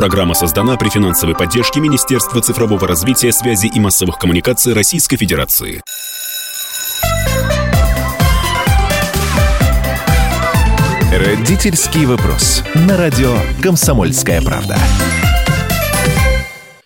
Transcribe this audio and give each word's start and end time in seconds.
Программа 0.00 0.32
создана 0.32 0.78
при 0.78 0.88
финансовой 0.88 1.36
поддержке 1.36 1.78
Министерства 1.78 2.40
цифрового 2.40 2.88
развития, 2.88 3.32
связи 3.32 3.66
и 3.66 3.78
массовых 3.78 4.16
коммуникаций 4.16 4.72
Российской 4.72 5.18
Федерации. 5.18 5.82
Родительский 11.12 12.06
вопрос. 12.06 12.62
На 12.88 12.96
радио 12.96 13.36
«Комсомольская 13.62 14.40
правда». 14.40 14.78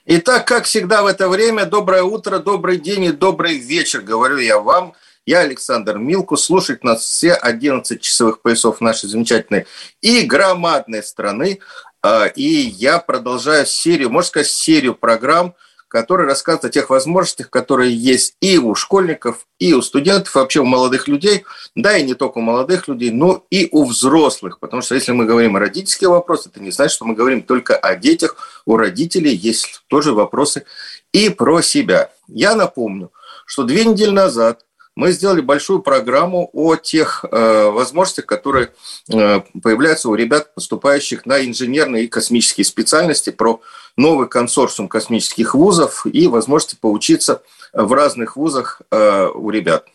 Итак, 0.07 0.45
как 0.45 0.65
всегда 0.65 1.05
в 1.05 1.07
это 1.07 1.29
время, 1.29 1.67
доброе 1.67 2.03
утро, 2.03 2.41
добрый 2.41 2.79
день 2.79 3.05
и 3.05 3.13
добрый 3.13 3.59
вечер, 3.59 4.01
говорю 4.01 4.39
я 4.39 4.59
вам. 4.59 4.95
Я 5.25 5.41
Александр 5.41 5.99
Милку. 5.99 6.37
Слушать 6.37 6.85
нас 6.85 7.03
все 7.03 7.33
11 7.33 8.01
часовых 8.01 8.43
поясов 8.43 8.81
нашей 8.81 9.09
замечательной 9.09 9.67
и 10.03 10.23
громадной 10.23 11.03
страны. 11.03 11.61
А, 12.07 12.27
и 12.27 12.45
я 12.45 12.99
продолжаю 12.99 13.65
серию, 13.65 14.11
можно 14.11 14.29
сказать, 14.29 14.49
серию 14.49 14.95
программ, 14.95 15.55
которые 15.89 16.27
рассказывают 16.27 16.67
о 16.67 16.69
тех 16.69 16.91
возможностях, 16.91 17.49
которые 17.49 17.97
есть 17.97 18.37
и 18.43 18.59
у 18.59 18.75
школьников, 18.75 19.47
и 19.59 19.73
у 19.73 19.81
студентов, 19.81 20.35
вообще 20.35 20.61
у 20.61 20.67
молодых 20.67 21.09
людей, 21.09 21.47
да, 21.75 21.97
и 21.97 22.05
не 22.05 22.13
только 22.13 22.39
у 22.39 22.41
молодых 22.43 22.89
людей, 22.89 23.11
но 23.11 23.47
и 23.49 23.71
у 23.73 23.87
взрослых. 23.87 24.59
Потому 24.59 24.83
что 24.83 24.95
если 24.95 25.13
мы 25.13 25.25
говорим 25.25 25.57
о 25.57 25.61
родительских 25.61 26.09
вопросах, 26.09 26.53
это 26.53 26.61
не 26.61 26.73
значит, 26.73 26.97
что 26.97 27.07
мы 27.07 27.15
говорим 27.15 27.41
только 27.41 27.75
о 27.75 27.97
детях. 27.97 28.37
У 28.67 28.77
родителей 28.77 29.35
есть 29.35 29.83
тоже 29.87 30.13
вопросы 30.13 30.67
и 31.15 31.31
про 31.31 31.63
себя. 31.63 32.11
Я 32.29 32.55
напомню, 32.55 33.13
что 33.47 33.63
две 33.63 33.87
недели 33.87 34.11
назад 34.11 34.67
мы 34.97 35.11
сделали 35.13 35.41
большую 35.41 35.83
программу 35.83 36.51
о 36.53 36.77
тех 36.77 37.25
э, 37.25 37.71
возможностях, 37.71 38.27
которые 38.27 38.73
э, 39.13 39.41
появляются 39.63 40.09
у 40.09 40.15
ребят, 40.15 40.55
поступающих 40.55 41.27
на 41.27 41.45
инженерные 41.45 42.05
и 42.05 42.09
космические 42.09 42.65
специальности, 42.65 43.31
про 43.31 43.61
новый 43.97 44.29
консорциум 44.29 44.89
космических 44.89 45.55
вузов 45.55 46.07
и 46.07 46.29
возможности 46.29 46.77
поучиться 46.81 47.43
в 47.73 47.93
разных 47.93 48.37
вузах 48.37 48.83
э, 48.91 49.29
у 49.35 49.51
ребят. 49.51 49.87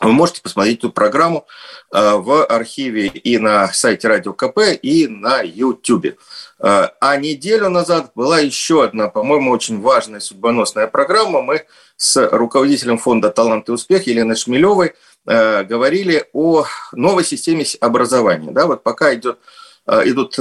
Вы 0.00 0.12
можете 0.12 0.42
посмотреть 0.42 0.78
эту 0.78 0.90
программу 0.90 1.46
э, 1.92 2.14
в 2.16 2.44
архиве 2.46 3.06
и 3.06 3.38
на 3.38 3.72
сайте 3.72 4.08
Радио 4.08 4.32
КП, 4.32 4.58
и 4.82 5.06
на 5.06 5.42
YouTube. 5.42 6.18
Э, 6.62 6.90
а 7.00 7.16
неделю 7.16 7.68
назад 7.68 8.12
была 8.14 8.38
еще 8.38 8.84
одна, 8.84 9.08
по-моему, 9.08 9.50
очень 9.50 9.80
важная 9.80 10.20
судьбоносная 10.20 10.86
программа. 10.86 11.42
Мы 11.42 11.64
с 11.96 12.28
руководителем 12.30 12.98
фонда 12.98 13.30
«Талант 13.30 13.68
и 13.68 13.72
успех» 13.72 14.06
Еленой 14.06 14.36
Шмелевой 14.36 14.94
э, 15.26 15.64
говорили 15.64 16.24
о 16.32 16.64
новой 16.92 17.24
системе 17.24 17.66
образования. 17.80 18.52
Да, 18.52 18.66
вот 18.66 18.84
пока 18.84 19.12
идет, 19.14 19.38
идут 19.86 20.38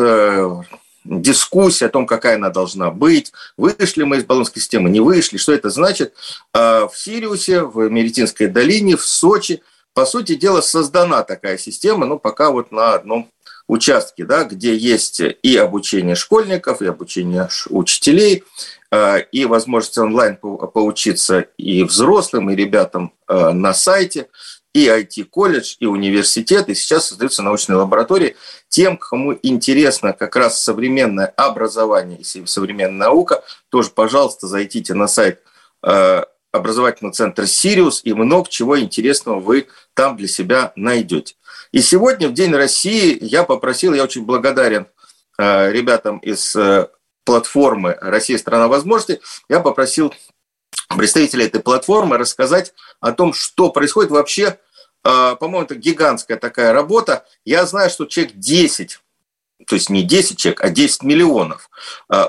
дискуссия 1.03 1.87
о 1.87 1.89
том, 1.89 2.05
какая 2.05 2.35
она 2.35 2.51
должна 2.51 2.91
быть, 2.91 3.31
вышли 3.57 4.03
мы 4.03 4.17
из 4.17 4.23
баллонской 4.23 4.61
системы, 4.61 4.91
не 4.91 4.99
вышли, 4.99 5.37
что 5.37 5.51
это 5.51 5.71
значит. 5.71 6.13
А 6.53 6.87
в 6.87 6.95
Сириусе, 6.95 7.63
в 7.63 7.89
Меретинской 7.89 8.45
долине, 8.45 8.97
в 8.97 9.03
Сочи, 9.03 9.63
по 9.93 10.05
сути 10.05 10.35
дела, 10.35 10.61
создана 10.61 11.23
такая 11.23 11.57
система, 11.57 12.05
но 12.05 12.19
пока 12.19 12.51
вот 12.51 12.71
на 12.71 12.93
одном 12.93 13.29
участке, 13.71 14.25
да, 14.25 14.43
где 14.43 14.75
есть 14.75 15.21
и 15.21 15.55
обучение 15.55 16.15
школьников, 16.15 16.81
и 16.81 16.87
обучение 16.87 17.47
учителей, 17.69 18.43
а, 18.91 19.17
и 19.17 19.45
возможность 19.45 19.97
онлайн 19.97 20.35
поучиться 20.35 21.45
и 21.57 21.83
взрослым, 21.83 22.49
и 22.49 22.55
ребятам 22.55 23.13
а, 23.27 23.53
на 23.53 23.73
сайте 23.73 24.27
и 24.73 24.87
IT-колледж, 24.87 25.75
и 25.79 25.85
университет, 25.85 26.67
и 26.67 26.75
сейчас 26.75 27.07
создаются 27.07 27.43
научные 27.43 27.77
лаборатории. 27.77 28.35
Тем, 28.67 28.97
кому 28.97 29.37
интересно 29.41 30.11
как 30.11 30.35
раз 30.35 30.61
современное 30.61 31.27
образование 31.37 32.19
и 32.19 32.45
современная 32.45 33.07
наука, 33.07 33.43
тоже, 33.69 33.89
пожалуйста, 33.89 34.47
зайдите 34.47 34.93
на 34.93 35.07
сайт 35.07 35.41
э, 35.83 36.23
образовательного 36.51 37.13
центра 37.13 37.45
«Сириус», 37.45 38.01
и 38.03 38.13
много 38.13 38.49
чего 38.49 38.79
интересного 38.79 39.39
вы 39.39 39.67
там 39.93 40.15
для 40.15 40.27
себя 40.27 40.71
найдете. 40.77 41.35
И 41.71 41.81
сегодня, 41.81 42.27
в 42.27 42.33
День 42.33 42.53
России, 42.53 43.17
я 43.21 43.43
попросил, 43.43 43.93
я 43.93 44.03
очень 44.03 44.25
благодарен 44.25 44.87
э, 45.37 45.71
ребятам 45.71 46.17
из 46.17 46.53
э, 46.55 46.89
платформы 47.23 47.97
«Россия– 48.01 48.37
страна 48.39 48.67
возможностей», 48.67 49.21
я 49.47 49.61
попросил 49.61 50.13
представителей 50.97 51.45
этой 51.45 51.61
платформы 51.61 52.17
рассказать 52.17 52.73
о 52.99 53.13
том, 53.13 53.31
что 53.33 53.69
происходит 53.69 54.11
вообще. 54.11 54.59
А, 55.03 55.35
по-моему, 55.35 55.63
это 55.63 55.75
гигантская 55.75 56.37
такая 56.37 56.73
работа. 56.73 57.25
Я 57.45 57.65
знаю, 57.65 57.89
что 57.89 58.05
человек 58.05 58.35
10 58.35 58.99
то 59.67 59.75
есть 59.75 59.91
не 59.91 60.01
10 60.01 60.39
человек, 60.39 60.63
а 60.63 60.71
10 60.71 61.03
миллионов, 61.03 61.69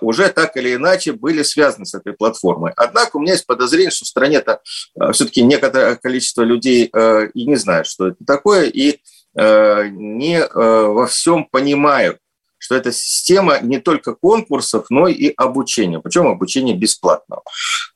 уже 0.03 0.29
так 0.29 0.55
или 0.59 0.75
иначе 0.75 1.13
были 1.13 1.43
связаны 1.43 1.87
с 1.87 1.95
этой 1.95 2.13
платформой. 2.13 2.75
Однако 2.77 3.17
у 3.17 3.21
меня 3.21 3.33
есть 3.33 3.47
подозрение, 3.47 3.91
что 3.91 4.05
в 4.05 4.09
стране-то 4.09 4.61
все-таки 5.13 5.43
некоторое 5.43 5.97
количество 5.97 6.43
людей 6.43 6.93
и 7.33 7.47
не 7.47 7.57
знают, 7.57 7.87
что 7.87 8.09
это 8.09 8.23
такое, 8.27 8.67
и 8.67 9.01
не 9.35 10.47
во 10.53 11.07
всем 11.07 11.47
понимают, 11.51 12.19
что 12.63 12.77
это 12.77 12.93
система 12.93 13.59
не 13.61 13.79
только 13.81 14.15
конкурсов, 14.15 14.87
но 14.89 15.09
и 15.09 15.33
обучения, 15.37 15.99
причем 15.99 16.29
обучение 16.29 16.77
бесплатного. 16.77 17.43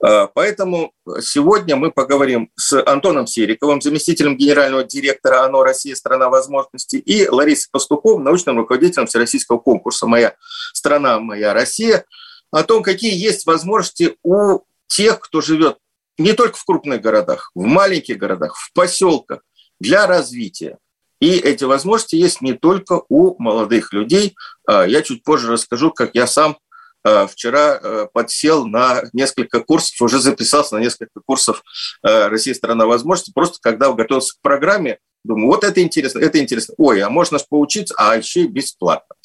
А, 0.02 0.26
поэтому 0.26 0.92
сегодня 1.20 1.76
мы 1.76 1.92
поговорим 1.92 2.50
с 2.56 2.82
Антоном 2.84 3.28
Сериковым, 3.28 3.80
заместителем 3.80 4.36
генерального 4.36 4.82
директора 4.82 5.44
ОНО 5.44 5.62
«Россия. 5.62 5.94
Страна 5.94 6.28
возможностей», 6.28 6.98
и 6.98 7.28
Ларисой 7.28 7.68
Пастуховым, 7.70 8.24
научным 8.24 8.58
руководителем 8.58 9.06
всероссийского 9.06 9.58
конкурса 9.58 10.08
«Моя 10.08 10.34
страна, 10.74 11.20
моя 11.20 11.54
Россия», 11.54 12.04
о 12.50 12.64
том, 12.64 12.82
какие 12.82 13.14
есть 13.14 13.46
возможности 13.46 14.16
у 14.24 14.60
тех, 14.88 15.20
кто 15.20 15.40
живет 15.40 15.78
не 16.18 16.32
только 16.32 16.56
в 16.56 16.64
крупных 16.64 17.00
городах, 17.00 17.52
в 17.54 17.62
маленьких 17.62 18.18
городах, 18.18 18.56
в 18.56 18.72
поселках 18.72 19.42
для 19.78 20.08
развития. 20.08 20.78
И 21.20 21.38
эти 21.38 21.64
возможности 21.64 22.16
есть 22.16 22.42
не 22.42 22.52
только 22.52 23.02
у 23.08 23.40
молодых 23.42 23.92
людей. 23.92 24.36
А, 24.68 24.84
я 24.84 25.02
чуть 25.02 25.24
позже 25.24 25.52
расскажу, 25.52 25.90
как 25.90 26.10
я 26.14 26.26
сам 26.26 26.58
а, 27.04 27.26
вчера 27.26 27.72
а, 27.74 28.06
подсел 28.12 28.66
на 28.66 29.02
несколько 29.12 29.60
курсов, 29.60 30.00
уже 30.02 30.18
записался 30.20 30.74
на 30.74 30.80
несколько 30.80 31.20
курсов 31.24 31.62
«Россия– 32.02 32.54
страна 32.56 32.86
возможностей», 32.86 33.32
просто 33.32 33.58
когда 33.60 33.92
готовился 33.92 34.34
к 34.34 34.42
программе, 34.42 34.98
думаю, 35.24 35.48
вот 35.48 35.64
это 35.64 35.80
интересно, 35.82 36.18
это 36.20 36.38
интересно. 36.38 36.74
Ой, 36.78 37.00
а 37.00 37.10
можно 37.10 37.38
же 37.38 37.44
поучиться, 37.48 37.94
а 37.98 38.16
еще 38.16 38.42
и 38.42 38.48
бесплатно. 38.48 39.16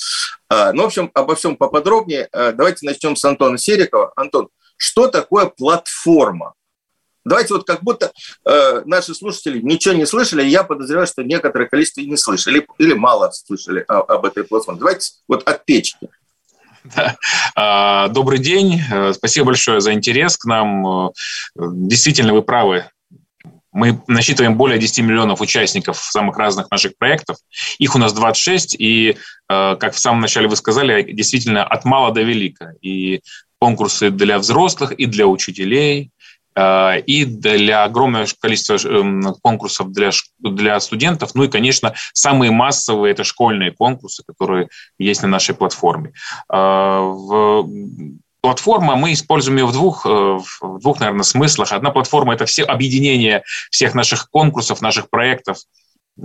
Ну, 0.50 0.84
в 0.84 0.86
общем, 0.86 1.12
обо 1.14 1.36
всем 1.36 1.56
поподробнее. 1.56 2.28
Давайте 2.32 2.86
начнем 2.86 3.16
с 3.16 3.24
Антона 3.24 3.58
Серикова. 3.58 4.12
Антон, 4.16 4.50
что 4.78 5.08
такое 5.08 5.46
платформа? 5.46 6.56
Давайте 7.24 7.54
вот 7.54 7.66
как 7.66 7.84
будто 7.84 8.12
э, 8.46 8.82
наши 8.86 9.14
слушатели 9.14 9.62
ничего 9.62 9.94
не 9.94 10.06
слышали, 10.06 10.44
я 10.44 10.64
подозреваю, 10.64 11.08
что 11.08 11.24
некоторое 11.24 11.68
количество 11.68 12.02
и 12.02 12.10
не 12.10 12.18
слышали, 12.18 12.66
или, 12.80 12.94
мало 12.94 13.32
слышали 13.32 13.86
о, 13.88 14.00
об 14.00 14.26
этой 14.26 14.44
платформе. 14.44 14.80
Давайте 14.80 15.12
вот 15.28 15.48
от 15.48 15.66
печки. 15.66 16.10
Да. 16.96 17.16
А, 17.56 18.08
добрый 18.08 18.40
день. 18.40 18.82
Э, 18.92 19.14
спасибо 19.14 19.48
большое 19.48 19.82
за 19.82 19.94
интерес 19.94 20.36
к 20.36 20.46
нам. 20.46 20.88
Э, 20.88 21.12
действительно, 21.56 22.34
вы 22.34 22.42
правы. 22.42 22.86
Мы 23.72 24.02
насчитываем 24.08 24.58
более 24.58 24.80
10 24.80 25.06
миллионов 25.06 25.42
участников 25.42 25.98
самых 25.98 26.38
разных 26.38 26.72
наших 26.72 26.98
проектов. 26.98 27.38
Их 27.78 27.96
у 27.96 28.00
нас 28.00 28.14
26, 28.14 28.76
и, 28.80 29.12
э, 29.12 29.76
как 29.76 29.94
в 29.94 30.00
самом 30.00 30.22
начале 30.22 30.48
вы 30.48 30.56
сказали, 30.56 31.04
действительно 31.04 31.64
от 31.64 31.86
мала 31.86 32.12
до 32.12 32.24
велика. 32.24 32.74
И 32.82 33.22
конкурсы 33.60 34.10
для 34.10 34.40
взрослых, 34.40 34.92
и 34.92 35.06
для 35.06 35.28
учителей, 35.28 36.10
и 36.58 37.26
для 37.26 37.86
огромного 37.86 38.26
количества 38.40 38.78
эм, 38.86 39.36
конкурсов 39.42 39.92
для, 39.92 40.12
для 40.40 40.80
студентов. 40.82 41.34
Ну 41.34 41.44
и, 41.44 41.48
конечно, 41.48 41.94
самые 42.14 42.52
массовые– 42.52 43.12
это 43.14 43.24
школьные 43.24 43.72
конкурсы, 43.72 44.24
которые 44.28 44.68
есть 45.00 45.22
на 45.22 45.30
нашей 45.30 45.56
платформе. 45.56 46.12
Э, 46.52 46.56
в 46.58 47.70
платформа, 48.42 48.96
мы 48.96 49.14
используем 49.14 49.60
ее 49.60 49.66
в 49.66 49.72
двух, 49.72 50.06
э, 50.06 50.10
в 50.10 50.80
двух, 50.80 51.00
наверное, 51.00 51.24
смыслах. 51.24 51.72
Одна 51.72 51.92
платформа– 51.92 52.34
это 52.36 52.46
все 52.46 52.64
объединение 52.64 53.44
всех 53.70 53.94
наших 53.94 54.30
конкурсов, 54.30 54.82
наших 54.82 55.10
проектов 55.10 55.58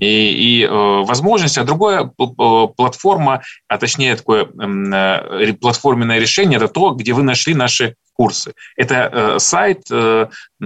и, 0.01 0.07
и 0.07 0.65
э, 0.65 0.69
возможности, 0.69 1.59
а 1.59 1.65
другая 1.65 2.05
платформа, 2.05 3.43
а 3.69 3.79
точнее 3.79 4.17
такое 4.17 4.45
э, 4.47 5.53
платформенное 5.55 6.19
решение, 6.19 6.57
это 6.57 6.69
то, 6.69 6.91
где 6.91 7.13
вы 7.13 7.23
нашли 7.23 7.55
наши 7.55 7.95
курсы. 8.17 8.55
Это 8.77 9.11
э, 9.13 9.39
сайт, 9.39 9.83
э, 9.91 10.29
э, 10.61 10.65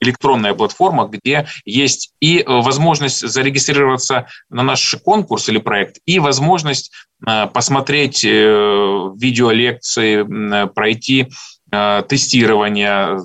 электронная 0.00 0.54
платформа, 0.54 1.06
где 1.06 1.46
есть 1.64 2.14
и 2.20 2.42
возможность 2.46 3.26
зарегистрироваться 3.26 4.26
на 4.48 4.62
наш 4.62 4.94
конкурс 5.04 5.48
или 5.48 5.58
проект, 5.58 5.98
и 6.06 6.18
возможность 6.18 6.92
посмотреть 7.52 8.24
видеолекции, 8.24 10.66
пройти 10.68 11.28
тестирование, 11.70 13.18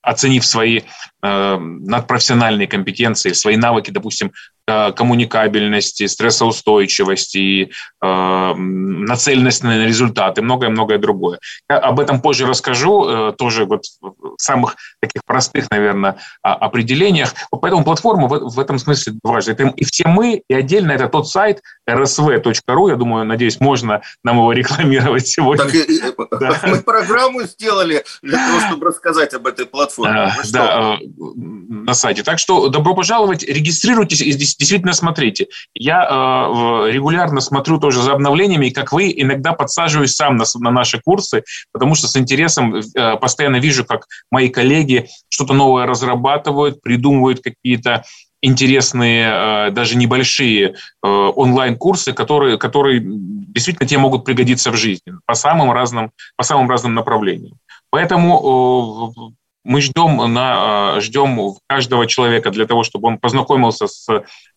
оценив 0.00 0.46
свои 0.46 0.82
надпрофессиональные 1.24 2.68
компетенции, 2.68 3.32
свои 3.32 3.56
навыки, 3.56 3.90
допустим, 3.90 4.32
э, 4.66 4.92
коммуникабельность, 4.92 6.08
стрессоустойчивость 6.08 7.34
и 7.36 7.70
э, 8.02 8.54
нацеленность 8.54 9.62
на 9.62 9.86
результаты, 9.86 10.42
многое-многое 10.42 10.98
другое. 10.98 11.38
Я 11.70 11.78
об 11.78 12.00
этом 12.00 12.20
позже 12.20 12.46
расскажу, 12.46 13.08
э, 13.08 13.32
тоже 13.38 13.64
вот 13.64 13.84
в 14.00 14.34
самых 14.38 14.76
таких 15.00 15.22
простых, 15.24 15.70
наверное, 15.70 16.18
определениях. 16.42 17.34
Поэтому 17.50 17.84
платформа 17.84 18.28
в, 18.28 18.60
этом 18.60 18.78
смысле 18.78 19.14
важна. 19.22 19.52
Это 19.52 19.72
и 19.76 19.84
все 19.84 20.06
мы, 20.06 20.42
и 20.46 20.54
отдельно 20.54 20.92
это 20.92 21.08
тот 21.08 21.28
сайт 21.28 21.62
rsv.ru, 21.88 22.90
я 22.90 22.96
думаю, 22.96 23.24
надеюсь, 23.24 23.60
можно 23.60 24.02
нам 24.22 24.36
его 24.38 24.52
рекламировать 24.52 25.26
сегодня. 25.26 25.64
Так, 25.64 26.40
да. 26.40 26.60
Мы 26.66 26.82
программу 26.82 27.42
сделали 27.42 28.04
для 28.22 28.38
того, 28.38 28.60
чтобы 28.60 28.86
рассказать 28.86 29.34
об 29.34 29.46
этой 29.46 29.66
платформе. 29.66 30.14
А, 30.14 30.32
да, 30.52 30.98
на 31.16 31.94
сайте. 31.94 32.22
Так 32.22 32.38
что 32.38 32.68
добро 32.68 32.94
пожаловать, 32.94 33.42
регистрируйтесь 33.42 34.20
и 34.20 34.32
действительно 34.32 34.92
смотрите. 34.92 35.48
Я 35.74 36.02
э, 36.02 36.90
регулярно 36.90 37.40
смотрю 37.40 37.78
тоже 37.78 38.02
за 38.02 38.12
обновлениями, 38.12 38.66
и 38.66 38.70
как 38.70 38.92
вы, 38.92 39.12
иногда 39.14 39.52
подсаживаюсь 39.52 40.14
сам 40.14 40.36
на, 40.36 40.44
на 40.58 40.70
наши 40.70 41.00
курсы, 41.00 41.44
потому 41.72 41.94
что 41.94 42.08
с 42.08 42.16
интересом 42.16 42.74
э, 42.74 43.16
постоянно 43.16 43.56
вижу, 43.56 43.84
как 43.84 44.06
мои 44.30 44.48
коллеги 44.48 45.08
что-то 45.28 45.54
новое 45.54 45.86
разрабатывают, 45.86 46.82
придумывают 46.82 47.40
какие-то 47.42 48.04
интересные, 48.44 49.68
э, 49.68 49.70
даже 49.70 49.96
небольшие 49.96 50.74
э, 50.74 51.06
онлайн-курсы, 51.06 52.12
которые, 52.12 52.58
которые 52.58 53.02
действительно 53.04 53.88
тебе 53.88 54.00
могут 54.00 54.24
пригодиться 54.24 54.70
в 54.70 54.76
жизни 54.76 55.14
по 55.26 55.34
самым 55.34 55.72
разным, 55.72 56.12
по 56.36 56.44
самым 56.44 56.68
разным 56.68 56.94
направлениям. 56.94 57.56
Поэтому 57.90 59.12
э, 59.16 59.34
мы 59.64 59.80
ждем, 59.80 60.16
на, 60.32 61.00
ждем 61.00 61.54
каждого 61.66 62.06
человека 62.06 62.50
для 62.50 62.66
того, 62.66 62.84
чтобы 62.84 63.08
он 63.08 63.18
познакомился 63.18 63.86
с, 63.88 64.06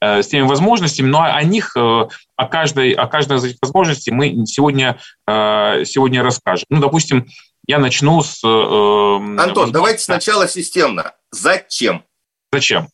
с 0.01 0.27
теми 0.27 0.45
возможностями, 0.45 1.07
но 1.07 1.21
о 1.21 1.41
них, 1.43 1.75
о 1.75 2.09
каждой, 2.49 2.91
о 2.91 3.07
каждой 3.07 3.37
из 3.37 3.45
этих 3.45 3.57
возможностей 3.61 4.11
мы 4.11 4.45
сегодня, 4.45 4.99
сегодня 5.25 6.21
расскажем. 6.21 6.65
Ну, 6.69 6.81
допустим, 6.81 7.27
я 7.65 7.79
начну 7.79 8.21
с... 8.21 8.43
Антон, 8.43 9.71
давайте 9.71 10.03
сначала 10.03 10.47
системно. 10.47 11.13
Зачем? 11.31 12.03
Зачем? 12.51 12.89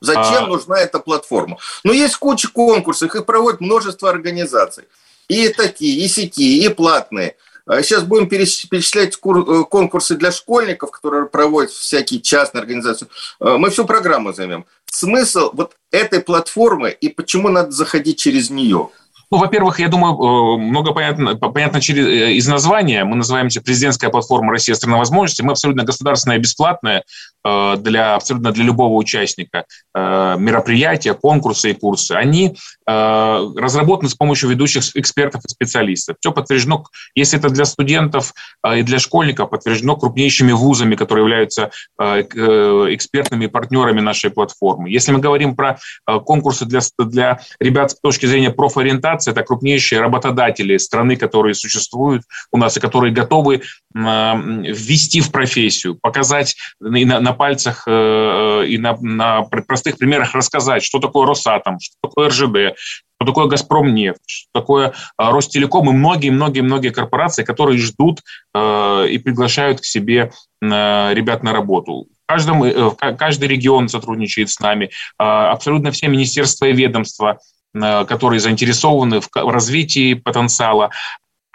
Зачем 0.00 0.44
а... 0.44 0.46
нужна 0.46 0.78
эта 0.78 0.98
платформа? 0.98 1.58
Ну, 1.84 1.92
есть 1.92 2.16
куча 2.16 2.48
конкурсов, 2.48 3.14
их 3.14 3.26
проводит 3.26 3.60
множество 3.60 4.08
организаций. 4.10 4.84
И 5.28 5.48
такие, 5.48 6.04
и 6.04 6.08
сети, 6.08 6.64
и 6.64 6.68
платные. 6.68 7.36
Сейчас 7.68 8.02
а 8.02 8.06
будем 8.06 8.28
перечислять 8.28 9.16
э, 9.16 9.64
конкурсы 9.68 10.14
для 10.14 10.30
школьников, 10.30 10.92
которые 10.92 11.26
проводят 11.26 11.72
всякие 11.72 12.20
частные 12.20 12.60
организации. 12.60 13.08
Э, 13.40 13.56
мы 13.58 13.70
всю 13.70 13.84
программу 13.84 14.32
займем. 14.32 14.66
Смысл 14.86 15.50
вот 15.52 15.76
этой 15.90 16.20
платформы 16.20 16.90
и 16.90 17.08
почему 17.08 17.48
надо 17.48 17.72
заходить 17.72 18.18
через 18.18 18.50
нее– 18.50 18.90
ну, 19.30 19.38
во-первых, 19.38 19.80
я 19.80 19.88
думаю, 19.88 20.14
э, 20.14 20.56
много 20.58 20.92
понятно, 20.92 21.34
понятно 21.34 21.80
через, 21.80 22.06
э, 22.06 22.32
из 22.34 22.46
названия. 22.46 23.04
Мы 23.04 23.16
называемся 23.16 23.60
президентская 23.60 24.08
платформа 24.08 24.52
Россия 24.52 24.76
страна 24.76 24.98
возможностей. 24.98 25.42
Мы 25.42 25.50
абсолютно 25.52 25.82
государственная 25.82 26.38
бесплатная 26.38 27.02
э, 27.44 27.76
для 27.78 28.14
абсолютно 28.14 28.52
для 28.52 28.64
любого 28.64 28.94
участника 28.94 29.64
мероприятия, 29.94 31.14
конкурса 31.14 31.68
и 31.68 31.72
курсы. 31.72 32.12
Они 32.12 32.56
разработаны 32.86 34.10
с 34.10 34.14
помощью 34.14 34.50
ведущих 34.50 34.94
экспертов 34.94 35.42
и 35.44 35.48
специалистов. 35.48 36.16
Все 36.20 36.32
подтверждено, 36.32 36.84
если 37.14 37.38
это 37.38 37.48
для 37.48 37.64
студентов 37.64 38.34
и 38.76 38.82
для 38.82 38.98
школьников, 38.98 39.50
подтверждено 39.50 39.96
крупнейшими 39.96 40.52
вузами, 40.52 40.96
которые 40.96 41.24
являются 41.24 41.70
экспертными 41.98 43.46
партнерами 43.46 44.00
нашей 44.00 44.30
платформы. 44.30 44.90
Если 44.90 45.12
мы 45.12 45.18
говорим 45.18 45.56
про 45.56 45.78
конкурсы 46.04 46.66
для, 46.66 46.80
для 46.98 47.40
ребят 47.58 47.92
с 47.92 48.00
точки 48.00 48.26
зрения 48.26 48.50
профориентации, 48.50 49.15
организации, 49.16 49.30
это 49.32 49.42
крупнейшие 49.42 50.00
работодатели 50.00 50.76
страны, 50.78 51.16
которые 51.16 51.54
существуют 51.54 52.22
у 52.52 52.58
нас 52.58 52.76
и 52.76 52.80
которые 52.80 53.12
готовы 53.12 53.62
ввести 53.94 55.20
в 55.20 55.32
профессию, 55.32 55.94
показать 55.94 56.56
и 56.80 57.04
на, 57.04 57.20
на 57.20 57.32
пальцах 57.32 57.84
э, 57.86 57.90
э, 57.90 58.66
и 58.68 58.78
на, 58.78 58.96
на 59.00 59.42
простых 59.42 59.96
примерах 59.96 60.34
рассказать, 60.34 60.82
что 60.84 60.98
такое 60.98 61.26
Росатом, 61.26 61.78
что 61.80 61.96
такое 62.02 62.28
РЖД, 62.28 62.76
что 63.16 63.26
такое 63.26 63.46
«Газпромнефть», 63.46 64.20
что 64.26 64.50
такое 64.52 64.92
а, 65.16 65.30
Ростелеком 65.30 65.88
и 65.88 65.92
многие-многие-многие 65.94 66.90
корпорации, 66.90 67.44
которые 67.44 67.78
ждут 67.78 68.20
э, 68.54 69.06
и 69.08 69.18
приглашают 69.18 69.80
к 69.80 69.84
себе 69.84 70.30
ребят 70.60 71.42
на 71.42 71.52
работу. 71.52 72.06
Каждом, 72.26 72.96
каждый 72.96 73.46
регион 73.46 73.88
сотрудничает 73.88 74.50
с 74.50 74.58
нами, 74.58 74.90
а, 75.18 75.52
абсолютно 75.52 75.90
все 75.90 76.08
министерства 76.08 76.66
и 76.66 76.72
ведомства– 76.72 77.38
Э, 77.55 77.55
которые 77.80 78.40
заинтересованы 78.40 79.20
в 79.20 79.28
развитии 79.34 80.14
потенциала. 80.14 80.90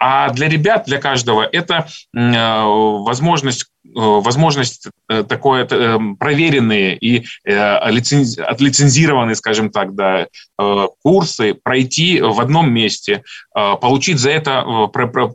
А 0.04 0.30
для 0.30 0.48
ребят, 0.48 0.82
для 0.86 0.98
каждого, 0.98 1.44
это 1.44 1.86
э, 2.12 2.62
возможность 2.64 3.66
э, 3.84 3.90
возможность 3.94 4.88
такое 5.28 5.64
проверенные 6.18 6.96
и 6.96 7.24
отлицензированные, 7.44 9.36
скажем 9.36 9.70
так, 9.70 9.94
да, 9.94 10.26
курсы 11.02 11.54
пройти 11.54 12.20
в 12.20 12.40
одном 12.40 12.72
месте, 12.72 13.22
получить 13.52 14.18
за 14.18 14.30
это... 14.30 14.64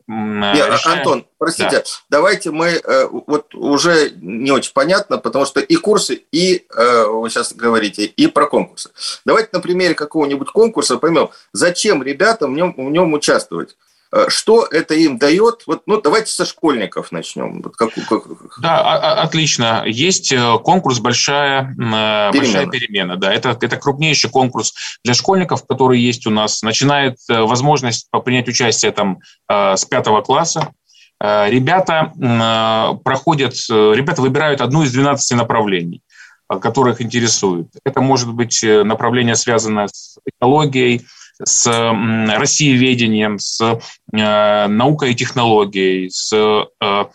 Нет. 0.08 0.80
Антон, 0.86 1.26
простите, 1.38 1.70
да. 1.70 1.84
давайте 2.10 2.50
мы... 2.52 2.82
Вот 3.28 3.54
уже 3.54 4.12
не 4.16 4.50
очень 4.52 4.72
понятно, 4.74 5.20
потому 5.20 5.46
что 5.46 5.60
и 5.60 5.76
курсы, 5.76 6.24
и 6.32 6.66
вы 6.76 7.30
сейчас 7.30 7.54
говорите, 7.54 8.06
и 8.06 8.26
про 8.26 8.48
конкурсы. 8.48 8.90
Давайте 9.26 9.50
на 9.52 9.60
примере 9.60 9.94
какого-нибудь 9.94 10.50
конкурса 10.50 10.98
поймем, 10.98 11.30
зачем 11.54 12.02
ребятам 12.02 12.54
в 12.54 12.58
нем, 12.58 12.74
в 12.76 12.90
нем 12.90 13.14
участвовать. 13.14 13.76
Э, 14.12 14.26
что 14.30 14.66
это 14.66 14.94
им 14.94 15.18
дает? 15.18 15.64
Вот, 15.66 15.84
ну, 15.86 16.02
давайте 16.02 16.32
со 16.32 16.46
школьников 16.46 17.12
начнем. 17.12 17.62
Вот 17.62 17.76
как, 17.76 17.94
как... 17.94 18.24
Да, 18.60 18.80
а, 18.80 18.98
а, 18.98 19.22
отлично. 19.22 19.84
Есть 19.86 20.32
э, 20.32 20.58
конкурс 20.64 21.00
«Большая 21.00 21.74
перемена». 21.76 22.32
«Большая 22.34 22.68
перемена». 22.68 23.16
Да, 23.18 23.34
это, 23.34 23.58
это 23.60 23.78
крупнейший 23.78 24.30
конкурс 24.30 24.74
для 25.04 25.14
школьников, 25.14 25.66
который 25.66 26.00
есть 26.00 26.26
у 26.26 26.30
нас. 26.30 26.62
Начинает 26.62 27.18
э, 27.30 27.42
возможность 27.42 28.08
принять 28.24 28.48
участие 28.48 28.92
там 28.92 29.20
с 29.50 29.86
пятого 29.86 30.22
класса. 30.22 30.74
Ребята 31.20 32.12
проходят, 33.04 33.54
ребята 33.70 34.22
выбирают 34.22 34.62
одну 34.62 34.84
из 34.84 34.92
12 34.92 35.38
направлений 35.38 36.02
которых 36.62 37.02
интересует. 37.02 37.68
Это 37.84 38.02
может 38.02 38.34
быть 38.34 38.64
направление, 38.64 39.36
связанное 39.36 39.88
с 39.88 40.18
экологией, 40.26 41.06
с 41.44 41.68
россиеведением, 41.68 43.40
с 43.40 43.80
э, 44.14 44.68
наукой 44.68 45.12
и 45.12 45.16
технологией, 45.16 46.10
с 46.10 46.34
э, 46.34 47.06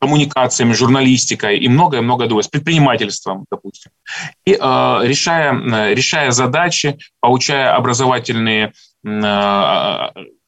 коммуникациями, 0.00 0.72
журналистикой 0.72 1.58
и 1.58 1.68
многое-многое 1.68 2.28
другое, 2.28 2.44
с 2.44 2.48
предпринимательством, 2.48 3.44
допустим. 3.50 3.90
И 4.44 4.52
э, 4.52 4.56
решая, 5.02 5.92
решая 5.92 6.30
задачи, 6.30 6.98
получая 7.20 7.74
образовательные, 7.74 8.72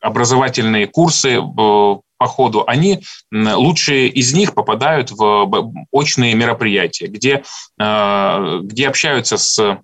образовательные 0.00 0.87
курсы 0.87 1.43
по 1.43 2.03
ходу, 2.19 2.65
они, 2.67 3.03
лучшие 3.31 4.09
из 4.09 4.33
них 4.33 4.55
попадают 4.55 5.11
в 5.11 5.75
очные 5.91 6.35
мероприятия, 6.35 7.09
где, 7.09 7.45
где 7.79 8.89
общаются 8.89 9.37
с 9.37 9.79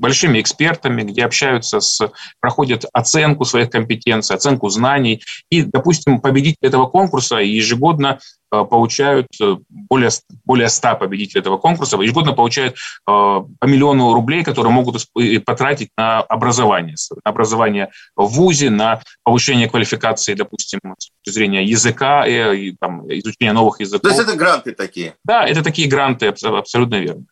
большими 0.00 0.40
экспертами, 0.40 1.02
где 1.02 1.24
общаются 1.24 1.80
с, 1.80 2.10
проходят 2.40 2.86
оценку 2.92 3.44
своих 3.44 3.70
компетенций, 3.70 4.34
оценку 4.34 4.68
знаний. 4.70 5.22
И, 5.50 5.62
допустим, 5.62 6.20
победитель 6.20 6.56
этого 6.62 6.86
конкурса 6.86 7.36
ежегодно 7.36 8.18
э, 8.50 8.64
получают 8.64 9.26
э, 9.40 9.56
более, 9.68 10.10
более 10.44 10.70
100 10.70 10.96
победителей 10.96 11.40
этого 11.40 11.58
конкурса, 11.58 11.98
ежегодно 11.98 12.32
получают 12.32 12.74
э, 12.74 12.76
по 13.06 13.66
миллиону 13.66 14.14
рублей, 14.14 14.42
которые 14.42 14.72
могут 14.72 15.06
потратить 15.44 15.90
на 15.98 16.20
образование, 16.22 16.96
на 17.24 17.30
образование 17.30 17.90
в 18.16 18.26
ВУЗе, 18.26 18.70
на 18.70 19.02
повышение 19.22 19.68
квалификации, 19.68 20.32
допустим, 20.32 20.80
с 20.98 21.10
точки 21.10 21.34
зрения 21.34 21.62
языка, 21.62 22.26
и, 22.26 22.74
там, 22.80 23.06
изучения 23.06 23.52
новых 23.52 23.80
языков. 23.80 24.00
То 24.00 24.08
есть 24.08 24.20
это 24.20 24.36
гранты 24.36 24.72
такие? 24.72 25.14
Да, 25.24 25.46
это 25.46 25.62
такие 25.62 25.88
гранты, 25.88 26.26
абсолютно 26.26 26.96
верно. 26.96 27.26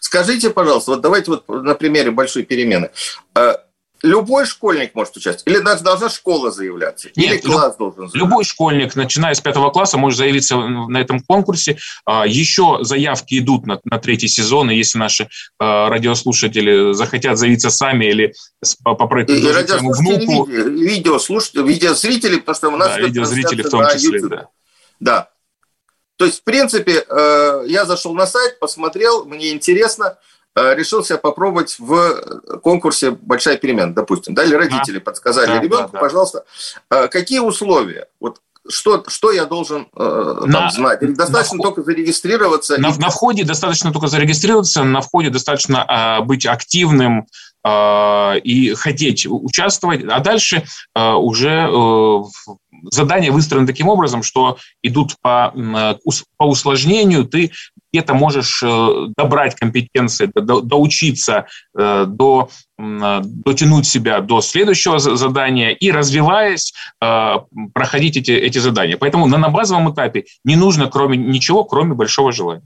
Скажите, 0.00 0.50
пожалуйста, 0.50 0.92
вот 0.92 1.00
давайте 1.00 1.30
вот 1.30 1.48
на 1.48 1.74
примере 1.74 2.10
большой 2.10 2.44
перемены. 2.44 2.90
А, 3.34 3.60
любой 4.02 4.46
школьник 4.46 4.94
может 4.94 5.16
участвовать? 5.16 5.46
Или 5.46 5.64
даже 5.64 5.82
должна 5.82 6.08
школа 6.08 6.50
заявляться? 6.50 7.08
Нет, 7.16 7.32
Или 7.32 7.40
класс 7.40 7.76
должен 7.76 8.08
заявляться? 8.08 8.18
Любой 8.18 8.44
школьник, 8.44 8.94
начиная 8.94 9.34
с 9.34 9.40
пятого 9.40 9.70
класса, 9.70 9.98
может 9.98 10.18
заявиться 10.18 10.56
на 10.56 10.98
этом 10.98 11.20
конкурсе. 11.20 11.78
А, 12.04 12.26
еще 12.26 12.78
заявки 12.82 13.38
идут 13.38 13.66
на, 13.66 13.80
на 13.84 13.98
третий 13.98 14.28
сезон, 14.28 14.70
и 14.70 14.76
если 14.76 14.98
наши 14.98 15.28
а, 15.58 15.88
радиослушатели 15.88 16.92
захотят 16.92 17.38
заявиться 17.38 17.70
сами 17.70 18.06
или 18.06 18.34
попросить 18.84 19.30
и, 19.30 19.76
внуку... 19.80 20.46
Видео, 20.46 20.68
видео 20.68 21.18
слушатели, 21.18 21.62
видеозрители, 21.62 22.36
потому 22.38 22.54
что 22.54 22.68
у 22.68 22.76
нас... 22.76 22.88
Да, 22.90 23.00
видеозрители 23.00 23.62
в 23.62 23.70
том 23.70 23.84
числе, 23.92 24.20
да. 24.28 24.48
Да, 25.00 25.30
то 26.16 26.24
есть, 26.24 26.40
в 26.40 26.44
принципе, 26.44 27.04
э, 27.08 27.64
я 27.66 27.84
зашел 27.84 28.14
на 28.14 28.26
сайт, 28.26 28.58
посмотрел, 28.60 29.24
мне 29.24 29.52
интересно, 29.52 30.16
э, 30.54 30.74
решил 30.74 31.04
себя 31.04 31.18
попробовать 31.18 31.76
в 31.78 32.58
конкурсе 32.62 33.10
«Большая 33.10 33.56
перемена», 33.56 33.92
допустим, 33.92 34.34
да, 34.34 34.44
или 34.44 34.54
родители 34.54 34.98
да. 34.98 35.04
подсказали 35.04 35.48
да, 35.48 35.60
ребенку, 35.60 35.92
да, 35.92 35.98
да. 35.98 35.98
пожалуйста, 35.98 36.44
э, 36.90 37.08
какие 37.08 37.40
условия? 37.40 38.06
Вот 38.20 38.38
что, 38.68 39.04
что 39.08 39.32
я 39.32 39.44
должен 39.44 39.88
э, 39.94 40.42
на, 40.46 40.60
там, 40.60 40.70
знать? 40.70 41.02
Или 41.02 41.12
достаточно 41.12 41.58
на, 41.58 41.62
только 41.62 41.82
зарегистрироваться? 41.82 42.80
На, 42.80 42.88
и... 42.88 42.98
на 42.98 43.10
входе 43.10 43.44
достаточно 43.44 43.92
только 43.92 44.06
зарегистрироваться, 44.06 44.84
на 44.84 45.00
входе 45.00 45.30
достаточно 45.30 45.84
э, 46.20 46.24
быть 46.24 46.46
активным 46.46 47.26
и 47.66 48.74
хотеть 48.76 49.26
участвовать, 49.26 50.04
а 50.04 50.20
дальше 50.20 50.64
э, 50.94 51.12
уже 51.12 51.68
э, 51.70 52.22
задания 52.90 53.32
выстроены 53.32 53.66
таким 53.66 53.88
образом, 53.88 54.22
что 54.22 54.58
идут 54.82 55.16
по, 55.22 55.52
по 56.36 56.46
усложнению, 56.46 57.24
ты 57.24 57.52
где-то 57.92 58.14
можешь 58.14 58.60
э, 58.62 59.06
добрать 59.16 59.54
компетенции, 59.54 60.28
доучиться, 60.34 61.46
э, 61.78 62.06
до, 62.08 62.50
дотянуть 62.76 63.86
себя 63.86 64.20
до 64.20 64.40
следующего 64.40 64.98
задания 64.98 65.70
и, 65.70 65.92
развиваясь, 65.92 66.74
э, 67.00 67.34
проходить 67.72 68.16
эти, 68.16 68.32
эти 68.32 68.58
задания. 68.58 68.96
Поэтому 68.96 69.26
на, 69.26 69.38
на 69.38 69.48
базовом 69.48 69.92
этапе 69.92 70.24
не 70.44 70.56
нужно 70.56 70.88
кроме, 70.88 71.16
ничего, 71.16 71.62
кроме 71.62 71.94
большого 71.94 72.32
желания. 72.32 72.64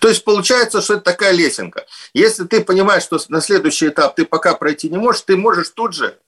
То 0.00 0.08
есть 0.08 0.24
получается, 0.24 0.80
что 0.80 0.94
это 0.94 1.02
такая 1.02 1.32
лесенка. 1.32 1.86
Если 2.12 2.44
ты 2.44 2.64
понимаешь, 2.64 3.02
что 3.02 3.18
на 3.28 3.40
следующий 3.40 3.88
этап 3.88 4.16
ты 4.16 4.24
пока 4.24 4.54
пройти 4.54 4.88
не 4.88 4.98
можешь, 4.98 5.22
ты 5.22 5.36
можешь 5.36 5.70
тут 5.70 5.94
же 5.94 6.18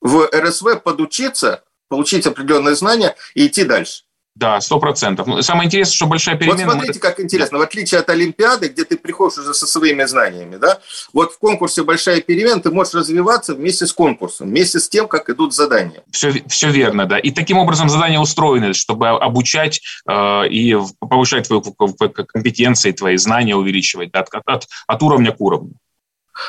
в 0.00 0.28
РСВ 0.34 0.82
подучиться, 0.82 1.64
получить 1.88 2.26
определенные 2.26 2.74
знания 2.74 3.16
и 3.34 3.46
идти 3.46 3.64
дальше. 3.64 4.04
Да, 4.34 4.60
сто 4.62 4.80
процентов. 4.80 5.26
Ну, 5.26 5.42
самое 5.42 5.66
интересное, 5.66 5.94
что 5.94 6.06
большая 6.06 6.36
перемена... 6.36 6.64
Вот 6.64 6.72
смотрите, 6.72 7.00
как 7.00 7.20
интересно. 7.20 7.58
В 7.58 7.60
отличие 7.60 8.00
от 8.00 8.08
Олимпиады, 8.08 8.68
где 8.68 8.84
ты 8.84 8.96
приходишь 8.96 9.38
уже 9.38 9.52
со 9.52 9.66
своими 9.66 10.04
знаниями, 10.04 10.56
да, 10.56 10.80
вот 11.12 11.32
в 11.32 11.38
конкурсе 11.38 11.82
«Большая 11.82 12.22
перемена» 12.22 12.60
ты 12.60 12.70
можешь 12.70 12.94
развиваться 12.94 13.54
вместе 13.54 13.86
с 13.86 13.92
конкурсом, 13.92 14.48
вместе 14.48 14.80
с 14.80 14.88
тем, 14.88 15.06
как 15.06 15.28
идут 15.28 15.54
задания. 15.54 16.02
Все, 16.10 16.32
все 16.48 16.70
верно, 16.70 17.04
да. 17.04 17.18
И 17.18 17.30
таким 17.30 17.58
образом 17.58 17.90
задания 17.90 18.18
устроены, 18.18 18.72
чтобы 18.72 19.10
обучать 19.10 19.82
э, 20.08 20.48
и 20.48 20.76
повышать 20.98 21.48
твои 21.48 21.60
компетенции, 22.26 22.92
твои 22.92 23.18
знания 23.18 23.54
увеличивать 23.54 24.12
да, 24.12 24.20
от, 24.20 24.28
от, 24.46 24.66
от 24.86 25.02
уровня 25.02 25.32
к 25.32 25.40
уровню. 25.40 25.74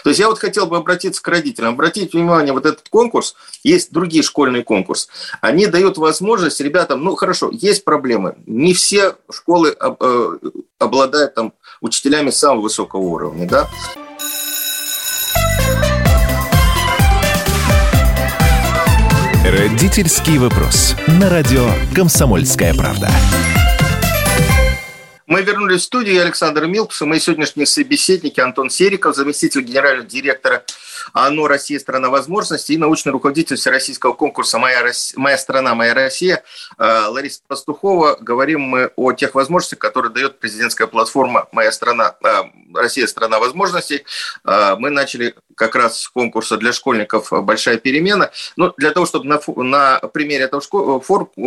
То 0.04 0.10
есть 0.10 0.20
я 0.20 0.28
вот 0.28 0.40
хотел 0.40 0.66
бы 0.66 0.78
обратиться 0.78 1.22
к 1.22 1.28
родителям. 1.28 1.74
Обратите 1.74 2.18
внимание, 2.18 2.54
вот 2.54 2.66
этот 2.66 2.88
конкурс, 2.90 3.36
есть 3.64 3.92
другие 3.92 4.24
школьные 4.24 4.64
конкурсы. 4.64 5.10
Они 5.42 5.68
дают 5.68 5.98
возможность 5.98 6.60
ребятам, 6.62 7.04
ну 7.04 7.16
хорошо, 7.16 7.50
есть 7.52 7.84
проблемы. 7.84 8.36
Не 8.46 8.74
все 8.74 9.16
школы 9.32 9.76
э, 9.80 10.38
обладают 10.80 11.36
там 11.36 11.54
учителями 11.82 12.30
самого 12.30 12.62
высокого 12.62 13.02
уровня, 13.02 13.48
да. 13.48 13.70
Родительский 19.46 20.38
вопрос. 20.38 20.96
На 21.20 21.30
радио 21.30 21.68
«Комсомольская 21.94 22.74
правда». 22.74 23.10
Мы 25.34 25.42
вернулись 25.42 25.82
в 25.82 25.86
студию. 25.86 26.14
Я 26.14 26.22
Александр 26.22 26.68
Милкус 26.68 27.02
и 27.02 27.06
мои 27.06 27.20
сегодняшние 27.20 27.66
собеседники 27.66 28.40
Антон 28.40 28.70
Сериков, 28.70 29.16
заместитель 29.16 29.62
генерального 29.62 30.08
директора 30.08 30.64
ОНО 31.14 31.48
«Россия. 31.48 31.80
Страна 31.80 32.10
возможностей» 32.10 32.74
и 32.74 32.78
научный 32.78 33.12
руководитель 33.12 33.56
всероссийского 33.56 34.14
конкурса 34.14 34.58
«Моя, 34.58 34.82
Россия, 34.82 35.20
«Моя 35.20 35.38
страна. 35.38 35.76
Моя 35.76 35.94
Россия» 35.94 36.44
э, 36.78 37.06
Лариса 37.08 37.42
Пастухова. 37.48 38.18
Говорим 38.20 38.62
мы 38.62 38.92
о 38.96 39.14
тех 39.14 39.36
возможностях, 39.36 39.80
которые 39.80 40.12
дает 40.12 40.40
президентская 40.40 40.88
платформа 40.88 41.48
«Моя 41.52 41.72
страна. 41.72 42.16
Э, 42.24 42.44
Россия. 42.74 43.06
Страна 43.08 43.40
возможностей». 43.40 44.06
Э, 44.44 44.76
мы 44.78 44.90
начали 44.90 45.36
как 45.56 45.76
раз 45.76 46.02
с 46.02 46.10
конкурса 46.10 46.58
для 46.58 46.74
школьников 46.74 47.32
«Большая 47.32 47.78
перемена». 47.78 48.32
Ну, 48.58 48.74
для 48.78 48.92
того, 48.92 49.06
чтобы 49.06 49.26
на, 49.26 49.40
на 49.48 50.00
примере 50.08 50.46
этого 50.46 50.62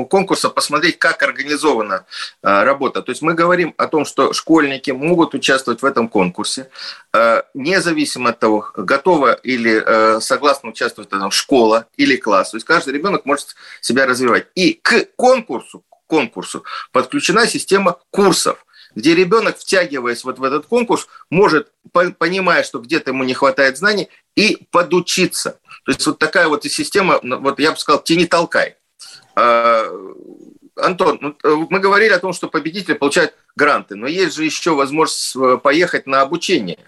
конкурса 0.04 0.48
посмотреть, 0.48 0.98
как 0.98 1.22
организована 1.24 2.06
работа. 2.42 3.02
То 3.02 3.10
есть 3.10 3.22
мы 3.22 3.34
говорим 3.34 3.74
о 3.76 3.88
том, 3.88 4.04
что 4.04 4.32
школьники 4.32 4.92
могут 4.92 5.34
участвовать 5.34 5.82
в 5.82 5.84
этом 5.84 6.08
конкурсе, 6.08 6.70
независимо 7.54 8.30
от 8.30 8.38
того, 8.38 8.70
готовы 8.76 9.38
или 9.56 9.82
э, 9.84 10.20
согласно 10.20 10.70
участвовать 10.70 11.10
там, 11.10 11.30
школа 11.30 11.86
или 11.96 12.16
класс. 12.16 12.50
То 12.50 12.56
есть 12.56 12.66
каждый 12.66 12.94
ребенок 12.94 13.26
может 13.26 13.56
себя 13.80 14.06
развивать. 14.06 14.46
И 14.54 14.74
к 14.74 15.06
конкурсу, 15.16 15.80
к 15.80 16.06
конкурсу 16.06 16.64
подключена 16.92 17.46
система 17.46 17.98
курсов 18.10 18.62
где 18.94 19.14
ребенок, 19.14 19.58
втягиваясь 19.58 20.24
вот 20.24 20.38
в 20.38 20.42
этот 20.42 20.64
конкурс, 20.66 21.06
может, 21.28 21.70
понимая, 21.92 22.64
что 22.64 22.78
где-то 22.78 23.10
ему 23.10 23.24
не 23.24 23.34
хватает 23.34 23.76
знаний, 23.76 24.08
и 24.34 24.66
подучиться. 24.70 25.60
То 25.84 25.92
есть 25.92 26.06
вот 26.06 26.18
такая 26.18 26.48
вот 26.48 26.64
система, 26.64 27.20
ну, 27.22 27.38
вот 27.38 27.60
я 27.60 27.72
бы 27.72 27.76
сказал, 27.76 28.02
тени 28.02 28.24
толкай. 28.24 28.76
А, 29.36 29.84
Антон, 30.76 31.18
ну, 31.20 31.36
э, 31.42 31.66
мы 31.68 31.78
говорили 31.78 32.12
о 32.12 32.18
том, 32.18 32.32
что 32.32 32.48
победители 32.48 32.94
получают 32.94 33.34
гранты, 33.54 33.96
но 33.96 34.06
есть 34.06 34.34
же 34.34 34.44
еще 34.44 34.74
возможность 34.74 35.36
э, 35.36 35.58
поехать 35.58 36.06
на 36.06 36.22
обучение 36.22 36.78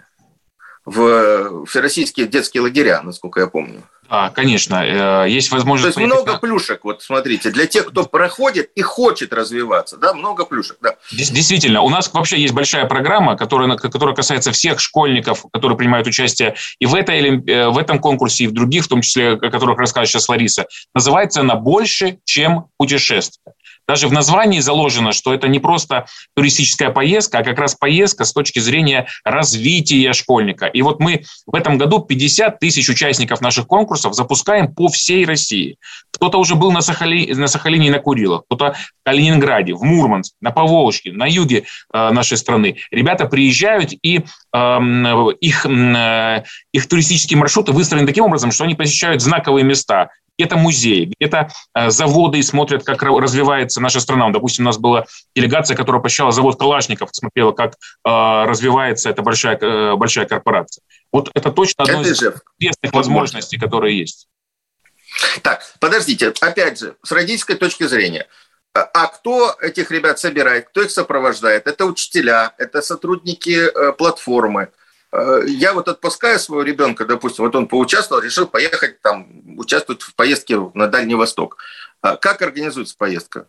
в 0.89 1.65
всероссийские 1.65 2.27
детские 2.27 2.61
лагеря, 2.61 3.01
насколько 3.03 3.39
я 3.39 3.47
помню. 3.47 3.83
А, 4.11 4.31
конечно, 4.31 4.83
э, 4.83 5.29
есть 5.29 5.51
возможность... 5.51 5.95
То 5.95 6.01
есть 6.01 6.11
много 6.11 6.33
на... 6.33 6.39
плюшек, 6.39 6.83
вот 6.83 7.03
смотрите, 7.03 7.51
для 7.51 7.67
тех, 7.67 7.85
кто 7.85 8.05
проходит 8.05 8.71
и 8.73 8.81
хочет 8.81 9.31
развиваться, 9.33 9.97
да, 9.97 10.15
много 10.15 10.45
плюшек, 10.45 10.77
да. 10.81 10.95
Действительно, 11.11 11.81
у 11.81 11.89
нас 11.89 12.11
вообще 12.11 12.41
есть 12.41 12.55
большая 12.55 12.85
программа, 12.85 13.37
которая, 13.37 13.77
которая 13.77 14.15
касается 14.15 14.51
всех 14.51 14.79
школьников, 14.79 15.45
которые 15.53 15.77
принимают 15.77 16.07
участие 16.07 16.55
и 16.79 16.87
в, 16.87 16.95
этой, 16.95 17.21
э, 17.21 17.69
в 17.69 17.77
этом 17.77 17.99
конкурсе, 17.99 18.45
и 18.45 18.47
в 18.47 18.51
других, 18.51 18.85
в 18.85 18.87
том 18.87 19.01
числе, 19.01 19.33
о 19.33 19.37
которых 19.37 19.77
расскажет 19.77 20.09
сейчас 20.09 20.27
Лариса. 20.27 20.65
Называется 20.95 21.41
она 21.41 21.53
«Больше, 21.55 22.17
чем 22.25 22.65
путешествие». 22.77 23.53
Даже 23.89 24.07
в 24.07 24.13
названии 24.13 24.59
заложено, 24.59 25.13
что 25.13 25.33
это 25.33 25.47
не 25.47 25.57
просто 25.57 26.05
туристическая 26.35 26.91
поездка, 26.91 27.39
а 27.39 27.43
как 27.43 27.57
раз 27.57 27.73
поездка 27.73 28.23
с 28.23 28.33
точки 28.33 28.59
зрения 28.59 29.07
развития 29.23 30.13
школьника. 30.13 30.67
И 30.67 30.83
вот 30.83 30.99
мы 30.99 31.23
в 31.47 31.55
этом 31.55 31.79
году 31.79 31.99
50 31.99 32.59
тысяч 32.59 32.87
участников 32.87 33.41
наших 33.41 33.65
конкурсов 33.65 34.13
запускаем 34.13 34.71
по 34.75 34.89
всей 34.89 35.25
России. 35.25 35.77
Кто-то 36.11 36.37
уже 36.37 36.53
был 36.53 36.71
на, 36.71 36.81
Сахали, 36.81 37.33
на 37.33 37.47
Сахалине 37.47 37.87
и 37.87 37.89
на 37.89 37.97
Курилах, 37.97 38.43
кто-то 38.45 38.73
в 38.73 39.05
Калининграде, 39.05 39.73
в 39.73 39.81
Мурманске, 39.81 40.35
на 40.39 40.51
Поволжье, 40.51 41.11
на 41.11 41.25
юге 41.25 41.63
э, 41.91 42.11
нашей 42.11 42.37
страны. 42.37 42.75
Ребята 42.91 43.25
приезжают, 43.25 43.91
и 44.03 44.23
э, 44.53 44.79
их, 45.41 45.65
э, 45.65 46.43
их 46.71 46.87
туристические 46.87 47.39
маршруты 47.39 47.71
выстроены 47.71 48.05
таким 48.05 48.25
образом, 48.25 48.51
что 48.51 48.65
они 48.65 48.75
посещают 48.75 49.23
знаковые 49.23 49.65
места 49.65 50.09
где-то 50.39 50.55
музеи, 50.55 51.13
где-то 51.19 51.49
э, 51.75 51.89
заводы 51.89 52.39
и 52.39 52.43
смотрят, 52.43 52.85
как 52.85 53.03
развивается 53.03 53.81
наша 53.81 53.99
страна. 53.99 54.29
Допустим, 54.29 54.63
у 54.63 54.67
нас 54.67 54.77
была 54.77 55.05
делегация, 55.35 55.75
которая 55.75 56.01
посещала 56.01 56.31
завод 56.31 56.57
Калашников, 56.57 57.09
смотрела, 57.11 57.51
как 57.51 57.73
э, 57.73 57.75
развивается 58.05 59.09
эта 59.09 59.21
большая, 59.21 59.57
э, 59.59 59.95
большая 59.97 60.25
корпорация. 60.25 60.81
Вот 61.11 61.29
это 61.33 61.51
точно 61.51 61.83
одно 61.83 62.01
это 62.01 62.11
из 62.11 62.23
интересных 62.23 62.93
возможностей, 62.93 63.57
которые 63.57 63.99
есть. 63.99 64.29
Так, 65.41 65.61
подождите, 65.81 66.33
опять 66.39 66.79
же, 66.79 66.95
с 67.03 67.11
родительской 67.11 67.55
точки 67.55 67.83
зрения, 67.83 68.25
а, 68.73 68.81
а 68.93 69.07
кто 69.07 69.57
этих 69.61 69.91
ребят 69.91 70.19
собирает, 70.19 70.69
кто 70.69 70.83
их 70.83 70.91
сопровождает? 70.91 71.67
Это 71.67 71.83
учителя, 71.83 72.53
это 72.57 72.81
сотрудники 72.81 73.69
платформы, 73.97 74.69
я 75.11 75.73
вот 75.73 75.87
отпускаю 75.87 76.39
своего 76.39 76.63
ребенка, 76.63 77.05
допустим, 77.05 77.45
вот 77.45 77.55
он 77.55 77.67
поучаствовал, 77.67 78.21
решил 78.21 78.47
поехать 78.47 79.01
там, 79.01 79.27
участвовать 79.57 80.01
в 80.01 80.15
поездке 80.15 80.59
на 80.73 80.87
Дальний 80.87 81.15
Восток. 81.15 81.57
А 82.01 82.15
как 82.15 82.41
организуется 82.41 82.95
поездка? 82.97 83.47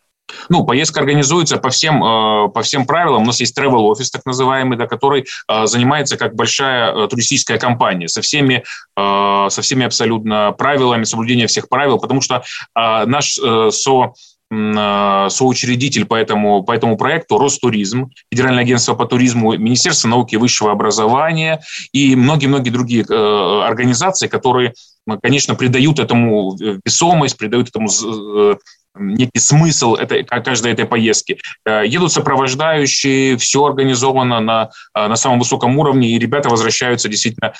Ну, 0.48 0.64
поездка 0.64 1.00
организуется 1.00 1.56
по 1.56 1.70
всем, 1.70 2.02
э, 2.02 2.48
по 2.50 2.62
всем 2.62 2.86
правилам. 2.86 3.22
У 3.22 3.26
нас 3.26 3.40
есть 3.40 3.58
travel 3.58 3.80
офис 3.80 4.10
так 4.10 4.24
называемый, 4.24 4.78
да, 4.78 4.86
который 4.86 5.26
э, 5.48 5.66
занимается 5.66 6.16
как 6.16 6.34
большая 6.34 7.08
туристическая 7.08 7.58
компания 7.58 8.08
со 8.08 8.22
всеми, 8.22 8.64
со 8.96 9.62
всеми 9.62 9.86
абсолютно 9.86 10.52
правилами, 10.52 11.04
соблюдения 11.04 11.46
всех 11.46 11.68
правил, 11.68 11.98
потому 11.98 12.20
что 12.20 12.44
наш 12.74 13.34
со 13.34 14.12
Э, 14.39 14.39
соучредитель 14.50 16.06
по 16.06 16.16
этому, 16.16 16.64
по 16.64 16.72
этому 16.72 16.96
проекту 16.96 17.38
Ростуризм, 17.38 18.10
Федеральное 18.32 18.64
агентство 18.64 18.94
по 18.94 19.06
туризму, 19.06 19.56
Министерство 19.56 20.08
науки 20.08 20.34
и 20.34 20.38
высшего 20.38 20.72
образования 20.72 21.62
и 21.92 22.16
многие-многие 22.16 22.70
другие 22.70 23.04
э, 23.08 23.62
организации, 23.62 24.26
которые, 24.26 24.74
конечно, 25.22 25.54
придают 25.54 26.00
этому 26.00 26.56
весомость, 26.84 27.38
придают 27.38 27.68
этому 27.68 27.88
э, 27.88 28.56
некий 28.96 29.38
смысл 29.38 29.94
этой, 29.94 30.24
каждой 30.24 30.72
этой 30.72 30.84
поездки. 30.84 31.38
Едут 31.64 32.10
сопровождающие, 32.10 33.36
все 33.36 33.64
организовано 33.64 34.40
на, 34.40 34.70
на 34.96 35.14
самом 35.14 35.38
высоком 35.38 35.78
уровне, 35.78 36.08
и 36.08 36.18
ребята 36.18 36.48
возвращаются 36.48 37.08
действительно 37.08 37.54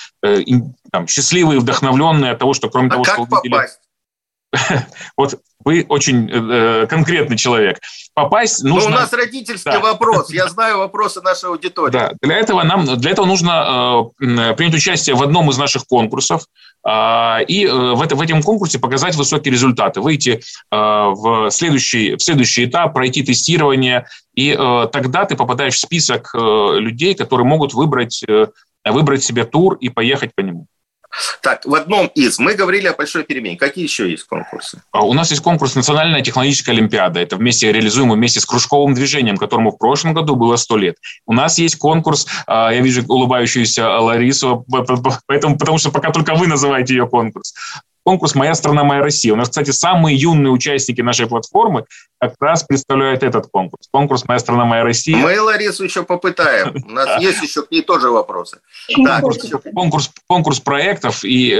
там, 0.91 1.07
счастливые, 1.07 1.61
вдохновленные 1.61 2.33
от 2.33 2.39
того, 2.39 2.53
что 2.53 2.69
кроме 2.69 2.89
а 2.89 2.91
того, 2.91 3.03
как 3.03 3.13
что 3.13 3.21
увидели... 3.23 3.51
Попасть? 3.51 3.79
Вот 5.15 5.39
вы 5.63 5.85
очень 5.87 6.29
э, 6.29 6.87
конкретный 6.87 7.37
человек. 7.37 7.79
Попасть 8.13 8.63
нужно... 8.63 8.89
Ну, 8.89 8.95
у 8.95 8.99
нас 8.99 9.13
родительский 9.13 9.71
да. 9.71 9.79
вопрос. 9.79 10.31
Я 10.31 10.47
знаю 10.47 10.79
вопросы 10.79 11.21
нашей 11.21 11.49
аудитории. 11.49 11.91
Да, 11.91 12.11
для 12.21 12.37
этого 12.37 12.63
нам 12.63 12.85
для 12.85 13.11
этого 13.11 13.25
нужно 13.25 14.11
э, 14.19 14.53
принять 14.55 14.75
участие 14.75 15.15
в 15.15 15.23
одном 15.23 15.49
из 15.49 15.57
наших 15.57 15.85
конкурсов 15.85 16.43
э, 16.85 17.43
и 17.47 17.65
э, 17.65 17.71
в, 17.71 18.01
это, 18.01 18.15
в 18.15 18.21
этом 18.21 18.43
конкурсе 18.43 18.79
показать 18.79 19.15
высокие 19.15 19.53
результаты, 19.53 20.01
выйти 20.01 20.41
э, 20.71 20.75
в 20.75 21.49
следующий 21.51 22.15
в 22.15 22.21
следующий 22.21 22.65
этап, 22.65 22.93
пройти 22.93 23.23
тестирование, 23.23 24.05
и 24.35 24.55
э, 24.57 24.87
тогда 24.91 25.25
ты 25.25 25.35
попадаешь 25.35 25.75
в 25.75 25.79
список 25.79 26.31
э, 26.33 26.37
людей, 26.79 27.15
которые 27.15 27.47
могут 27.47 27.73
выбрать 27.73 28.23
э, 28.27 28.47
выбрать 28.85 29.23
себе 29.23 29.45
тур 29.45 29.75
и 29.75 29.89
поехать 29.89 30.33
по 30.35 30.41
нему. 30.41 30.67
Так, 31.41 31.65
в 31.65 31.73
одном 31.75 32.07
из 32.07 32.39
мы 32.39 32.53
говорили 32.53 32.87
о 32.87 32.93
большой 32.93 33.23
перемене. 33.23 33.57
Какие 33.57 33.83
еще 33.83 34.09
есть 34.09 34.23
конкурсы? 34.25 34.81
А 34.91 35.05
у 35.05 35.13
нас 35.13 35.31
есть 35.31 35.43
конкурс 35.43 35.75
«Национальная 35.75 36.21
технологическая 36.21 36.71
олимпиада». 36.71 37.19
Это 37.19 37.35
вместе 37.35 37.71
реализуем 37.71 38.11
вместе 38.11 38.39
с 38.39 38.45
кружковым 38.45 38.93
движением, 38.93 39.37
которому 39.37 39.71
в 39.71 39.77
прошлом 39.77 40.13
году 40.13 40.35
было 40.35 40.55
100 40.55 40.77
лет. 40.77 40.95
У 41.25 41.33
нас 41.33 41.57
есть 41.59 41.75
конкурс, 41.77 42.27
а, 42.47 42.71
я 42.71 42.81
вижу 42.81 43.03
улыбающуюся 43.07 43.89
Ларису, 43.99 44.65
поэтому, 45.27 45.57
потому 45.57 45.77
что 45.77 45.91
пока 45.91 46.11
только 46.11 46.35
вы 46.35 46.47
называете 46.47 46.95
ее 46.95 47.07
конкурс 47.07 47.53
конкурс 48.03 48.35
«Моя 48.35 48.53
страна, 48.53 48.83
моя 48.83 49.01
Россия». 49.01 49.33
У 49.33 49.35
нас, 49.35 49.49
кстати, 49.49 49.71
самые 49.71 50.15
юные 50.15 50.51
участники 50.51 51.01
нашей 51.01 51.27
платформы 51.27 51.85
как 52.19 52.35
раз 52.39 52.63
представляют 52.63 53.23
этот 53.23 53.47
конкурс. 53.47 53.87
Конкурс 53.91 54.25
«Моя 54.27 54.39
страна, 54.39 54.65
моя 54.65 54.83
Россия». 54.83 55.17
Мы 55.17 55.39
Ларису 55.39 55.83
еще 55.83 56.03
попытаем. 56.03 56.83
У 56.87 56.91
нас 56.91 57.21
есть 57.21 57.41
еще 57.41 57.63
к 57.63 57.71
ней 57.71 57.81
тоже 57.81 58.09
вопросы. 58.09 58.59
Конкурс, 59.73 60.11
конкурс 60.27 60.59
проектов 60.59 61.23
и 61.23 61.51
э, 61.53 61.57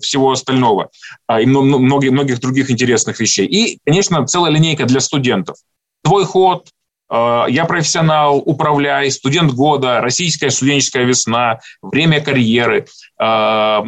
всего 0.00 0.32
остального. 0.32 0.90
А, 1.26 1.40
и 1.40 1.46
многих, 1.46 2.12
многих 2.12 2.40
других 2.40 2.70
интересных 2.70 3.20
вещей. 3.20 3.46
И, 3.46 3.78
конечно, 3.84 4.26
целая 4.26 4.52
линейка 4.52 4.84
для 4.84 5.00
студентов. 5.00 5.56
Твой 6.02 6.24
ход, 6.24 6.68
я 7.08 7.64
профессионал, 7.66 8.38
управляй, 8.38 9.10
студент 9.10 9.52
года, 9.52 10.00
российская 10.00 10.50
студенческая 10.50 11.04
весна, 11.04 11.60
время 11.80 12.20
карьеры, 12.20 12.86
э, 13.20 13.82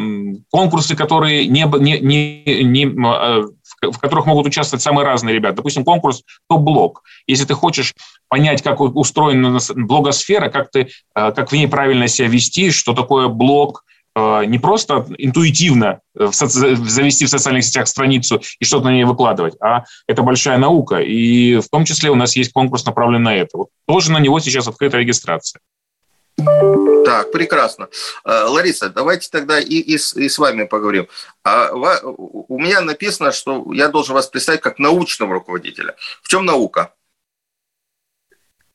конкурсы, 0.50 0.94
которые 0.94 1.46
не, 1.46 1.64
не, 1.80 1.98
не, 2.00 2.62
не, 2.62 2.84
э, 2.84 3.42
в 3.90 3.98
которых 3.98 4.26
могут 4.26 4.46
участвовать 4.46 4.82
самые 4.82 5.04
разные 5.04 5.34
ребята. 5.34 5.56
Допустим, 5.56 5.84
конкурс 5.84 6.22
топ-блог. 6.48 7.02
Если 7.26 7.44
ты 7.44 7.54
хочешь 7.54 7.94
понять, 8.28 8.62
как 8.62 8.80
устроена 8.80 9.58
блогосфера, 9.74 10.48
как, 10.48 10.70
ты, 10.70 10.88
как 11.14 11.50
в 11.50 11.54
ней 11.54 11.66
правильно 11.66 12.08
себя 12.08 12.28
вести, 12.28 12.70
что 12.70 12.92
такое 12.92 13.28
блог, 13.28 13.84
не 14.16 14.58
просто 14.58 15.06
интуитивно 15.18 16.00
э, 16.14 16.26
в 16.26 16.32
соци... 16.32 16.76
завести 16.76 17.26
в 17.26 17.30
социальных 17.30 17.64
сетях 17.64 17.88
страницу 17.88 18.40
и 18.58 18.64
что-то 18.64 18.86
на 18.86 18.92
ней 18.92 19.04
выкладывать, 19.04 19.54
а 19.60 19.84
это 20.06 20.22
большая 20.22 20.58
наука. 20.58 20.96
И 20.96 21.60
в 21.60 21.68
том 21.68 21.84
числе 21.84 22.10
у 22.10 22.14
нас 22.14 22.36
есть 22.36 22.52
конкурс, 22.52 22.84
направленный 22.84 23.24
на 23.24 23.36
это. 23.36 23.56
Вот 23.58 23.68
тоже 23.86 24.12
на 24.12 24.18
него 24.18 24.40
сейчас 24.40 24.68
открыта 24.68 24.98
регистрация. 24.98 25.60
Так, 27.04 27.32
прекрасно. 27.32 27.88
Э, 28.24 28.44
Лариса, 28.44 28.90
давайте 28.90 29.28
тогда 29.30 29.58
и, 29.58 29.76
и, 29.76 29.98
с, 29.98 30.14
и 30.14 30.28
с 30.28 30.38
вами 30.38 30.64
поговорим. 30.64 31.08
А, 31.42 31.70
у 31.72 32.58
меня 32.58 32.80
написано, 32.80 33.32
что 33.32 33.72
я 33.72 33.88
должен 33.88 34.14
вас 34.14 34.26
представить 34.28 34.60
как 34.60 34.78
научного 34.78 35.34
руководителя. 35.34 35.96
В 36.22 36.28
чем 36.28 36.44
наука? 36.44 36.92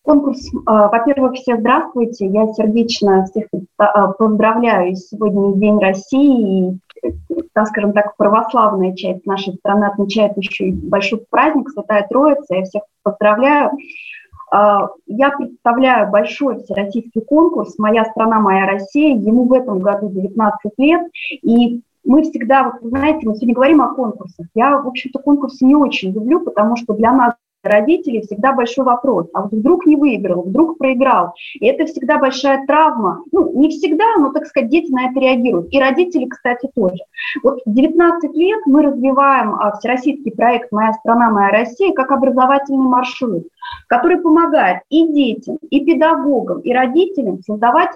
Конкурс, 0.04 0.52
а, 0.66 0.90
во-первых, 0.90 1.36
все 1.36 1.56
здравствуйте. 1.56 2.28
Я 2.28 2.52
сердечно 2.54 3.26
всех 3.26 3.46
а, 3.78 4.08
поздравляю. 4.10 4.96
Сегодня 4.98 5.56
День 5.56 5.80
России. 5.80 6.80
И, 7.02 7.42
так 7.54 7.68
скажем 7.68 7.94
так, 7.94 8.18
православная 8.18 8.94
часть 8.96 9.26
нашей 9.26 9.54
страны 9.54 9.86
отмечает 9.86 10.36
еще 10.36 10.68
и 10.68 10.72
большой 10.72 11.24
праздник 11.30 11.70
Святая 11.70 12.06
Троица. 12.10 12.54
Я 12.54 12.64
всех 12.64 12.84
поздравляю. 13.02 13.72
А, 14.52 14.90
я 15.08 15.30
представляю 15.32 16.12
большой 16.12 16.62
всероссийский 16.62 17.22
конкурс 17.22 17.78
«Моя 17.78 18.04
страна, 18.04 18.42
моя 18.42 18.66
Россия». 18.68 19.16
Ему 19.16 19.46
в 19.46 19.54
этом 19.54 19.80
году 19.80 20.10
19 20.10 20.72
лет. 20.80 21.10
И 21.44 21.82
мы 22.04 22.24
всегда, 22.24 22.64
вот, 22.66 22.90
знаете, 22.90 23.26
мы 23.26 23.36
сегодня 23.36 23.56
говорим 23.56 23.82
о 23.82 23.96
конкурсах. 23.96 24.48
Я, 24.54 24.78
в 24.80 24.88
общем-то, 24.88 25.20
конкурсы 25.20 25.64
не 25.64 25.76
очень 25.76 26.12
люблю, 26.12 26.42
потому 26.42 26.76
что 26.76 26.94
для 26.94 27.14
нас 27.14 27.36
родителей 27.64 28.22
всегда 28.22 28.54
большой 28.54 28.86
вопрос. 28.86 29.28
А 29.34 29.44
вот 29.44 29.52
вдруг 29.52 29.86
не 29.86 29.96
выиграл, 29.96 30.44
вдруг 30.44 30.78
проиграл. 30.78 31.34
И 31.54 31.66
это 31.66 31.86
всегда 31.86 32.20
большая 32.20 32.66
травма. 32.66 33.24
Ну, 33.32 33.52
не 33.60 33.70
всегда, 33.70 34.06
но, 34.18 34.32
так 34.32 34.46
сказать, 34.46 34.70
дети 34.70 34.92
на 34.92 35.10
это 35.10 35.20
реагируют. 35.20 35.74
И 35.74 35.80
родители, 35.80 36.26
кстати, 36.26 36.70
тоже. 36.76 37.04
Вот 37.42 37.60
19 37.66 38.36
лет 38.36 38.60
мы 38.66 38.84
развиваем 38.84 39.56
а, 39.56 39.78
всероссийский 39.78 40.32
проект 40.32 40.72
«Моя 40.72 40.94
страна, 40.94 41.30
моя 41.30 41.50
Россия» 41.50 41.94
как 41.94 42.12
образовательный 42.12 42.88
маршрут, 42.88 43.48
который 43.88 44.20
помогает 44.20 44.82
и 44.90 45.08
детям, 45.08 45.58
и 45.70 45.86
педагогам, 45.86 46.60
и 46.60 46.74
родителям 46.74 47.42
создавать 47.42 47.92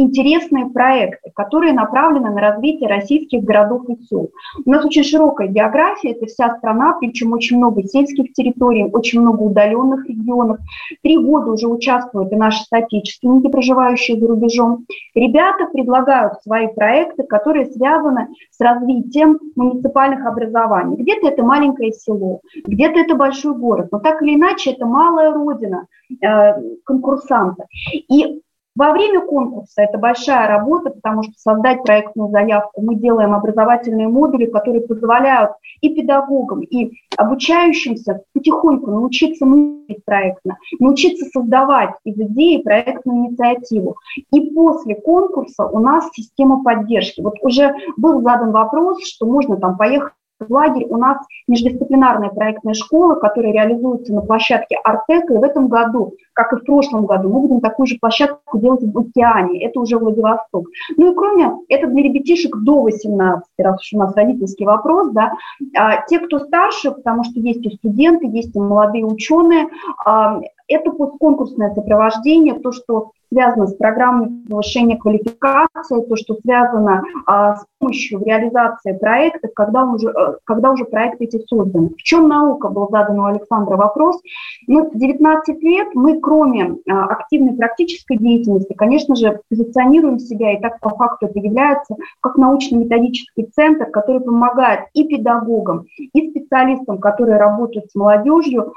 интересные 0.00 0.66
проекты, 0.66 1.30
которые 1.34 1.72
направлены 1.72 2.30
на 2.30 2.40
развитие 2.40 2.88
российских 2.88 3.42
городов 3.42 3.88
и 3.88 3.96
сел. 4.04 4.30
У 4.64 4.70
нас 4.70 4.84
очень 4.84 5.04
широкая 5.04 5.48
география, 5.48 6.12
это 6.12 6.26
вся 6.26 6.56
страна, 6.56 6.96
причем 6.98 7.32
очень 7.32 7.58
много 7.58 7.82
сельских 7.84 8.32
территорий, 8.32 8.84
очень 8.84 9.20
много 9.20 9.42
удаленных 9.42 10.06
регионов. 10.06 10.58
Три 11.02 11.18
года 11.18 11.50
уже 11.50 11.68
участвуют 11.68 12.32
и 12.32 12.36
наши 12.36 12.64
соотечественники, 12.64 13.48
проживающие 13.48 14.18
за 14.18 14.26
рубежом. 14.26 14.86
Ребята 15.14 15.66
предлагают 15.72 16.42
свои 16.42 16.68
проекты, 16.68 17.24
которые 17.24 17.66
связаны 17.66 18.28
с 18.50 18.60
развитием 18.60 19.38
муниципальных 19.56 20.24
образований. 20.26 20.96
Где-то 20.96 21.28
это 21.28 21.42
маленькое 21.42 21.92
село, 21.92 22.40
где-то 22.64 23.00
это 23.00 23.14
большой 23.14 23.54
город, 23.54 23.88
но 23.90 23.98
так 23.98 24.22
или 24.22 24.34
иначе 24.34 24.72
это 24.72 24.86
малая 24.86 25.32
родина 25.32 25.86
э, 26.22 26.54
конкурсанта. 26.84 27.66
И 27.92 28.40
во 28.76 28.92
время 28.92 29.20
конкурса 29.20 29.82
это 29.82 29.98
большая 29.98 30.48
работа, 30.48 30.90
потому 30.90 31.22
что 31.22 31.32
создать 31.36 31.82
проектную 31.82 32.30
заявку 32.30 32.82
мы 32.82 32.94
делаем 32.94 33.34
образовательные 33.34 34.08
модули, 34.08 34.46
которые 34.46 34.86
позволяют 34.86 35.52
и 35.80 35.94
педагогам, 35.94 36.62
и 36.62 36.92
обучающимся 37.16 38.22
потихоньку 38.32 38.90
научиться 38.90 39.44
мыслить 39.44 40.04
проектно, 40.04 40.58
научиться 40.78 41.26
создавать 41.26 41.90
из 42.04 42.18
идеи 42.18 42.62
проектную 42.62 43.26
инициативу. 43.26 43.96
И 44.32 44.50
после 44.52 44.94
конкурса 44.94 45.66
у 45.66 45.78
нас 45.80 46.08
система 46.12 46.62
поддержки. 46.62 47.20
Вот 47.20 47.34
уже 47.42 47.74
был 47.96 48.22
задан 48.22 48.52
вопрос, 48.52 49.04
что 49.04 49.26
можно 49.26 49.56
там 49.56 49.76
поехать 49.76 50.12
в 50.40 50.52
лагерь 50.52 50.86
у 50.88 50.96
нас 50.96 51.18
междисциплинарная 51.48 52.30
проектная 52.30 52.74
школа, 52.74 53.14
которая 53.14 53.52
реализуется 53.52 54.14
на 54.14 54.22
площадке 54.22 54.76
Артека. 54.82 55.34
И 55.34 55.38
в 55.38 55.42
этом 55.42 55.68
году, 55.68 56.14
как 56.32 56.52
и 56.52 56.56
в 56.56 56.64
прошлом 56.64 57.06
году, 57.06 57.28
мы 57.28 57.40
будем 57.40 57.60
такую 57.60 57.86
же 57.86 57.98
площадку 58.00 58.58
делать 58.58 58.82
в 58.82 58.98
океане. 58.98 59.64
Это 59.64 59.80
уже 59.80 59.98
Владивосток. 59.98 60.66
Ну 60.96 61.12
и 61.12 61.14
кроме, 61.14 61.52
это 61.68 61.86
для 61.86 62.02
ребятишек 62.02 62.56
до 62.56 62.82
18, 62.82 63.44
раз 63.58 63.80
уж 63.80 63.92
у 63.92 63.98
нас 63.98 64.14
родительский 64.16 64.66
вопрос, 64.66 65.10
да, 65.12 65.32
а, 65.76 66.06
те, 66.06 66.18
кто 66.18 66.38
старше, 66.38 66.90
потому 66.92 67.24
что 67.24 67.38
есть 67.40 67.64
и 67.64 67.70
студенты, 67.76 68.26
есть 68.26 68.54
и 68.56 68.58
молодые 68.58 69.04
ученые, 69.04 69.68
а, 70.04 70.40
это 70.70 70.92
постконкурсное 70.92 71.74
сопровождение, 71.74 72.58
то, 72.58 72.72
что 72.72 73.10
связано 73.32 73.66
с 73.66 73.74
программой 73.74 74.30
повышения 74.48 74.96
квалификации, 74.96 76.02
то, 76.02 76.16
что 76.16 76.34
связано 76.42 77.02
а, 77.26 77.56
с 77.56 77.64
помощью 77.78 78.18
в 78.18 78.22
реализации 78.24 78.92
проектов, 78.92 79.52
когда 79.54 79.84
уже, 79.84 80.08
э, 80.08 80.36
когда 80.44 80.72
уже 80.72 80.84
проекты 80.84 81.24
эти 81.24 81.38
созданы. 81.46 81.90
В 81.90 82.02
чем 82.02 82.28
наука, 82.28 82.68
был 82.68 82.88
задан 82.90 83.20
у 83.20 83.24
Александра 83.26 83.76
вопрос. 83.76 84.20
Ну, 84.66 84.90
19 84.92 85.62
лет 85.62 85.88
мы, 85.94 86.20
кроме 86.20 86.76
а, 86.88 87.06
активной 87.06 87.54
практической 87.56 88.16
деятельности, 88.16 88.72
конечно 88.74 89.14
же, 89.14 89.40
позиционируем 89.48 90.18
себя, 90.18 90.52
и 90.52 90.60
так 90.60 90.80
по 90.80 90.90
факту 90.90 91.26
это 91.26 91.38
является, 91.38 91.94
как 92.20 92.36
научно-методический 92.36 93.46
центр, 93.54 93.86
который 93.86 94.20
помогает 94.20 94.86
и 94.92 95.06
педагогам, 95.06 95.86
и 95.98 96.30
специалистам, 96.30 96.98
которые 96.98 97.38
работают 97.38 97.90
с 97.90 97.94
молодежью, 97.94 98.74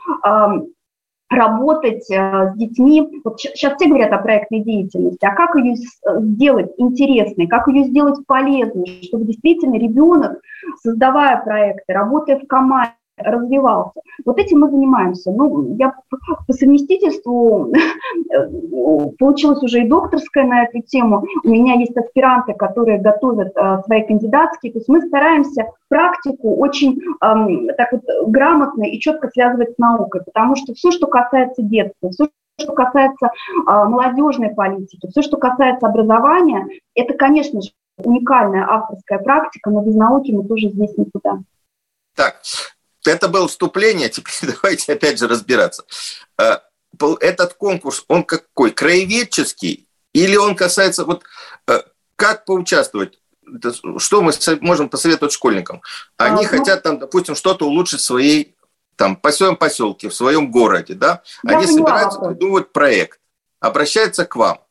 работать 1.33 2.09
э, 2.09 2.51
с 2.53 2.57
детьми. 2.57 3.21
Вот 3.23 3.39
сейчас 3.39 3.75
все 3.75 3.87
говорят 3.87 4.11
о 4.11 4.17
проектной 4.19 4.61
деятельности, 4.61 5.25
а 5.25 5.35
как 5.35 5.55
ее 5.55 5.75
сделать 5.75 6.71
интересной, 6.77 7.47
как 7.47 7.67
ее 7.67 7.83
сделать 7.85 8.25
полезной, 8.25 9.01
чтобы 9.03 9.25
действительно 9.25 9.75
ребенок, 9.75 10.39
создавая 10.81 11.41
проекты, 11.43 11.93
работая 11.93 12.39
в 12.39 12.47
команде, 12.47 12.93
развивался. 13.17 14.01
Вот 14.25 14.39
этим 14.39 14.61
мы 14.61 14.69
занимаемся. 14.69 15.31
Ну, 15.31 15.75
я 15.77 15.93
по 16.47 16.53
совместительству 16.53 17.71
получилась 19.19 19.61
уже 19.63 19.81
и 19.81 19.87
докторская 19.87 20.45
на 20.45 20.63
эту 20.63 20.81
тему. 20.81 21.25
У 21.43 21.49
меня 21.49 21.75
есть 21.75 21.95
аспиранты, 21.95 22.53
которые 22.53 22.99
готовят 22.99 23.55
а, 23.55 23.81
свои 23.83 24.05
кандидатские. 24.05 24.73
То 24.73 24.79
есть 24.79 24.89
мы 24.89 25.01
стараемся 25.01 25.71
практику 25.89 26.55
очень 26.55 26.99
эм, 27.21 27.67
так 27.77 27.91
вот 27.91 28.01
грамотно 28.27 28.83
и 28.83 28.99
четко 28.99 29.29
связывать 29.29 29.73
с 29.73 29.77
наукой, 29.77 30.21
потому 30.25 30.55
что 30.55 30.73
все, 30.73 30.91
что 30.91 31.07
касается 31.07 31.61
детства, 31.61 32.09
все, 32.09 32.29
что 32.59 32.73
касается 32.73 33.27
э, 33.27 33.29
молодежной 33.65 34.49
политики, 34.49 35.07
все, 35.09 35.21
что 35.21 35.37
касается 35.37 35.87
образования, 35.87 36.67
это, 36.95 37.13
конечно 37.13 37.61
же, 37.61 37.69
уникальная 37.97 38.65
авторская 38.67 39.19
практика, 39.19 39.69
но 39.69 39.83
без 39.83 39.95
науки 39.95 40.31
мы 40.31 40.47
тоже 40.47 40.69
здесь 40.69 40.97
никуда. 40.97 41.39
Так, 42.15 42.35
это 43.11 43.27
было 43.27 43.47
вступление, 43.47 44.09
теперь 44.09 44.53
давайте 44.53 44.93
опять 44.93 45.19
же 45.19 45.27
разбираться. 45.27 45.85
Э, 46.37 46.59
этот 47.19 47.55
конкурс, 47.55 48.05
он 48.07 48.23
какой? 48.23 48.71
Краеведческий? 48.71 49.87
Или 50.13 50.35
он 50.35 50.55
касается, 50.55 51.05
вот 51.05 51.23
э, 51.67 51.81
как 52.15 52.45
поучаствовать? 52.45 53.19
Что 53.97 54.21
мы 54.21 54.31
можем 54.61 54.89
посоветовать 54.89 55.33
школьникам? 55.33 55.81
Они 56.17 56.45
а, 56.45 56.47
хотят 56.47 56.83
там, 56.83 56.97
допустим, 56.97 57.35
что-то 57.35 57.65
улучшить 57.67 57.99
в 57.99 58.05
своей, 58.05 58.55
там, 58.95 59.17
по 59.17 59.31
своем 59.31 59.57
поселке, 59.57 60.07
в 60.07 60.15
своем 60.15 60.49
городе, 60.49 60.93
да? 60.93 61.23
Они 61.45 61.67
собираются 61.67 62.19
придумывать 62.19 62.71
проект, 62.71 63.19
обращаются 63.59 64.25
к 64.25 64.37
вам. 64.37 64.61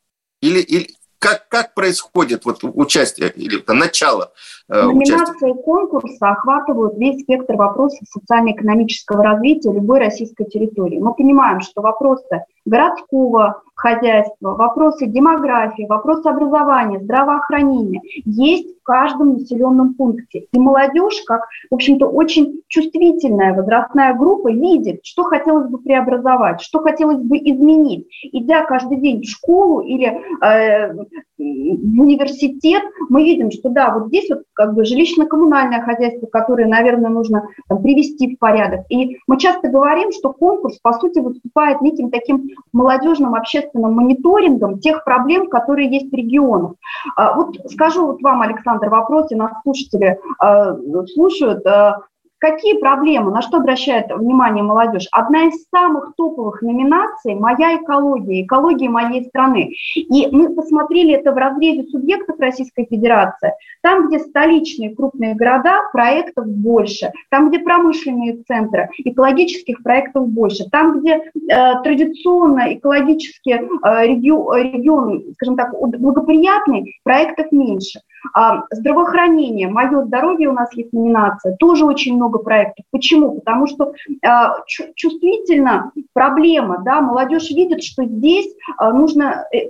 Или, 0.40 0.60
или, 0.60 0.96
как, 1.22 1.48
как 1.48 1.74
происходит 1.74 2.44
вот 2.44 2.60
участие 2.62 3.30
или 3.30 3.58
там, 3.58 3.78
начало 3.78 4.32
Номинации 4.72 5.50
участия? 5.50 5.62
конкурса 5.62 6.30
охватывают 6.30 6.96
весь 6.96 7.20
спектр 7.22 7.56
вопросов 7.56 8.00
социально-экономического 8.10 9.22
развития 9.22 9.72
любой 9.72 9.98
российской 9.98 10.44
территории. 10.44 10.98
Мы 10.98 11.14
понимаем, 11.14 11.60
что 11.60 11.82
вопросы 11.82 12.44
городского 12.64 13.62
хозяйства, 13.74 14.54
вопросы 14.54 15.06
демографии, 15.06 15.86
вопросы 15.88 16.28
образования, 16.28 17.00
здравоохранения 17.00 18.00
есть 18.24 18.78
в 18.78 18.82
каждом 18.84 19.34
населенном 19.34 19.94
пункте. 19.94 20.46
И 20.52 20.58
молодежь, 20.58 21.20
как, 21.26 21.46
в 21.70 21.74
общем-то, 21.74 22.06
очень 22.06 22.62
чувствительная 22.68 23.54
возрастная 23.54 24.14
группа, 24.14 24.52
видит, 24.52 25.00
что 25.04 25.24
хотелось 25.24 25.68
бы 25.68 25.78
преобразовать, 25.78 26.60
что 26.60 26.78
хотелось 26.78 27.22
бы 27.22 27.36
изменить. 27.38 28.06
Идя 28.32 28.64
каждый 28.64 28.98
день 28.98 29.22
в 29.22 29.28
школу 29.28 29.80
или 29.80 30.20
э, 30.44 30.92
в 30.94 32.00
университет, 32.00 32.82
мы 33.08 33.24
видим, 33.24 33.50
что 33.50 33.68
да, 33.68 33.92
вот 33.96 34.08
здесь 34.08 34.28
вот 34.30 34.42
как 34.62 34.74
бы 34.74 34.84
жилищно-коммунальное 34.84 35.82
хозяйство, 35.82 36.26
которое, 36.26 36.66
наверное, 36.66 37.10
нужно 37.10 37.48
там, 37.68 37.82
привести 37.82 38.36
в 38.36 38.38
порядок. 38.38 38.82
И 38.90 39.18
мы 39.26 39.36
часто 39.38 39.68
говорим, 39.68 40.12
что 40.12 40.32
конкурс, 40.32 40.78
по 40.80 40.92
сути, 40.92 41.18
выступает 41.18 41.80
неким 41.80 42.10
таким 42.10 42.48
молодежным 42.72 43.34
общественным 43.34 43.94
мониторингом 43.94 44.78
тех 44.78 45.04
проблем, 45.04 45.48
которые 45.48 45.90
есть 45.90 46.12
в 46.12 46.14
регионах. 46.14 46.74
А, 47.16 47.34
вот 47.34 47.56
скажу 47.72 48.06
вот 48.06 48.22
вам, 48.22 48.42
Александр, 48.42 48.88
вопрос, 48.88 49.32
и 49.32 49.34
нас 49.34 49.50
слушатели 49.64 50.20
а, 50.38 50.76
слушают. 51.12 51.66
А, 51.66 52.02
Какие 52.42 52.78
проблемы, 52.78 53.30
на 53.30 53.40
что 53.40 53.58
обращает 53.58 54.10
внимание 54.10 54.64
молодежь? 54.64 55.06
Одна 55.12 55.44
из 55.44 55.64
самых 55.72 56.14
топовых 56.16 56.60
номинаций– 56.60 57.34
«Моя 57.36 57.76
экология», 57.76 58.42
экология 58.42 58.88
моей 58.88 59.24
страны. 59.26 59.70
И 59.94 60.26
мы 60.32 60.52
посмотрели 60.52 61.12
это 61.12 61.30
в 61.30 61.36
разрезе 61.36 61.84
субъектов 61.84 62.40
Российской 62.40 62.86
Федерации. 62.90 63.52
Там, 63.80 64.08
где 64.08 64.18
столичные 64.18 64.92
крупные 64.92 65.36
города, 65.36 65.82
проектов 65.92 66.48
больше. 66.48 67.12
Там, 67.30 67.48
где 67.48 67.60
промышленные 67.60 68.42
центры, 68.48 68.88
экологических 68.98 69.80
проектов 69.84 70.26
больше. 70.26 70.68
Там, 70.68 70.98
где 70.98 71.18
э, 71.18 71.82
традиционно 71.84 72.74
экологические 72.74 73.68
э, 73.84 74.06
регион, 74.08 75.22
скажем 75.34 75.56
так, 75.56 75.70
благоприятный, 75.80 76.96
проектов 77.04 77.52
меньше. 77.52 78.00
А, 78.34 78.64
здравоохранение, 78.70 79.68
мое 79.68 80.04
здоровье 80.04 80.48
у 80.48 80.52
нас 80.52 80.72
есть 80.74 80.92
номинация, 80.92 81.56
тоже 81.56 81.84
очень 81.84 82.16
много 82.16 82.38
проектов. 82.38 82.84
Почему? 82.90 83.40
Потому 83.40 83.66
что 83.66 83.92
а, 84.24 84.56
чувствительно 84.94 85.92
проблема, 86.12 86.82
да, 86.84 87.00
молодежь 87.00 87.50
видит, 87.50 87.82
что 87.82 88.04
здесь 88.04 88.52
а, 88.78 88.92
нужно 88.92 89.46
э, 89.52 89.68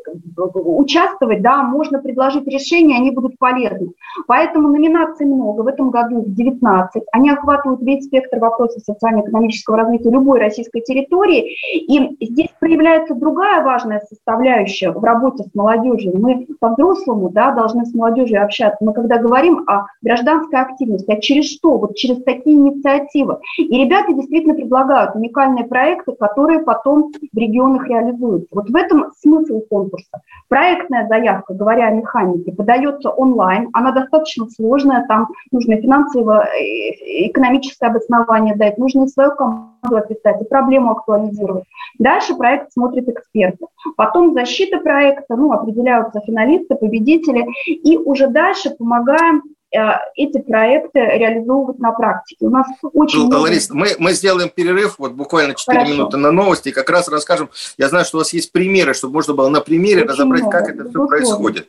участвовать, 0.54 1.42
да, 1.42 1.62
можно 1.62 2.00
предложить 2.00 2.46
решения, 2.46 2.96
они 2.96 3.10
будут 3.10 3.38
полезны. 3.38 3.92
Поэтому 4.26 4.68
номинаций 4.68 5.26
много, 5.26 5.62
в 5.62 5.66
этом 5.66 5.90
году 5.90 6.22
их 6.22 6.34
19. 6.34 7.02
Они 7.12 7.30
охватывают 7.30 7.82
весь 7.82 8.04
спектр 8.04 8.38
вопросов 8.38 8.82
социально-экономического 8.84 9.78
развития 9.78 10.10
любой 10.10 10.38
российской 10.40 10.80
территории. 10.80 11.56
И 11.74 12.16
здесь 12.26 12.50
проявляется 12.60 13.14
другая 13.14 13.62
важная 13.64 14.00
составляющая 14.00 14.90
в 14.90 15.02
работе 15.02 15.44
с 15.44 15.54
молодежью. 15.54 16.18
Мы 16.18 16.46
по-взрослому 16.60 17.30
да, 17.30 17.52
должны 17.52 17.86
с 17.86 17.94
молодежью 17.94 18.41
общаться. 18.42 18.76
Мы 18.80 18.92
когда 18.92 19.18
говорим 19.18 19.64
о 19.66 19.86
гражданской 20.02 20.60
активности, 20.60 21.10
а 21.10 21.20
через 21.20 21.50
что? 21.50 21.78
Вот 21.78 21.96
через 21.96 22.22
такие 22.22 22.56
инициативы. 22.56 23.38
И 23.58 23.84
ребята 23.84 24.12
действительно 24.12 24.54
предлагают 24.54 25.14
уникальные 25.14 25.64
проекты, 25.64 26.12
которые 26.12 26.60
потом 26.60 27.12
в 27.32 27.36
регионах 27.36 27.88
реализуются. 27.88 28.48
Вот 28.52 28.70
в 28.70 28.76
этом 28.76 29.06
смысл 29.20 29.60
конкурса. 29.68 30.20
Проектная 30.48 31.08
заявка, 31.08 31.54
говоря 31.54 31.88
о 31.88 31.92
механике, 31.92 32.52
подается 32.52 33.10
онлайн, 33.10 33.68
она 33.72 33.92
достаточно 33.92 34.48
сложная, 34.50 35.06
там 35.06 35.28
нужно 35.50 35.76
финансово-экономическое 35.76 37.86
обоснование 37.86 38.56
дать, 38.56 38.78
нужно 38.78 39.06
свою 39.06 39.34
команду 39.34 39.71
описать, 39.90 40.40
и 40.40 40.44
проблему 40.44 40.92
актуализировать. 40.92 41.64
Дальше 41.98 42.34
проект 42.34 42.72
смотрит 42.72 43.08
эксперты. 43.08 43.66
Потом 43.96 44.32
защита 44.32 44.78
проекта, 44.78 45.36
ну, 45.36 45.52
определяются 45.52 46.20
финалисты, 46.20 46.74
победители, 46.74 47.46
и 47.66 47.96
уже 47.96 48.28
дальше 48.28 48.70
помогаем 48.70 49.42
э, 49.74 49.78
эти 50.14 50.38
проекты 50.40 51.00
реализовывать 51.00 51.78
на 51.78 51.92
практике. 51.92 52.46
У 52.46 52.50
нас 52.50 52.66
очень 52.92 53.20
ну, 53.20 53.26
много... 53.26 53.42
Ларис, 53.42 53.70
мы, 53.70 53.88
мы 53.98 54.12
сделаем 54.12 54.48
перерыв, 54.48 54.96
вот 54.98 55.12
буквально 55.12 55.54
4 55.54 55.78
Хорошо. 55.78 55.94
минуты 55.94 56.16
на 56.16 56.30
новости, 56.30 56.68
и 56.68 56.72
как 56.72 56.88
раз 56.88 57.08
расскажем. 57.08 57.50
Я 57.76 57.88
знаю, 57.88 58.04
что 58.04 58.18
у 58.18 58.20
вас 58.20 58.32
есть 58.32 58.52
примеры, 58.52 58.94
чтобы 58.94 59.14
можно 59.14 59.34
было 59.34 59.48
на 59.48 59.60
примере 59.60 60.02
очень 60.02 60.12
разобрать, 60.12 60.42
много. 60.42 60.58
как 60.58 60.74
это 60.74 60.88
все 60.88 61.06
происходит. 61.06 61.68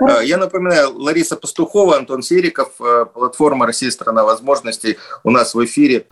Э, 0.00 0.24
я 0.24 0.38
напоминаю, 0.38 0.96
Лариса 0.98 1.36
Пастухова, 1.36 1.96
Антон 1.96 2.22
Сериков, 2.22 2.72
э, 2.80 3.06
платформа 3.12 3.66
«Россия– 3.66 3.90
страна 3.92 4.24
возможностей» 4.24 4.98
у 5.22 5.30
нас 5.30 5.54
в 5.54 5.64
эфире. 5.64 6.06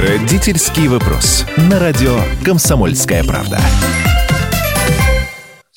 Родительский 0.00 0.88
вопрос. 0.88 1.44
На 1.58 1.78
радио 1.78 2.20
«Комсомольская 2.42 3.22
правда». 3.22 3.58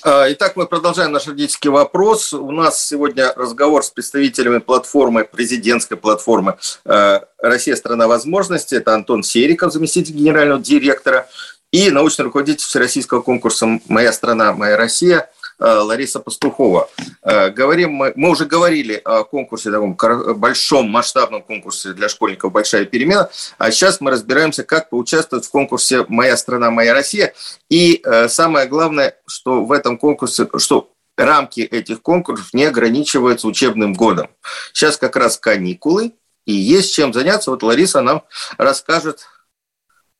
А, 0.01 0.31
итак, 0.31 0.55
мы 0.55 0.65
продолжаем 0.65 1.11
наш 1.11 1.27
родительский 1.27 1.69
вопрос. 1.69 2.31
У 2.31 2.49
нас 2.51 2.87
сегодня 2.87 3.33
разговор 3.35 3.83
с 3.83 3.89
представителями 3.89 4.59
платформы, 4.59 5.25
президентской 5.25 5.97
платформы 5.97 6.55
э, 6.85 7.19
«Россия– 7.39 7.75
страна 7.77 8.07
возможностей». 8.07 8.77
Это 8.77 8.93
Антон 8.93 9.23
Сериков, 9.23 9.73
заместитель 9.73 10.13
генерального 10.13 10.61
директора, 10.61 11.27
и 11.73 11.91
научный 11.91 12.23
руководитель 12.23 12.63
всероссийского 12.63 13.21
конкурса 13.21 13.81
«Моя 13.89 14.13
страна, 14.13 14.53
моя 14.53 14.77
Россия» 14.77 15.29
Лариса 15.63 16.19
Пастухова. 16.19 16.89
Э, 17.21 17.49
говорим 17.49 17.91
мы, 17.93 18.11
мы 18.15 18.29
уже 18.29 18.45
говорили 18.45 19.01
о 19.03 19.23
конкурсе, 19.23 19.71
таком 19.71 19.95
большом 20.35 20.89
масштабном 20.89 21.41
конкурсе 21.41 21.93
для 21.93 22.09
школьников 22.09 22.51
«Большая 22.51 22.85
перемена», 22.85 23.29
а 23.57 23.71
сейчас 23.71 24.01
мы 24.01 24.11
разбираемся, 24.11 24.63
как 24.65 24.89
поучаствовать 24.89 25.45
в 25.45 25.49
конкурсе 25.49 26.05
«Моя 26.09 26.35
страна, 26.35 26.69
моя 26.69 26.93
Россия». 26.93 27.33
И 27.69 28.01
э, 28.03 28.27
самое 28.27 28.67
главное, 28.67 29.15
что 29.25 29.63
в 29.63 29.71
этом 29.71 29.97
конкурсе, 29.97 30.49
что 30.57 30.91
рамки 31.15 31.61
этих 31.61 32.01
конкурсов 32.01 32.53
не 32.53 32.65
ограничиваются 32.65 33.47
учебным 33.47 33.93
годом. 33.93 34.29
Сейчас 34.73 34.97
как 34.97 35.15
раз 35.15 35.37
каникулы, 35.37 36.11
и 36.45 36.51
есть 36.51 36.93
чем 36.93 37.13
заняться. 37.13 37.51
Вот 37.51 37.63
Лариса 37.63 38.01
нам 38.01 38.23
расскажет 38.57 39.21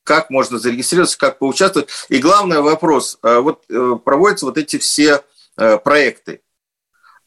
как 0.05 0.29
можно 0.29 0.57
зарегистрироваться, 0.57 1.17
как 1.17 1.39
поучаствовать. 1.39 1.89
И 2.09 2.19
главный 2.19 2.61
вопрос, 2.61 3.17
вот 3.21 3.65
проводятся 4.03 4.45
вот 4.45 4.57
эти 4.57 4.77
все 4.77 5.15
Э, 5.15 5.32
проекты. 5.55 6.41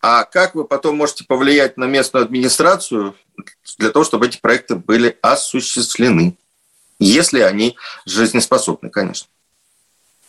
А 0.03 0.25
как 0.25 0.55
вы 0.55 0.65
потом 0.65 0.97
можете 0.97 1.25
повлиять 1.25 1.77
на 1.77 1.85
местную 1.85 2.25
администрацию 2.25 3.15
для 3.79 3.91
того, 3.91 4.05
чтобы 4.05 4.27
эти 4.27 4.41
проекты 4.41 4.77
были 4.77 5.17
осуществлены, 5.23 6.37
если 6.99 7.41
они 7.41 7.77
жизнеспособны, 8.05 8.89
конечно? 8.91 9.29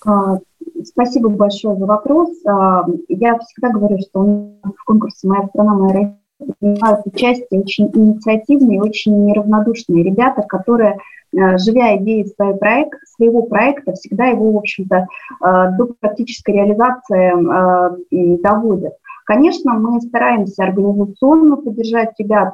А, 0.05 0.37
спасибо 0.83 1.29
большое 1.29 1.77
за 1.77 1.85
вопрос. 1.85 2.29
А, 2.45 2.85
я 3.07 3.37
всегда 3.39 3.69
говорю, 3.69 3.99
что 3.99 4.19
в 4.21 4.83
конкурсе 4.85 5.27
«Моя 5.27 5.47
страна, 5.47 5.73
моя 5.73 5.93
Россия» 5.93 6.19
принимают 6.59 7.05
участие 7.05 7.61
очень 7.61 7.89
инициативные, 7.93 8.81
очень 8.81 9.25
неравнодушные 9.25 10.03
ребята, 10.03 10.43
которые 10.43 10.97
Э, 10.97 11.16
живя 11.33 11.97
идеей 11.97 12.25
своего 12.27 12.57
проекта, 12.57 12.97
своего 13.05 13.43
проекта, 13.43 13.93
всегда 13.93 14.27
его, 14.27 14.51
в 14.51 14.57
общем-то, 14.57 14.95
э, 14.95 15.71
до 15.77 15.93
практической 15.99 16.51
реализации 16.51 17.33
э, 17.33 18.37
доводят. 18.37 18.93
Конечно, 19.25 19.73
мы 19.73 19.99
стараемся 19.99 20.63
организационно 20.63 21.57
поддержать 21.57 22.13
ребят, 22.17 22.53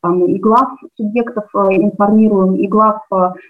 там, 0.00 0.24
и 0.24 0.38
глав 0.38 0.70
субъектов 0.96 1.44
информируем, 1.54 2.54
и 2.54 2.66
глав 2.66 3.02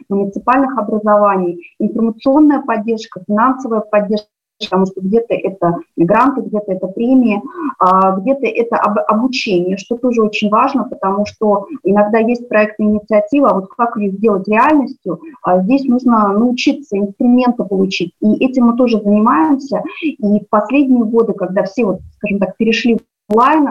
муниципальных 0.08 0.76
образований, 0.76 1.62
информационная 1.78 2.62
поддержка, 2.62 3.22
финансовая 3.28 3.78
поддержка 3.78 4.26
потому 4.60 4.86
что 4.86 5.00
где-то 5.00 5.34
это 5.34 5.78
гранты, 5.96 6.42
где-то 6.42 6.72
это 6.72 6.86
премии, 6.88 7.42
а 7.78 8.12
где-то 8.12 8.46
это 8.46 8.76
об, 8.76 8.98
обучение, 9.08 9.76
что 9.76 9.96
тоже 9.96 10.22
очень 10.22 10.48
важно, 10.48 10.84
потому 10.84 11.26
что 11.26 11.66
иногда 11.82 12.18
есть 12.18 12.48
проектная 12.48 12.88
инициатива, 12.88 13.50
а 13.50 13.54
вот 13.54 13.68
как 13.68 13.96
ее 13.96 14.12
сделать 14.12 14.48
реальностью, 14.48 15.20
а 15.42 15.60
здесь 15.60 15.84
нужно 15.84 16.28
научиться 16.32 16.96
инструменты 16.96 17.64
получить. 17.64 18.12
И 18.20 18.44
этим 18.44 18.66
мы 18.66 18.76
тоже 18.76 19.00
занимаемся. 19.00 19.82
И 20.02 20.40
в 20.40 20.48
последние 20.48 21.04
годы, 21.04 21.32
когда 21.32 21.64
все, 21.64 21.84
вот, 21.84 22.00
скажем 22.16 22.38
так, 22.38 22.56
перешли 22.56 22.98
онлайн 23.28 23.68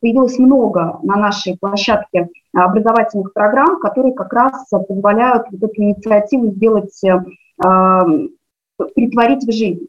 появилось 0.00 0.38
много 0.38 0.98
на 1.02 1.16
нашей 1.16 1.56
площадке 1.58 2.28
образовательных 2.54 3.32
программ, 3.32 3.80
которые 3.80 4.12
как 4.12 4.32
раз 4.32 4.68
позволяют 4.68 5.46
вот 5.50 5.62
эту 5.62 5.82
инициативу 5.82 6.48
сделать 6.48 7.02
притворить 8.94 9.44
в 9.44 9.52
жизнь. 9.52 9.86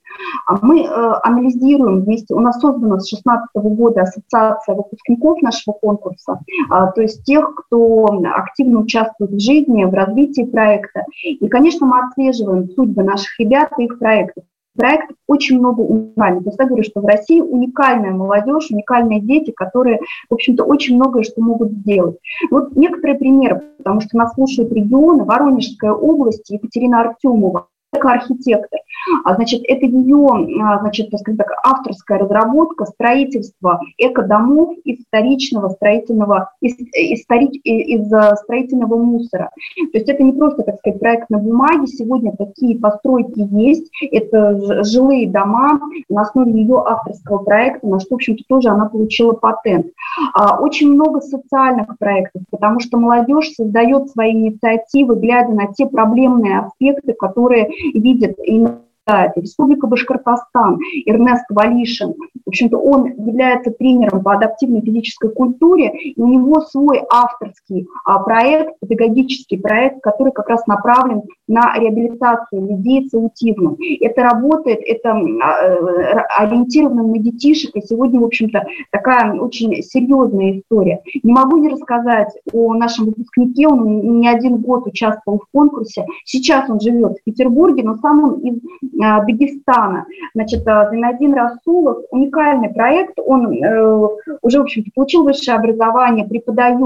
А 0.47 0.57
мы 0.61 0.81
э, 0.81 1.13
анализируем 1.23 2.01
вместе, 2.01 2.33
у 2.33 2.39
нас 2.39 2.59
создана 2.59 2.99
с 2.99 3.09
2016 3.09 3.49
года 3.75 4.01
ассоциация 4.01 4.75
выпускников 4.75 5.41
нашего 5.41 5.73
конкурса, 5.73 6.39
э, 6.47 6.69
то 6.69 7.01
есть 7.01 7.23
тех, 7.23 7.53
кто 7.55 8.05
активно 8.35 8.79
участвует 8.79 9.31
в 9.31 9.39
жизни, 9.39 9.85
в 9.85 9.93
развитии 9.93 10.43
проекта. 10.43 11.05
И, 11.23 11.47
конечно, 11.47 11.85
мы 11.85 11.99
отслеживаем 12.05 12.69
судьбы 12.69 13.03
наших 13.03 13.39
ребят 13.39 13.71
и 13.77 13.85
их 13.85 13.99
проектов. 13.99 14.43
Проектов 14.75 15.15
очень 15.27 15.59
много 15.59 15.81
уникальных. 15.81 16.43
То 16.45 16.51
я 16.57 16.65
говорю, 16.65 16.83
что 16.83 17.01
в 17.01 17.05
России 17.05 17.39
уникальная 17.39 18.11
молодежь, 18.11 18.71
уникальные 18.71 19.21
дети, 19.21 19.51
которые, 19.51 19.99
в 20.29 20.33
общем-то, 20.33 20.63
очень 20.63 20.95
многое 20.95 21.21
что 21.21 21.41
могут 21.41 21.71
сделать. 21.71 22.17
Вот 22.49 22.75
некоторые 22.75 23.19
примеры, 23.19 23.61
потому 23.77 24.01
что 24.01 24.17
нас 24.17 24.33
слушают 24.33 24.71
регионы, 24.71 25.25
Воронежская 25.25 25.91
область, 25.91 26.49
Екатерина 26.49 27.01
Артемова, 27.01 27.67
архитектор. 28.01 28.79
А, 29.23 29.35
значит, 29.35 29.61
это 29.67 29.85
ее, 29.85 30.27
а, 30.61 30.79
значит, 30.79 31.09
так 31.11 31.19
сказать, 31.19 31.37
так, 31.37 31.51
авторская 31.63 32.19
разработка 32.19 32.85
строительства 32.85 33.79
экодомов 33.97 34.77
из 34.83 35.03
вторичного 35.05 35.69
строительного, 35.69 36.51
из, 36.61 36.75
истори, 36.77 37.47
из 37.47 38.07
строительного 38.39 38.97
мусора. 38.97 39.51
То 39.91 39.97
есть 39.97 40.09
это 40.09 40.23
не 40.23 40.31
просто, 40.33 40.63
так 40.63 40.77
сказать, 40.77 40.99
проект 40.99 41.29
на 41.29 41.37
бумаге. 41.37 41.87
Сегодня 41.87 42.35
такие 42.35 42.77
постройки 42.77 43.47
есть. 43.51 43.91
Это 44.11 44.83
жилые 44.83 45.29
дома 45.29 45.79
на 46.09 46.21
основе 46.21 46.51
ее 46.51 46.83
авторского 46.85 47.39
проекта, 47.39 47.87
на 47.87 47.99
что, 47.99 48.11
в 48.11 48.15
общем-то, 48.15 48.43
тоже 48.47 48.69
она 48.69 48.85
получила 48.85 49.33
патент. 49.33 49.87
А, 50.33 50.59
очень 50.59 50.91
много 50.91 51.21
социальных 51.21 51.97
проектов, 51.97 52.43
потому 52.51 52.79
что 52.79 52.97
молодежь 52.97 53.51
создает 53.53 54.09
свои 54.09 54.31
инициативы, 54.31 55.15
глядя 55.15 55.53
на 55.53 55.67
те 55.73 55.85
проблемные 55.85 56.59
аспекты, 56.59 57.13
которые 57.13 57.69
видит 57.93 58.37
именно 58.43 58.79
это 59.05 59.39
Республика 59.41 59.87
Башкортостан, 59.87 60.79
Эрнест 61.05 61.45
Валишин. 61.49 62.13
В 62.45 62.49
общем-то, 62.49 62.77
он 62.77 63.07
является 63.07 63.71
тренером 63.71 64.23
по 64.23 64.33
адаптивной 64.33 64.81
физической 64.81 65.29
культуре, 65.29 65.89
и 65.89 66.21
у 66.21 66.27
него 66.27 66.61
свой 66.61 67.01
авторский 67.09 67.87
а, 68.05 68.19
проект, 68.19 68.73
педагогический 68.79 69.57
проект, 69.57 70.01
который 70.01 70.31
как 70.31 70.49
раз 70.49 70.65
направлен 70.67 71.23
на 71.47 71.77
реабилитацию 71.77 72.65
людей 72.67 73.09
с 73.09 73.13
аутизмом. 73.13 73.77
Это 73.99 74.23
работает, 74.23 74.79
это 74.85 75.11
а, 75.11 76.43
ориентировано 76.43 77.03
на 77.03 77.17
детишек, 77.17 77.75
и 77.75 77.81
сегодня, 77.81 78.19
в 78.19 78.25
общем-то, 78.25 78.65
такая 78.91 79.33
очень 79.39 79.81
серьезная 79.83 80.59
история. 80.59 81.01
Не 81.23 81.33
могу 81.33 81.57
не 81.57 81.69
рассказать 81.69 82.29
о 82.53 82.73
нашем 82.73 83.05
выпускнике, 83.05 83.67
он 83.67 84.19
не 84.19 84.27
один 84.27 84.57
год 84.57 84.87
участвовал 84.87 85.39
в 85.39 85.51
конкурсе, 85.51 86.05
сейчас 86.25 86.69
он 86.69 86.79
живет 86.79 87.17
в 87.19 87.23
Петербурге, 87.23 87.83
но 87.83 87.97
сам 87.97 88.23
он 88.23 88.39
из 88.39 88.59
Э, 88.92 88.92
Дагестана. 88.97 90.05
Значит, 90.33 90.67
э, 90.67 90.89
Зайнадин 90.89 91.33
Расулов, 91.33 91.97
уникальный 92.11 92.69
проект, 92.69 93.17
он 93.17 93.51
э, 93.53 94.07
уже, 94.41 94.59
в 94.59 94.63
общем-то, 94.63 94.89
получил 94.95 95.23
высшее 95.23 95.57
образование, 95.57 96.25
преподает 96.25 96.77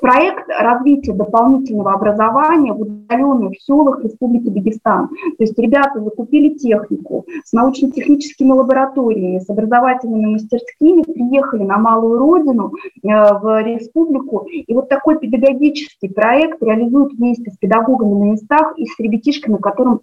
проект 0.00 0.48
развития 0.48 1.12
дополнительного 1.12 1.92
образования 1.92 2.72
в 2.72 2.80
удаленных 2.80 3.60
селах 3.60 4.02
Республики 4.02 4.48
Дагестан. 4.48 5.08
То 5.08 5.44
есть 5.44 5.58
ребята 5.58 6.00
закупили 6.00 6.54
технику 6.54 7.26
с 7.44 7.52
научно-техническими 7.52 8.52
лабораториями, 8.52 9.38
с 9.38 9.48
образовательными 9.48 10.32
мастерскими, 10.32 11.02
приехали 11.02 11.62
на 11.62 11.78
малую 11.78 12.18
родину, 12.18 12.72
в 13.02 13.62
республику, 13.62 14.46
и 14.48 14.72
вот 14.74 14.88
такой 14.88 15.18
педагогический 15.18 16.08
проект 16.08 16.62
реализуют 16.62 17.12
вместе 17.14 17.50
с 17.50 17.56
педагогами 17.56 18.14
на 18.14 18.24
местах 18.32 18.74
и 18.76 18.86
с 18.86 18.98
ребятишками, 18.98 19.56
которым 19.56 20.00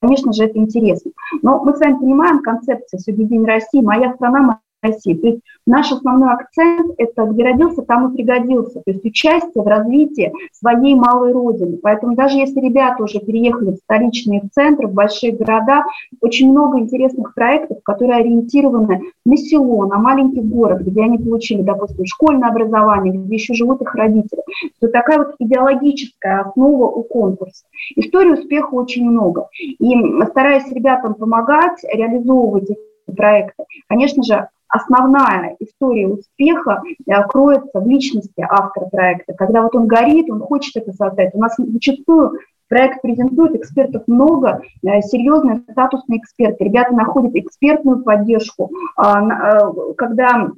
Конечно 0.00 0.32
же, 0.32 0.44
это 0.44 0.58
интересно. 0.58 1.10
Но 1.42 1.62
мы 1.64 1.74
с 1.74 1.80
вами 1.80 1.98
понимаем 1.98 2.40
концепцию 2.40 3.00
«Сегодня 3.00 3.26
День 3.26 3.44
России», 3.44 3.80
«Моя 3.80 4.14
страна, 4.14 4.60
России. 4.82 5.14
То 5.14 5.26
есть 5.28 5.40
наш 5.66 5.90
основной 5.92 6.32
акцент– 6.32 6.92
это 6.98 7.24
где 7.24 7.44
родился, 7.44 7.82
там 7.82 8.10
и 8.10 8.16
пригодился. 8.16 8.80
То 8.84 8.90
есть 8.90 9.04
участие 9.04 9.62
в 9.62 9.66
развитии 9.66 10.32
своей 10.52 10.94
малой 10.94 11.32
родины. 11.32 11.78
Поэтому 11.82 12.14
даже 12.14 12.38
если 12.38 12.60
ребята 12.60 13.02
уже 13.02 13.20
переехали 13.20 13.72
в 13.72 13.76
столичные 13.76 14.42
центры, 14.52 14.86
в 14.86 14.92
большие 14.92 15.32
города, 15.32 15.84
очень 16.20 16.50
много 16.50 16.78
интересных 16.78 17.34
проектов, 17.34 17.78
которые 17.82 18.20
ориентированы 18.20 19.02
на 19.24 19.36
село, 19.36 19.86
на 19.86 19.98
маленький 19.98 20.40
город, 20.40 20.82
где 20.82 21.02
они 21.02 21.18
получили, 21.18 21.62
допустим, 21.62 22.04
школьное 22.06 22.48
образование, 22.48 23.12
где 23.12 23.34
еще 23.34 23.54
живут 23.54 23.82
их 23.82 23.94
родители. 23.94 24.42
То 24.80 24.88
такая 24.88 25.18
вот 25.18 25.34
идеологическая 25.38 26.42
основа 26.42 26.86
у 26.86 27.02
конкурса. 27.02 27.64
Истории 27.96 28.32
успеха 28.32 28.74
очень 28.74 29.08
много. 29.08 29.48
И 29.60 29.94
стараясь 30.30 30.70
ребятам 30.72 31.14
помогать, 31.14 31.80
реализовывать 31.92 32.70
эти 32.70 33.12
проекты, 33.12 33.64
конечно 33.88 34.22
же, 34.22 34.48
основная 34.68 35.56
история 35.60 36.06
успеха 36.06 36.82
э, 37.06 37.22
кроется 37.28 37.80
в 37.80 37.86
личности 37.86 38.44
автора 38.48 38.86
проекта. 38.86 39.32
Когда 39.34 39.62
вот 39.62 39.74
он 39.74 39.86
горит, 39.86 40.30
он 40.30 40.40
хочет 40.40 40.76
это 40.76 40.92
создать. 40.92 41.34
У 41.34 41.40
нас 41.40 41.54
зачастую 41.56 42.38
проект 42.68 43.00
презентует, 43.02 43.56
экспертов 43.56 44.02
много, 44.06 44.62
э, 44.82 45.00
серьезные 45.02 45.62
статусные 45.70 46.20
эксперты. 46.20 46.64
Ребята 46.64 46.94
находят 46.94 47.34
экспертную 47.34 48.02
поддержку, 48.02 48.70
а, 48.96 49.22
э, 49.22 49.94
когда 49.96 50.50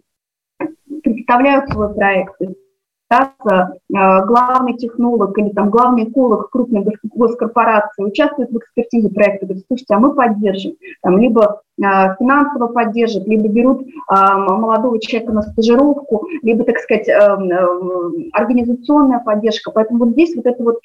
представляют 1.03 1.71
свой 1.71 1.95
проект 1.95 2.35
да, 3.09 3.33
главный 3.89 4.77
технолог 4.77 5.37
или 5.37 5.49
там 5.49 5.71
главный 5.71 6.05
эколог 6.05 6.49
крупной 6.51 6.87
госкорпорации 7.03 8.05
участвует 8.05 8.51
в 8.51 8.59
экспертизе 8.59 9.09
проекта, 9.09 9.47
говорит, 9.47 9.65
слушайте, 9.67 9.95
а 9.95 9.99
мы 9.99 10.15
поддержим, 10.15 10.75
там, 11.03 11.19
либо 11.19 11.63
финансово 11.81 12.69
поддержат, 12.69 13.27
либо 13.27 13.49
берут 13.49 13.87
а, 14.07 14.39
молодого 14.39 15.01
человека 15.01 15.33
на 15.33 15.43
стажировку, 15.43 16.27
либо, 16.43 16.65
так 16.65 16.79
сказать, 16.79 17.09
а, 17.09 17.39
организационная 18.33 19.21
поддержка. 19.21 19.71
Поэтому 19.71 20.05
вот 20.05 20.11
здесь 20.11 20.35
вот 20.37 20.47
это 20.47 20.63
вот 20.63 20.79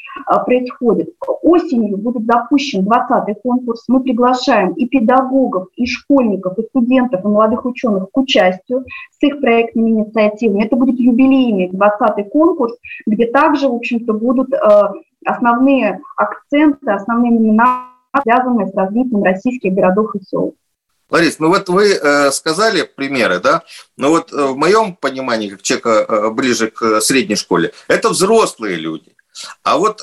происходит. 0.45 1.09
Осенью 1.41 1.97
будет 1.97 2.25
запущен 2.25 2.87
20-й 2.87 3.35
конкурс. 3.35 3.83
Мы 3.87 4.01
приглашаем 4.01 4.71
и 4.73 4.85
педагогов, 4.87 5.67
и 5.75 5.85
школьников, 5.85 6.57
и 6.57 6.63
студентов, 6.63 7.23
и 7.23 7.27
молодых 7.27 7.65
ученых 7.65 8.09
к 8.11 8.17
участию 8.17 8.85
с 9.11 9.23
их 9.23 9.41
проектными 9.41 9.91
инициативами. 9.91 10.65
Это 10.65 10.75
будет 10.75 10.99
юбилейный 10.99 11.69
20-й 11.69 12.23
конкурс, 12.29 12.75
где 13.05 13.27
также, 13.27 13.67
в 13.67 13.75
общем-то, 13.75 14.13
будут 14.13 14.49
основные 15.25 16.01
акценты, 16.15 16.91
основные 16.91 17.37
имена, 17.37 17.87
связанные 18.21 18.67
с 18.67 18.75
развитием 18.75 19.23
российских 19.23 19.73
городов 19.73 20.15
и 20.15 20.19
сел. 20.23 20.53
Ларис, 21.09 21.37
ну 21.39 21.49
вот 21.49 21.69
вы 21.69 21.93
э, 21.93 22.31
сказали 22.31 22.81
примеры, 22.81 23.39
да, 23.39 23.63
но 23.95 24.09
вот 24.09 24.33
э, 24.33 24.35
в 24.35 24.57
моем 24.57 24.95
понимании, 24.95 25.49
как 25.49 25.61
человека 25.61 26.05
э, 26.07 26.29
ближе 26.31 26.71
к 26.71 26.99
средней 27.01 27.35
школе, 27.35 27.73
это 27.87 28.09
взрослые 28.09 28.75
люди. 28.77 29.11
А 29.63 29.77
вот 29.77 30.01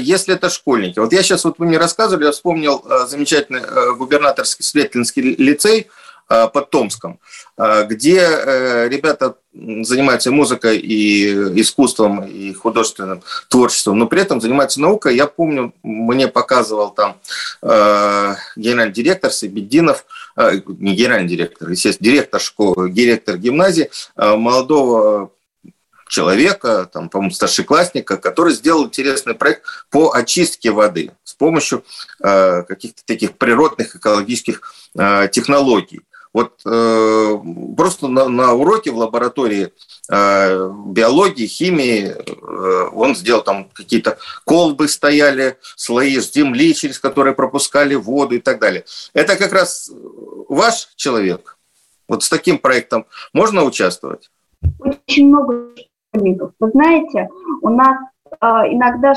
если 0.00 0.34
это 0.34 0.50
школьники, 0.50 0.98
вот 0.98 1.12
я 1.12 1.22
сейчас, 1.22 1.44
вот 1.44 1.60
вы 1.60 1.66
мне 1.66 1.78
рассказывали, 1.78 2.24
я 2.24 2.32
вспомнил 2.32 2.84
замечательный 3.06 3.94
губернаторский 3.94 4.64
Светлинский 4.64 5.22
лицей 5.22 5.86
э, 6.28 6.48
под 6.48 6.70
Томском, 6.70 7.20
где 7.56 8.88
ребята 8.90 9.36
занимаются 9.54 10.30
музыкой 10.30 10.78
и 10.78 11.60
искусством, 11.60 12.26
и 12.26 12.52
художественным 12.52 13.22
творчеством, 13.48 13.98
но 13.98 14.06
при 14.06 14.20
этом 14.20 14.40
занимаются 14.40 14.80
наукой. 14.80 15.16
Я 15.16 15.26
помню, 15.26 15.72
мне 15.82 16.28
показывал 16.28 16.90
там 16.90 17.16
э, 17.62 18.34
генеральный 18.56 18.92
директор 18.92 19.30
Сабеддинов, 19.30 20.04
э, 20.36 20.60
не 20.66 20.94
генеральный 20.94 21.28
директор, 21.28 21.70
естественно, 21.70 22.10
директор 22.10 22.40
школы, 22.40 22.90
директор 22.90 23.36
гимназии, 23.36 23.90
э, 24.16 24.36
молодого 24.36 25.30
человека, 26.08 26.88
там, 26.92 27.08
по-моему, 27.08 27.32
старшеклассника, 27.32 28.16
который 28.16 28.54
сделал 28.54 28.84
интересный 28.86 29.34
проект 29.34 29.62
по 29.90 30.12
очистке 30.12 30.70
воды 30.70 31.12
с 31.24 31.34
помощью 31.34 31.84
э, 32.22 32.62
каких-то 32.62 33.02
таких 33.04 33.36
природных 33.36 33.96
экологических 33.96 34.74
э, 34.96 35.28
технологий. 35.32 36.02
Вот 36.34 36.60
э, 36.66 37.38
просто 37.76 38.08
на, 38.08 38.28
на 38.28 38.52
уроке 38.54 38.90
в 38.90 38.98
лаборатории 38.98 39.72
э, 40.10 40.70
биологии, 40.88 41.46
химии 41.46 42.08
э, 42.08 42.88
он 42.92 43.14
сделал 43.14 43.42
там 43.42 43.70
какие-то 43.72 44.18
колбы 44.44 44.88
стояли, 44.88 45.58
слои 45.76 46.18
земли, 46.18 46.74
через 46.74 46.98
которые 46.98 47.34
пропускали 47.34 47.94
воду 47.94 48.34
и 48.34 48.40
так 48.40 48.58
далее. 48.58 48.84
Это 49.14 49.36
как 49.36 49.52
раз 49.52 49.92
ваш 50.48 50.88
человек. 50.96 51.56
Вот 52.08 52.24
с 52.24 52.28
таким 52.28 52.58
проектом 52.58 53.06
можно 53.32 53.62
участвовать? 53.62 54.28
Очень 54.80 55.28
много. 55.28 55.70
Вы 56.12 56.70
знаете, 56.72 57.28
у 57.62 57.68
нас 57.68 57.96
иногда 58.40 59.14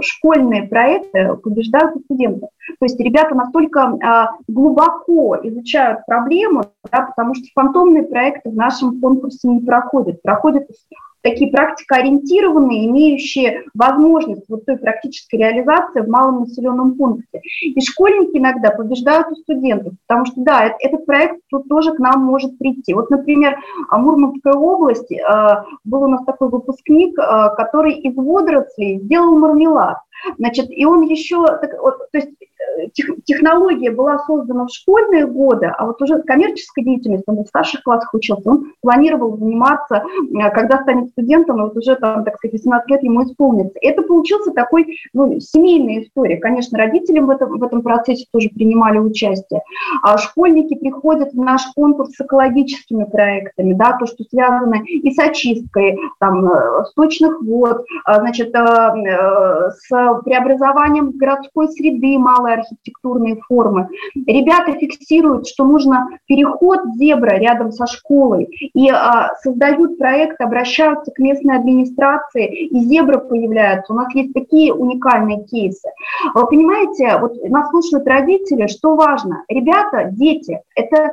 школьные 0.00 0.64
проекты 0.64 1.36
побеждают 1.36 2.02
студентов. 2.04 2.50
То 2.78 2.84
есть 2.84 2.98
ребята 3.00 3.34
настолько 3.34 3.96
а, 4.02 4.30
глубоко 4.48 5.36
изучают 5.42 6.04
проблему, 6.06 6.64
да, 6.90 7.02
потому 7.02 7.34
что 7.34 7.44
фантомные 7.54 8.04
проекты 8.04 8.50
в 8.50 8.54
нашем 8.54 9.00
конкурсе 9.00 9.48
не 9.48 9.60
проходят. 9.60 10.22
Проходят 10.22 10.68
такие 11.24 11.50
практикоориентированные, 11.50 12.86
имеющие 12.86 13.64
возможность 13.74 14.44
вот 14.48 14.66
той 14.66 14.76
практической 14.76 15.36
реализации 15.36 16.02
в 16.02 16.08
малом 16.08 16.40
населенном 16.40 16.96
пункте. 16.96 17.40
И 17.62 17.80
школьники 17.80 18.36
иногда 18.36 18.70
побеждают 18.70 19.28
у 19.32 19.36
студентов, 19.36 19.94
потому 20.06 20.26
что, 20.26 20.34
да, 20.36 20.76
этот 20.78 21.06
проект 21.06 21.40
тут 21.50 21.66
тоже 21.68 21.94
к 21.94 21.98
нам 21.98 22.22
может 22.22 22.58
прийти. 22.58 22.92
Вот, 22.92 23.08
например, 23.08 23.58
в 23.90 23.96
Мурманской 23.96 24.52
области 24.52 25.14
э, 25.14 25.64
был 25.84 26.02
у 26.02 26.08
нас 26.08 26.24
такой 26.26 26.50
выпускник, 26.50 27.18
э, 27.18 27.54
который 27.56 27.94
из 27.94 28.14
водорослей 28.14 29.00
сделал 29.00 29.38
мармелад. 29.38 29.96
Значит, 30.38 30.66
и 30.70 30.84
он 30.84 31.02
еще, 31.02 31.46
то 31.46 32.00
есть 32.12 32.30
технология 33.24 33.90
была 33.90 34.18
создана 34.18 34.66
в 34.66 34.70
школьные 34.70 35.26
годы, 35.26 35.66
а 35.66 35.86
вот 35.86 36.00
уже 36.02 36.22
коммерческой 36.22 36.84
деятельностью, 36.84 37.34
он 37.34 37.44
в 37.44 37.48
старших 37.48 37.82
классах 37.82 38.12
учился, 38.14 38.48
он 38.48 38.72
планировал 38.80 39.36
заниматься, 39.36 40.02
э, 40.04 40.50
когда 40.50 40.82
станет 40.82 41.10
студентом, 41.10 41.58
и 41.58 41.62
вот 41.62 41.76
уже 41.76 41.96
там, 41.96 42.24
так 42.24 42.36
сказать, 42.36 42.54
18 42.54 42.90
лет 42.90 43.02
ему 43.02 43.24
исполнится. 43.24 43.78
Это 43.80 44.02
получился 44.02 44.52
такой, 44.52 44.98
ну, 45.12 45.40
семейная 45.40 46.02
история. 46.02 46.36
Конечно, 46.36 46.78
родители 46.78 47.20
в 47.20 47.30
этом, 47.30 47.58
в 47.58 47.62
этом 47.62 47.82
процессе 47.82 48.26
тоже 48.32 48.48
принимали 48.50 48.98
участие. 48.98 49.62
А 50.02 50.18
школьники 50.18 50.74
приходят 50.74 51.32
в 51.32 51.38
наш 51.38 51.62
конкурс 51.74 52.10
с 52.12 52.20
экологическими 52.20 53.04
проектами, 53.04 53.74
да, 53.74 53.96
то, 53.98 54.06
что 54.06 54.24
связано 54.24 54.82
и 54.84 55.10
с 55.10 55.18
очисткой, 55.18 55.98
там, 56.18 56.46
э, 56.46 56.84
сточных 56.90 57.40
вод, 57.42 57.84
а, 58.04 58.20
значит, 58.20 58.54
э, 58.54 59.70
с 59.70 60.20
преобразованием 60.24 61.10
городской 61.12 61.68
среды, 61.68 62.18
малой 62.18 62.53
архитектурные 62.54 63.36
формы. 63.48 63.88
Ребята 64.14 64.72
фиксируют, 64.72 65.46
что 65.46 65.64
нужно 65.64 66.08
переход 66.26 66.80
зебра 66.96 67.36
рядом 67.38 67.72
со 67.72 67.86
школой 67.86 68.44
и 68.74 68.88
а, 68.90 69.34
создают 69.42 69.98
проект, 69.98 70.40
обращаются 70.40 71.12
к 71.12 71.18
местной 71.18 71.56
администрации, 71.56 72.66
и 72.66 72.78
зебра 72.80 73.18
появляются. 73.18 73.92
У 73.92 73.96
нас 73.96 74.14
есть 74.14 74.32
такие 74.32 74.72
уникальные 74.72 75.44
кейсы. 75.44 75.88
Вы 76.34 76.46
понимаете, 76.46 77.18
вот 77.20 77.36
нас 77.48 77.70
слушают 77.70 78.06
родители, 78.06 78.66
что 78.66 78.94
важно. 78.96 79.44
Ребята, 79.48 80.08
дети, 80.10 80.60
это 80.74 81.12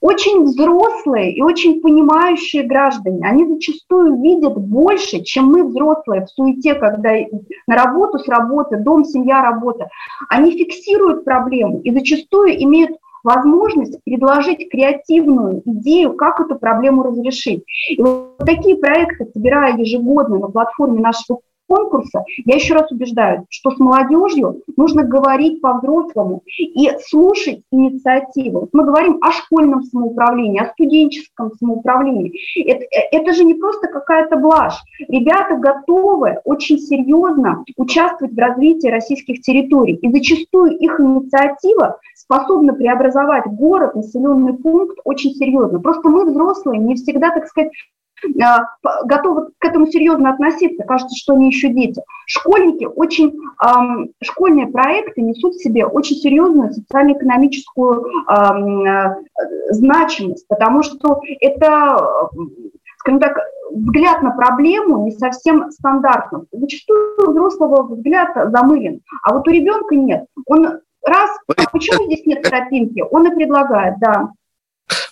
очень 0.00 0.44
взрослые 0.44 1.32
и 1.32 1.42
очень 1.42 1.80
понимающие 1.80 2.62
граждане, 2.62 3.26
они 3.26 3.46
зачастую 3.46 4.20
видят 4.20 4.56
больше, 4.56 5.22
чем 5.22 5.46
мы 5.46 5.64
взрослые 5.64 6.26
в 6.26 6.28
суете, 6.30 6.74
когда 6.74 7.10
на 7.66 7.74
работу, 7.74 8.18
с 8.18 8.28
работы, 8.28 8.76
дом, 8.76 9.04
семья, 9.04 9.42
работа. 9.42 9.88
Они 10.28 10.52
фиксируют 10.52 11.24
проблему 11.24 11.80
и 11.80 11.90
зачастую 11.90 12.62
имеют 12.62 12.98
возможность 13.22 13.98
предложить 14.04 14.68
креативную 14.70 15.62
идею, 15.64 16.12
как 16.12 16.40
эту 16.40 16.56
проблему 16.56 17.02
разрешить. 17.02 17.64
И 17.88 18.00
вот 18.00 18.36
такие 18.38 18.76
проекты, 18.76 19.26
собирая 19.32 19.76
ежегодно 19.78 20.38
на 20.38 20.48
платформе 20.48 21.00
нашего 21.00 21.40
конкурса, 21.66 22.24
я 22.44 22.56
еще 22.56 22.74
раз 22.74 22.90
убеждаю, 22.90 23.46
что 23.50 23.70
с 23.70 23.78
молодежью 23.78 24.62
нужно 24.76 25.04
говорить 25.04 25.60
по-взрослому 25.60 26.42
и 26.58 26.90
слушать 27.00 27.62
инициативу. 27.70 28.68
Мы 28.72 28.84
говорим 28.84 29.18
о 29.20 29.32
школьном 29.32 29.82
самоуправлении, 29.82 30.60
о 30.60 30.70
студенческом 30.72 31.52
самоуправлении. 31.58 32.32
Это, 32.66 32.84
это 33.12 33.32
же 33.32 33.44
не 33.44 33.54
просто 33.54 33.88
какая-то 33.88 34.36
блажь. 34.36 34.78
Ребята 35.08 35.56
готовы 35.56 36.38
очень 36.44 36.78
серьезно 36.78 37.64
участвовать 37.76 38.34
в 38.34 38.38
развитии 38.38 38.88
российских 38.88 39.40
территорий. 39.40 39.94
И 39.96 40.10
зачастую 40.10 40.76
их 40.78 41.00
инициатива 41.00 41.98
способна 42.14 42.74
преобразовать 42.74 43.46
город, 43.46 43.94
населенный 43.94 44.54
пункт 44.54 44.98
очень 45.04 45.34
серьезно. 45.34 45.80
Просто 45.80 46.08
мы, 46.08 46.24
взрослые, 46.24 46.78
не 46.78 46.94
всегда, 46.94 47.30
так 47.30 47.46
сказать, 47.46 47.70
готовы 49.04 49.48
к 49.58 49.64
этому 49.64 49.86
серьезно 49.86 50.30
относиться, 50.30 50.84
кажется, 50.84 51.14
что 51.16 51.34
они 51.34 51.48
еще 51.48 51.68
дети. 51.68 52.02
Школьники 52.26 52.84
очень, 52.84 53.38
школьные 54.22 54.66
проекты 54.68 55.22
несут 55.22 55.54
в 55.54 55.62
себе 55.62 55.86
очень 55.86 56.16
серьезную 56.16 56.72
социально-экономическую 56.72 58.06
э, 58.28 59.14
значимость, 59.70 60.46
потому 60.48 60.82
что 60.82 61.20
это 61.40 62.30
скажем 63.04 63.20
так, 63.20 63.38
взгляд 63.70 64.22
на 64.22 64.30
проблему 64.30 65.04
не 65.04 65.12
совсем 65.12 65.70
стандартный. 65.70 66.40
Зачастую 66.52 67.26
у 67.26 67.30
взрослого 67.32 67.82
взгляд 67.82 68.30
замылен, 68.50 69.02
а 69.22 69.34
вот 69.34 69.46
у 69.46 69.50
ребенка 69.50 69.94
нет. 69.94 70.24
Он 70.46 70.80
раз, 71.06 71.30
а 71.48 71.70
почему 71.70 72.06
здесь 72.06 72.24
нет 72.24 72.42
тропинки, 72.42 73.04
он 73.10 73.26
и 73.30 73.34
предлагает, 73.34 73.96
да 73.98 74.30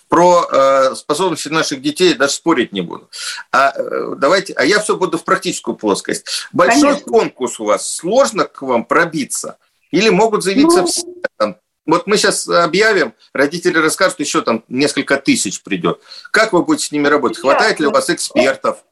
про 0.07 0.45
э, 0.51 0.95
способности 0.95 1.49
наших 1.49 1.81
детей 1.81 2.13
даже 2.13 2.33
спорить 2.33 2.71
не 2.71 2.81
буду. 2.81 3.09
А 3.51 3.73
э, 3.75 4.15
давайте, 4.17 4.53
а 4.53 4.63
я 4.63 4.79
все 4.79 4.95
буду 4.95 5.17
в 5.17 5.23
практическую 5.23 5.75
плоскость. 5.75 6.47
Большой 6.51 6.81
Конечно. 6.81 7.11
конкурс 7.11 7.59
у 7.59 7.65
вас, 7.65 7.95
сложно 7.95 8.45
к 8.45 8.61
вам 8.61 8.85
пробиться? 8.85 9.57
Или 9.91 10.09
могут 10.09 10.43
заявиться 10.43 10.81
ну... 10.81 10.87
все? 10.87 11.01
Там, 11.37 11.57
вот 11.85 12.07
мы 12.07 12.17
сейчас 12.17 12.47
объявим, 12.47 13.13
родители 13.33 13.77
расскажут, 13.77 14.19
еще 14.19 14.41
там 14.41 14.63
несколько 14.67 15.17
тысяч 15.17 15.63
придет. 15.63 15.99
Как 16.31 16.53
вы 16.53 16.63
будете 16.63 16.85
с 16.85 16.91
ними 16.91 17.07
работать? 17.07 17.39
Хватает 17.39 17.79
ли 17.79 17.87
у 17.87 17.91
вас 17.91 18.09
экспертов? 18.09 18.83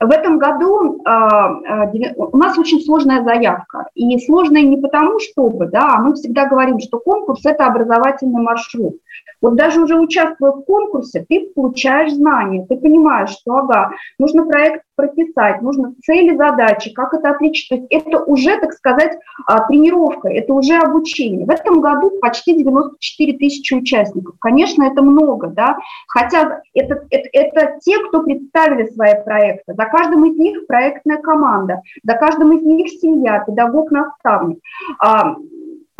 В 0.00 0.10
этом 0.10 0.38
году 0.38 1.02
э, 1.02 2.14
у 2.16 2.36
нас 2.38 2.56
очень 2.56 2.82
сложная 2.82 3.22
заявка. 3.22 3.86
И 3.94 4.18
сложная 4.24 4.62
не 4.62 4.78
потому, 4.78 5.20
чтобы, 5.20 5.66
да, 5.66 5.96
а 5.96 5.98
мы 5.98 6.14
всегда 6.14 6.46
говорим, 6.46 6.78
что 6.80 6.98
конкурс– 6.98 7.40
это 7.44 7.66
образовательный 7.66 8.42
маршрут. 8.42 8.96
Вот 9.40 9.56
даже 9.56 9.80
уже 9.80 9.98
участвуя 9.98 10.52
в 10.52 10.62
конкурсе, 10.62 11.24
ты 11.28 11.50
получаешь 11.54 12.12
знания, 12.12 12.66
ты 12.68 12.76
понимаешь, 12.76 13.30
что, 13.30 13.56
ага, 13.56 13.92
нужно 14.18 14.44
проект 14.44 14.84
прописать, 14.96 15.62
нужно 15.62 15.94
цели, 16.04 16.36
задачи, 16.36 16.92
как 16.92 17.14
это 17.14 17.30
отличить. 17.30 17.68
То 17.70 17.74
есть 17.76 17.86
это 17.90 18.22
уже, 18.24 18.58
так 18.58 18.72
сказать, 18.74 19.18
а, 19.46 19.66
тренировка, 19.66 20.28
это 20.28 20.52
уже 20.52 20.76
обучение. 20.76 21.46
В 21.46 21.50
этом 21.50 21.80
году 21.80 22.12
почти 22.20 22.54
94 22.54 23.38
тысячи 23.38 23.74
участников. 23.74 24.36
Конечно, 24.40 24.84
это 24.84 25.02
много, 25.02 25.48
да, 25.48 25.78
хотя 26.06 26.60
это, 26.74 27.06
это, 27.10 27.28
это 27.32 27.78
те, 27.80 27.98
кто 28.08 28.22
представили 28.22 28.88
свои 28.90 29.14
проекты. 29.24 29.74
За 29.74 29.84
каждым 29.86 30.26
из 30.26 30.36
них 30.36 30.66
проектная 30.66 31.18
команда, 31.18 31.80
за 32.02 32.14
каждым 32.14 32.52
из 32.52 32.62
них 32.62 32.88
семья, 32.90 33.42
педагог, 33.46 33.90
наставник 33.90 34.58
а, 34.98 35.36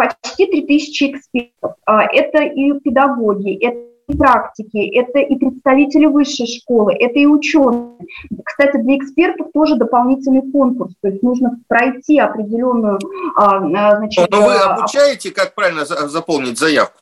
почти 0.01 0.47
3000 0.47 1.05
экспертов. 1.11 1.75
А, 1.85 2.05
это 2.05 2.43
и 2.43 2.73
педагоги, 2.81 3.55
это 3.65 3.79
и 4.09 4.17
практики, 4.17 4.99
это 4.99 5.19
и 5.19 5.37
представители 5.37 6.07
высшей 6.07 6.47
школы, 6.47 6.95
это 6.95 7.19
и 7.19 7.27
ученые. 7.27 7.99
Кстати, 8.45 8.79
для 8.79 8.97
экспертов 8.97 9.49
тоже 9.53 9.77
дополнительный 9.77 10.51
конкурс, 10.51 10.95
то 11.03 11.09
есть 11.09 11.23
нужно 11.23 11.61
пройти 11.69 12.19
определенную... 12.19 12.99
А, 13.37 13.59
а, 13.59 13.97
значит, 13.99 14.31
Но 14.31 14.47
вы 14.47 14.55
обучаете, 14.55 15.31
как 15.31 15.55
правильно 15.55 15.85
заполнить 15.85 16.59
заявку? 16.59 16.99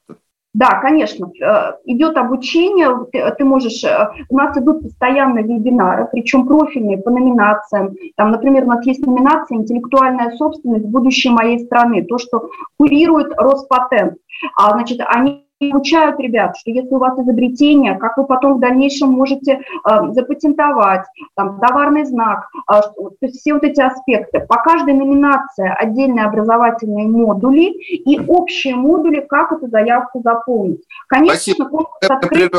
Да, 0.54 0.80
конечно, 0.80 1.30
э, 1.40 1.72
идет 1.84 2.16
обучение, 2.16 2.88
ты, 3.36 3.44
можешь, 3.44 3.84
э, 3.84 4.08
у 4.30 4.36
нас 4.36 4.56
идут 4.56 4.82
постоянно 4.82 5.40
вебинары, 5.40 6.08
причем 6.10 6.46
профильные 6.46 6.96
по 6.98 7.10
номинациям. 7.10 7.94
Там, 8.16 8.30
например, 8.30 8.64
у 8.64 8.68
нас 8.68 8.84
есть 8.86 9.06
номинация 9.06 9.58
«Интеллектуальная 9.58 10.30
собственность. 10.36 10.86
Будущее 10.86 11.34
моей 11.34 11.58
страны», 11.60 12.02
то, 12.02 12.16
что 12.18 12.48
курирует 12.78 13.32
Роспатент. 13.36 14.14
А, 14.56 14.72
значит, 14.72 15.00
они 15.06 15.47
обучают 15.60 16.20
ребят, 16.20 16.56
что 16.56 16.70
если 16.70 16.94
у 16.94 16.98
вас 16.98 17.18
изобретение, 17.18 17.96
как 17.96 18.16
вы 18.16 18.26
потом 18.26 18.56
в 18.56 18.60
дальнейшем 18.60 19.10
можете 19.10 19.52
э, 19.52 20.12
запатентовать, 20.12 21.04
там, 21.34 21.58
товарный 21.60 22.04
знак, 22.04 22.48
э, 22.54 22.80
то 22.94 23.16
есть 23.22 23.40
все 23.40 23.54
вот 23.54 23.64
эти 23.64 23.80
аспекты. 23.80 24.40
По 24.40 24.56
каждой 24.56 24.94
номинации 24.94 25.68
отдельные 25.68 26.26
образовательные 26.26 27.06
модули 27.08 27.72
и 27.72 28.20
общие 28.26 28.76
модули, 28.76 29.20
как 29.28 29.52
эту 29.52 29.68
заявку 29.68 30.22
заполнить. 30.22 30.82
Конечно, 31.08 31.68
конкурс 31.68 32.08
открыт... 32.08 32.52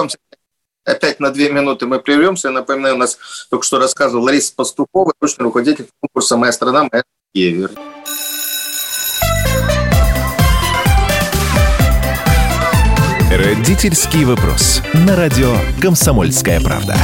Опять 0.86 1.20
на 1.20 1.30
две 1.30 1.52
минуты 1.52 1.86
мы 1.86 2.00
прервемся. 2.00 2.48
Я 2.48 2.54
напоминаю, 2.54 2.96
у 2.96 2.98
нас 2.98 3.20
только 3.52 3.66
что 3.66 3.78
рассказывал 3.78 4.24
Лариса 4.24 4.56
Пастухова, 4.56 5.14
точный 5.20 5.44
руководитель 5.44 5.88
конкурса 6.00 6.36
«Моя 6.36 6.52
страна, 6.52 6.88
моя 6.92 7.04
Россия». 7.36 7.70
Родительский 13.40 14.26
вопрос. 14.26 14.82
На 14.94 15.16
радио 15.16 15.56
«Комсомольская 15.82 16.60
правда». 16.60 16.98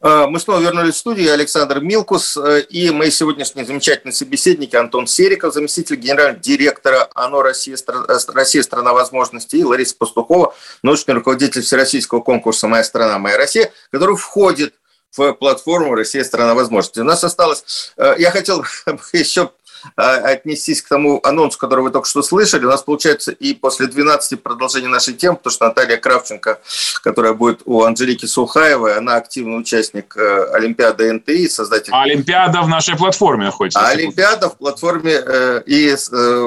А, 0.00 0.26
мы 0.26 0.40
снова 0.40 0.58
вернулись 0.58 0.94
в 0.94 0.98
студию. 0.98 1.32
Александр 1.32 1.78
Милкус 1.78 2.36
э, 2.36 2.62
и 2.62 2.90
мои 2.90 3.12
сегодняшние 3.12 3.64
замечательные 3.64 4.12
собеседники 4.12 4.74
Антон 4.74 5.06
Сериков, 5.06 5.54
заместитель 5.54 5.94
генерального 5.94 6.40
директора 6.40 7.08
ОНО 7.14 7.44
«Россия, 7.44 7.76
э, 7.76 8.18
Россия 8.34 8.62
страна 8.64 8.92
возможностей» 8.92 9.60
и 9.60 9.64
Лариса 9.64 9.94
Пастухова, 9.96 10.52
научный 10.82 11.14
руководитель 11.14 11.62
Всероссийского 11.62 12.20
конкурса 12.20 12.66
«Моя 12.66 12.82
страна, 12.82 13.20
моя 13.20 13.38
Россия», 13.38 13.70
который 13.92 14.16
входит 14.16 14.74
в 15.16 15.32
платформу 15.34 15.94
«Россия– 15.94 16.24
страна 16.24 16.54
возможностей». 16.54 17.02
У 17.02 17.04
нас 17.04 17.22
осталось... 17.22 17.92
Я 17.96 18.32
хотел 18.32 18.64
еще 19.12 19.52
отнестись 19.96 20.82
к 20.82 20.88
тому 20.88 21.20
анонсу, 21.22 21.58
который 21.58 21.80
вы 21.80 21.90
только 21.90 22.08
что 22.08 22.22
слышали. 22.22 22.64
У 22.64 22.68
нас 22.68 22.82
получается 22.82 23.32
и 23.32 23.54
после 23.54 23.86
12 23.86 24.42
продолжения 24.42 24.88
нашей 24.88 25.14
темы, 25.14 25.36
потому 25.36 25.52
что 25.52 25.66
Наталья 25.66 25.96
Кравченко, 25.96 26.60
которая 27.02 27.32
будет 27.32 27.62
у 27.64 27.82
Анжелики 27.82 28.26
Сухаевой, 28.26 28.96
она 28.96 29.16
активный 29.16 29.58
участник 29.58 30.16
э, 30.16 30.50
Олимпиады 30.52 31.12
НТИ, 31.12 31.48
создатель... 31.48 31.92
А 31.92 32.02
Олимпиада 32.02 32.62
в 32.62 32.68
нашей 32.68 32.96
платформе 32.96 33.46
находится. 33.46 33.80
А 33.80 33.88
Олимпиада 33.88 34.48
в 34.48 34.56
платформе 34.56 35.12
э, 35.12 35.62
и 35.66 35.88
э, 35.88 36.42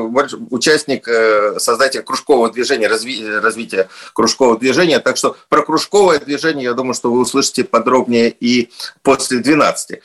участник, 0.49 1.07
создатель 1.59 2.01
кружкового 2.01 2.51
движения, 2.51 2.87
развития 2.87 3.87
кружкового 4.13 4.57
движения. 4.57 4.99
Так 4.99 5.17
что 5.17 5.35
про 5.49 5.63
кружковое 5.63 6.19
движение, 6.19 6.65
я 6.65 6.73
думаю, 6.73 6.93
что 6.93 7.11
вы 7.11 7.19
услышите 7.19 7.63
подробнее 7.63 8.29
и 8.29 8.69
после 9.01 9.39
12. 9.39 10.01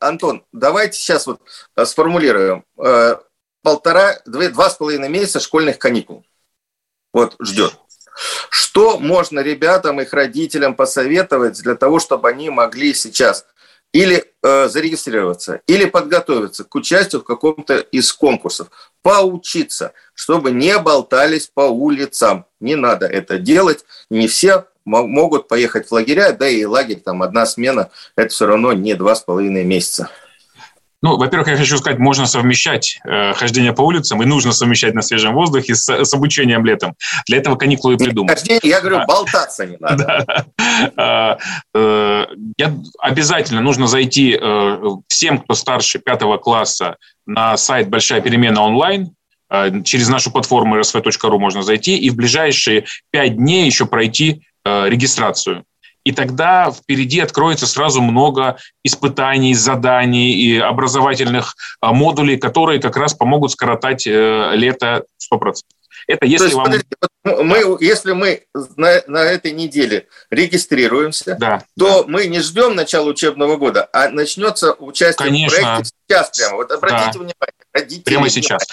Антон, 0.00 0.44
давайте 0.50 0.98
сейчас 0.98 1.26
вот 1.26 1.40
э, 1.76 1.84
сформулируем. 1.84 2.64
Э, 2.78 3.16
полтора, 3.62 4.18
два, 4.24 4.48
два 4.48 4.70
с 4.70 4.74
половиной 4.74 5.10
месяца 5.10 5.40
школьных 5.40 5.78
каникул. 5.78 6.24
Вот 7.12 7.36
ждет. 7.40 7.74
Что 8.48 8.98
можно 8.98 9.40
ребятам, 9.40 10.00
их 10.00 10.12
родителям 10.12 10.74
посоветовать 10.74 11.62
для 11.62 11.74
того, 11.74 12.00
чтобы 12.00 12.28
они 12.28 12.50
могли 12.50 12.94
сейчас 12.94 13.46
или 13.92 14.24
э, 14.42 14.68
зарегистрироваться, 14.68 15.60
или 15.66 15.84
подготовиться 15.84 16.64
к 16.64 16.74
участию 16.74 17.20
в 17.22 17.24
каком-то 17.24 17.78
из 17.78 18.12
конкурсов, 18.12 18.68
поучиться, 19.02 19.92
чтобы 20.14 20.52
не 20.52 20.78
болтались 20.78 21.50
по 21.52 21.62
улицам. 21.62 22.46
Не 22.60 22.76
надо 22.76 23.06
это 23.06 23.38
делать. 23.38 23.84
Не 24.10 24.28
все 24.28 24.66
могут 24.84 25.48
поехать 25.48 25.88
в 25.88 25.92
лагеря, 25.92 26.32
да 26.32 26.48
и 26.48 26.64
лагерь, 26.64 27.00
там 27.00 27.22
одна 27.22 27.46
смена, 27.46 27.90
это 28.16 28.30
все 28.30 28.46
равно 28.46 28.72
не 28.72 28.94
два 28.94 29.14
с 29.14 29.20
половиной 29.20 29.64
месяца. 29.64 30.10
Ну, 31.02 31.16
во-первых, 31.16 31.48
я 31.48 31.56
хочу 31.56 31.78
сказать, 31.78 31.98
можно 31.98 32.26
совмещать 32.26 33.00
э, 33.04 33.32
хождение 33.32 33.72
по 33.72 33.82
улицам, 33.82 34.22
и 34.22 34.26
нужно 34.26 34.52
совмещать 34.52 34.94
на 34.94 35.02
свежем 35.02 35.34
воздухе 35.34 35.74
с, 35.74 35.88
с 35.88 36.14
обучением 36.14 36.64
летом. 36.66 36.94
Для 37.26 37.38
этого 37.38 37.56
каникулы 37.56 37.94
и 37.94 37.96
придумали. 37.96 38.34
Хождение, 38.34 38.60
я 38.64 38.80
говорю, 38.80 38.98
а, 38.98 39.06
болтаться 39.06 39.66
не 39.66 39.76
надо. 39.78 40.24
Да. 40.96 41.38
Э, 41.74 42.26
я, 42.56 42.74
обязательно 42.98 43.60
нужно 43.60 43.86
зайти 43.86 44.38
э, 44.40 44.78
всем, 45.08 45.38
кто 45.38 45.54
старше 45.54 45.98
пятого 45.98 46.38
класса, 46.38 46.96
на 47.26 47.56
сайт 47.56 47.88
«Большая 47.88 48.20
перемена 48.20 48.62
онлайн», 48.62 49.14
э, 49.50 49.82
через 49.84 50.08
нашу 50.08 50.30
платформу 50.30 50.78
rsv.ru 50.78 51.38
можно 51.38 51.62
зайти 51.62 51.96
и 51.96 52.10
в 52.10 52.16
ближайшие 52.16 52.86
пять 53.10 53.36
дней 53.36 53.66
еще 53.66 53.86
пройти 53.86 54.42
Э, 54.62 54.88
регистрацию. 54.88 55.64
И 56.04 56.12
тогда 56.12 56.70
впереди 56.70 57.20
откроется 57.20 57.66
сразу 57.66 58.00
много 58.00 58.56
испытаний, 58.82 59.54
заданий 59.54 60.32
и 60.32 60.58
образовательных 60.58 61.54
э, 61.82 61.88
модулей, 61.88 62.38
которые 62.38 62.80
как 62.80 62.96
раз 62.96 63.14
помогут 63.14 63.52
скоротать 63.52 64.06
э, 64.06 64.52
лето 64.54 65.04
100%. 65.32 65.54
Это 66.06 66.26
если 66.26 66.46
есть, 66.46 66.56
вам... 66.56 66.72
Мы, 67.24 67.76
если 67.80 68.12
мы 68.12 68.44
на, 68.76 69.02
на 69.06 69.18
этой 69.24 69.52
неделе 69.52 70.08
регистрируемся, 70.30 71.36
да, 71.38 71.62
то 71.78 72.02
да. 72.02 72.08
мы 72.08 72.26
не 72.26 72.40
ждем 72.40 72.74
начала 72.74 73.06
учебного 73.06 73.56
года, 73.56 73.88
а 73.92 74.08
начнется 74.08 74.72
участие 74.72 75.28
Конечно. 75.28 75.58
в 75.58 75.60
проекте 75.60 75.90
сейчас 76.08 76.30
прямо. 76.36 76.56
Вот 76.56 76.72
обратите 76.72 77.10
да. 77.12 77.18
внимание. 77.18 77.59
Родители 77.72 78.02
Прямо 78.02 78.28
сейчас. 78.28 78.66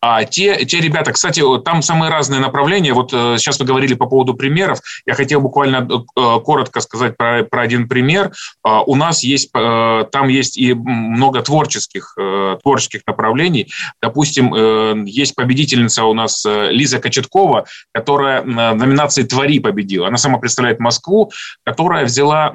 А 0.00 0.24
те, 0.24 0.64
те 0.66 0.80
ребята, 0.80 1.12
кстати, 1.12 1.42
там 1.64 1.80
самые 1.80 2.10
разные 2.10 2.40
направления. 2.40 2.92
Вот 2.92 3.10
э, 3.12 3.36
сейчас 3.38 3.58
вы 3.58 3.64
говорили 3.64 3.94
по 3.94 4.06
поводу 4.06 4.34
примеров. 4.34 4.80
Я 5.06 5.14
хотел 5.14 5.40
буквально 5.40 5.88
э, 5.88 6.40
коротко 6.44 6.80
сказать 6.80 7.16
про, 7.16 7.44
про 7.44 7.62
один 7.62 7.88
пример. 7.88 8.32
Э, 8.66 8.80
у 8.84 8.94
нас 8.94 9.22
есть, 9.22 9.50
э, 9.54 10.04
там 10.12 10.28
есть 10.28 10.58
и 10.58 10.74
много 10.74 11.40
творческих, 11.40 12.14
э, 12.18 12.58
творческих 12.62 13.00
направлений. 13.06 13.72
Допустим, 14.02 14.54
э, 14.54 15.02
есть 15.06 15.34
победительница 15.34 16.04
у 16.04 16.12
нас 16.12 16.44
э, 16.44 16.72
Лиза 16.72 16.98
Кочеткова, 16.98 17.64
которая 17.92 18.42
в 18.42 18.46
номинации 18.46 19.22
«Твори» 19.22 19.60
победила. 19.60 20.08
Она 20.08 20.18
сама 20.18 20.36
представляет 20.38 20.78
Москву, 20.78 21.32
которая 21.64 22.04
взяла, 22.04 22.54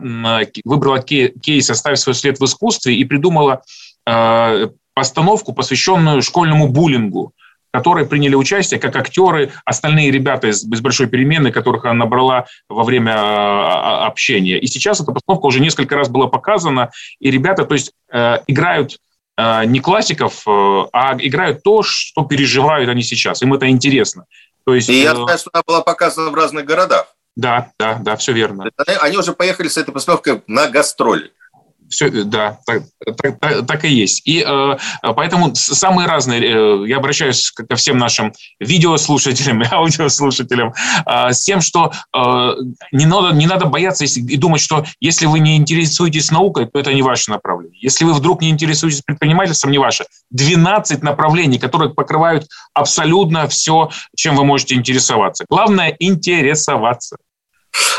выбрала 0.63 0.99
кейс 1.01 1.69
«Оставь 1.69 1.97
свой 1.97 2.13
след 2.13 2.39
в 2.39 2.45
искусстве» 2.45 2.95
и 2.95 3.03
придумала 3.03 3.63
э, 4.05 4.67
постановку, 4.97 5.53
посвященную 5.53 6.23
школьному 6.23 6.67
буллингу, 6.67 7.31
в 7.69 7.77
которой 7.77 8.07
приняли 8.07 8.33
участие 8.33 8.79
как 8.79 8.95
актеры, 8.95 9.51
остальные 9.63 10.09
ребята 10.09 10.47
из, 10.47 10.63
из 10.63 10.81
большой 10.81 11.05
перемены, 11.05 11.51
которых 11.51 11.85
она 11.85 11.93
набрала 11.93 12.45
во 12.67 12.83
время 12.83 13.13
э, 13.13 14.05
общения. 14.07 14.57
И 14.57 14.65
сейчас 14.65 14.99
эта 14.99 15.11
постановка 15.11 15.45
уже 15.45 15.59
несколько 15.59 15.95
раз 15.95 16.09
была 16.09 16.25
показана, 16.25 16.89
и 17.19 17.29
ребята, 17.29 17.65
то 17.65 17.75
есть, 17.75 17.91
э, 18.11 18.39
играют 18.47 18.97
э, 19.37 19.65
не 19.65 19.81
классиков, 19.81 20.41
э, 20.47 20.85
а 20.93 21.15
играют 21.19 21.61
то, 21.61 21.83
что 21.83 22.23
переживают 22.23 22.89
они 22.89 23.03
сейчас. 23.03 23.43
Им 23.43 23.53
это 23.53 23.69
интересно. 23.69 24.25
То 24.65 24.73
есть, 24.73 24.89
и 24.89 25.03
я 25.03 25.11
э, 25.11 25.15
знаю, 25.15 25.37
что 25.37 25.51
она 25.53 25.61
была 25.67 25.81
показана 25.81 26.31
в 26.31 26.35
разных 26.35 26.65
городах. 26.65 27.05
Да, 27.35 27.69
да, 27.77 27.99
да, 28.01 28.15
все 28.15 28.31
верно. 28.31 28.71
Они 28.99 29.15
уже 29.15 29.33
поехали 29.33 29.67
с 29.67 29.77
этой 29.77 29.91
постановкой 29.91 30.41
на 30.47 30.67
гастроли. 30.67 31.33
Все, 31.89 32.09
да, 32.09 32.59
так, 32.65 32.83
так, 33.39 33.65
так 33.65 33.85
и 33.85 33.89
есть. 33.89 34.21
И 34.25 34.43
э, 34.45 34.77
поэтому 35.01 35.55
самые 35.55 36.07
разные, 36.07 36.41
э, 36.41 36.88
я 36.88 36.97
обращаюсь 36.97 37.51
ко 37.51 37.75
всем 37.75 37.97
нашим 37.97 38.33
видеослушателям 38.59 39.61
и 39.63 39.65
аудиослушателям 39.71 40.73
э, 41.05 41.31
с 41.31 41.43
тем, 41.43 41.61
что 41.61 41.91
э, 42.15 42.55
не, 42.91 43.05
надо, 43.05 43.35
не 43.35 43.47
надо 43.47 43.65
бояться 43.65 44.05
и 44.05 44.38
думать, 44.38 44.61
что 44.61 44.85
если 44.99 45.25
вы 45.25 45.39
не 45.39 45.55
интересуетесь 45.57 46.31
наукой, 46.31 46.65
то 46.65 46.79
это 46.79 46.93
не 46.93 47.01
ваше 47.01 47.31
направление. 47.31 47.79
Если 47.81 48.03
вы 48.03 48.13
вдруг 48.13 48.41
не 48.41 48.49
интересуетесь 48.49 49.01
предпринимательством, 49.01 49.71
не 49.71 49.77
ваше. 49.77 50.05
12 50.31 51.03
направлений, 51.03 51.59
которые 51.59 51.93
покрывают 51.93 52.47
абсолютно 52.73 53.47
все, 53.47 53.89
чем 54.15 54.35
вы 54.35 54.43
можете 54.43 54.75
интересоваться. 54.75 55.45
Главное– 55.49 55.95
интересоваться. 55.99 57.17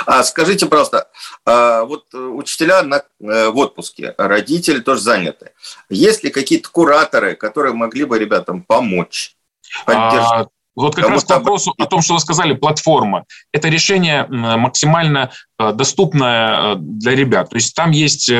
А 0.07 0.23
скажите 0.23 0.67
просто, 0.67 1.09
а, 1.45 1.85
вот 1.85 2.07
э, 2.15 2.19
учителя 2.19 2.83
на, 2.83 3.03
э, 3.21 3.49
в 3.49 3.57
отпуске, 3.59 4.15
родители 4.17 4.81
тоже 4.81 5.03
заняты. 5.03 5.53
Есть 5.91 6.25
ли 6.25 6.31
какие-то 6.31 6.71
кураторы, 6.71 7.35
которые 7.35 7.75
могли 7.75 8.05
бы 8.05 8.19
ребятам 8.19 8.63
помочь? 8.63 9.37
А, 9.87 10.47
вот 10.75 10.95
как 10.95 11.09
раз 11.09 11.25
к 11.25 11.31
вопросу 11.31 11.75
о 11.77 11.87
том, 11.87 12.01
что 12.01 12.15
вы 12.15 12.21
сказали, 12.21 12.55
платформа. 12.55 13.25
Это 13.53 13.69
решение 13.69 14.27
максимально 14.29 15.31
э, 15.59 15.73
доступное 15.73 16.77
для 16.77 17.15
ребят. 17.15 17.51
То 17.51 17.57
есть 17.57 17.75
там 17.75 17.91
есть 17.91 18.31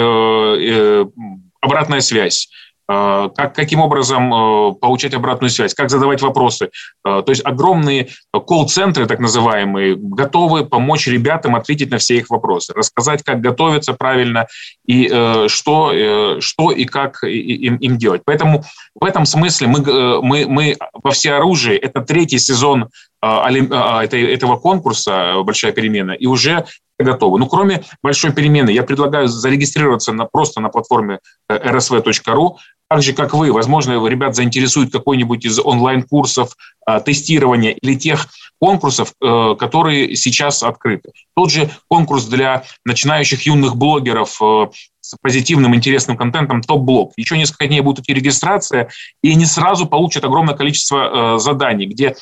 обратная 1.61 2.01
связь 2.01 2.49
как, 2.89 3.55
каким 3.55 3.81
образом 3.81 4.33
э, 4.33 4.75
получать 4.81 5.13
обратную 5.13 5.51
связь, 5.51 5.75
как 5.75 5.91
задавать 5.91 6.23
вопросы. 6.23 6.71
Э, 7.05 7.23
то 7.25 7.29
есть 7.29 7.45
огромные 7.45 8.09
колл-центры, 8.33 9.07
так 9.07 9.21
называемые, 9.21 9.95
готовы 9.97 10.65
помочь 10.65 11.07
ребятам 11.07 11.55
ответить 11.55 11.91
на 11.91 11.99
все 11.99 12.17
их 12.17 12.31
вопросы, 12.31 12.73
рассказать, 12.73 13.23
как 13.23 13.41
готовиться 13.41 13.93
правильно 13.93 14.47
и 14.87 15.07
что, 15.49 16.41
что 16.41 16.71
и 16.71 16.85
как 16.85 17.23
им, 17.25 17.77
им 17.77 17.99
делать. 17.99 18.23
Поэтому 18.25 18.65
в 18.95 19.05
этом 19.05 19.27
смысле 19.27 19.67
мы, 19.67 20.23
мы, 20.23 20.47
мы 20.47 20.77
во 20.93 21.11
всеоружии, 21.11 21.75
это 21.75 22.01
третий 22.01 22.39
сезон 22.39 22.89
этого 23.21 24.57
конкурса 24.57 25.43
«Большая 25.43 25.73
перемена», 25.73 26.13
и 26.13 26.27
уже 26.27 26.65
готовы. 26.99 27.39
Ну, 27.39 27.47
кроме 27.47 27.85
большой 28.03 28.33
перемены, 28.33 28.71
я 28.71 28.83
предлагаю 28.83 29.29
зарегистрироваться 29.29 30.13
на, 30.13 30.25
просто 30.25 30.61
на 30.61 30.69
платформе 30.69 31.21
rsv.ru, 31.51 32.57
так 32.89 33.03
же, 33.03 33.13
как 33.13 33.35
вы, 33.35 33.53
возможно, 33.53 34.07
ребят 34.07 34.35
заинтересует 34.35 34.91
какой-нибудь 34.91 35.45
из 35.45 35.59
онлайн-курсов 35.59 36.57
а, 36.87 37.01
тестирования 37.01 37.73
или 37.73 37.95
тех 37.95 38.29
конкурсов, 38.61 39.13
э, 39.23 39.55
которые 39.59 40.17
сейчас 40.17 40.63
открыты. 40.63 41.11
Тот 41.37 41.51
же 41.51 41.71
конкурс 41.89 42.25
для 42.25 42.65
начинающих 42.85 43.43
юных 43.43 43.77
блогеров 43.77 44.41
э, 44.43 44.69
с 45.01 45.17
позитивным, 45.23 45.75
интересным 45.75 46.17
контентом 46.17 46.63
топ-блог. 46.63 47.13
Еще 47.17 47.39
несколько 47.39 47.67
дней 47.67 47.81
будет 47.81 48.01
идти 48.01 48.13
регистрация, 48.13 48.89
и 49.23 49.31
они 49.31 49.47
сразу 49.47 49.87
получат 49.87 50.25
огромное 50.25 50.55
количество 50.55 51.37
э, 51.37 51.39
заданий, 51.39 51.87
где 51.87 52.17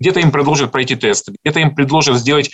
где-то 0.00 0.18
им 0.18 0.32
предложат 0.32 0.72
пройти 0.72 0.96
тест, 0.96 1.28
где-то 1.44 1.60
им 1.60 1.72
предложат 1.72 2.16
сделать 2.16 2.50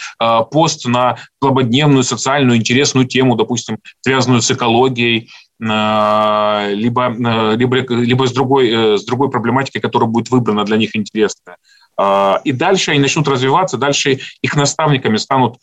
пост 0.51 0.85
на 0.85 1.17
злободневную, 1.41 2.05
социальную, 2.05 2.59
интересную 2.59 3.07
тему, 3.07 3.35
допустим, 3.35 3.79
связанную 4.03 4.43
с 4.43 4.51
экологией, 4.51 5.31
либо, 5.61 7.09
либо, 7.57 7.77
либо 7.77 8.27
с, 8.27 8.33
другой, 8.33 8.99
с 8.99 9.05
другой 9.05 9.31
проблематикой, 9.31 9.81
которая 9.81 10.09
будет 10.09 10.31
выбрана 10.31 10.65
для 10.65 10.77
них 10.77 10.95
интересная. 10.95 11.57
И 12.45 12.53
дальше 12.53 12.93
они 12.93 13.01
начнут 13.01 13.27
развиваться, 13.27 13.77
дальше 13.77 14.21
их 14.41 14.55
наставниками 14.55 15.17
станут 15.17 15.57
э, 15.57 15.59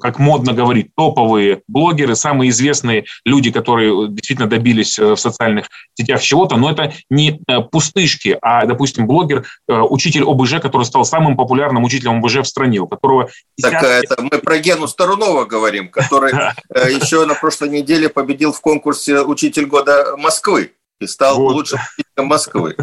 как 0.00 0.18
модно 0.18 0.52
говорить, 0.52 0.94
топовые 0.96 1.62
блогеры, 1.68 2.16
самые 2.16 2.50
известные 2.50 3.06
люди, 3.24 3.50
которые 3.50 4.08
действительно 4.08 4.48
добились 4.48 4.98
в 4.98 5.16
социальных 5.16 5.68
сетях 5.94 6.20
чего-то, 6.22 6.56
но 6.56 6.70
это 6.70 6.92
не 7.10 7.40
пустышки, 7.70 8.38
а, 8.40 8.66
допустим, 8.66 9.06
блогер, 9.06 9.46
учитель 9.68 10.24
ОБЖ, 10.24 10.60
который 10.60 10.84
стал 10.84 11.04
самым 11.04 11.36
популярным 11.36 11.84
учителем 11.84 12.18
ОБЖ 12.18 12.38
в 12.38 12.44
стране, 12.44 12.78
у 12.78 12.86
которого... 12.86 13.28
Так 13.60 13.82
это 13.82 14.20
мы 14.22 14.38
про 14.38 14.58
Гену 14.58 14.88
Старунова 14.88 15.44
говорим, 15.44 15.88
который 15.88 16.32
еще 16.74 17.24
на 17.26 17.34
прошлой 17.34 17.68
неделе 17.68 18.08
победил 18.08 18.52
в 18.52 18.60
конкурсе 18.60 19.20
«Учитель 19.20 19.66
года 19.66 20.16
Москвы» 20.16 20.72
и 21.00 21.06
стал 21.06 21.36
вот. 21.36 21.54
лучшим 21.54 21.78
Москвы. 22.16 22.76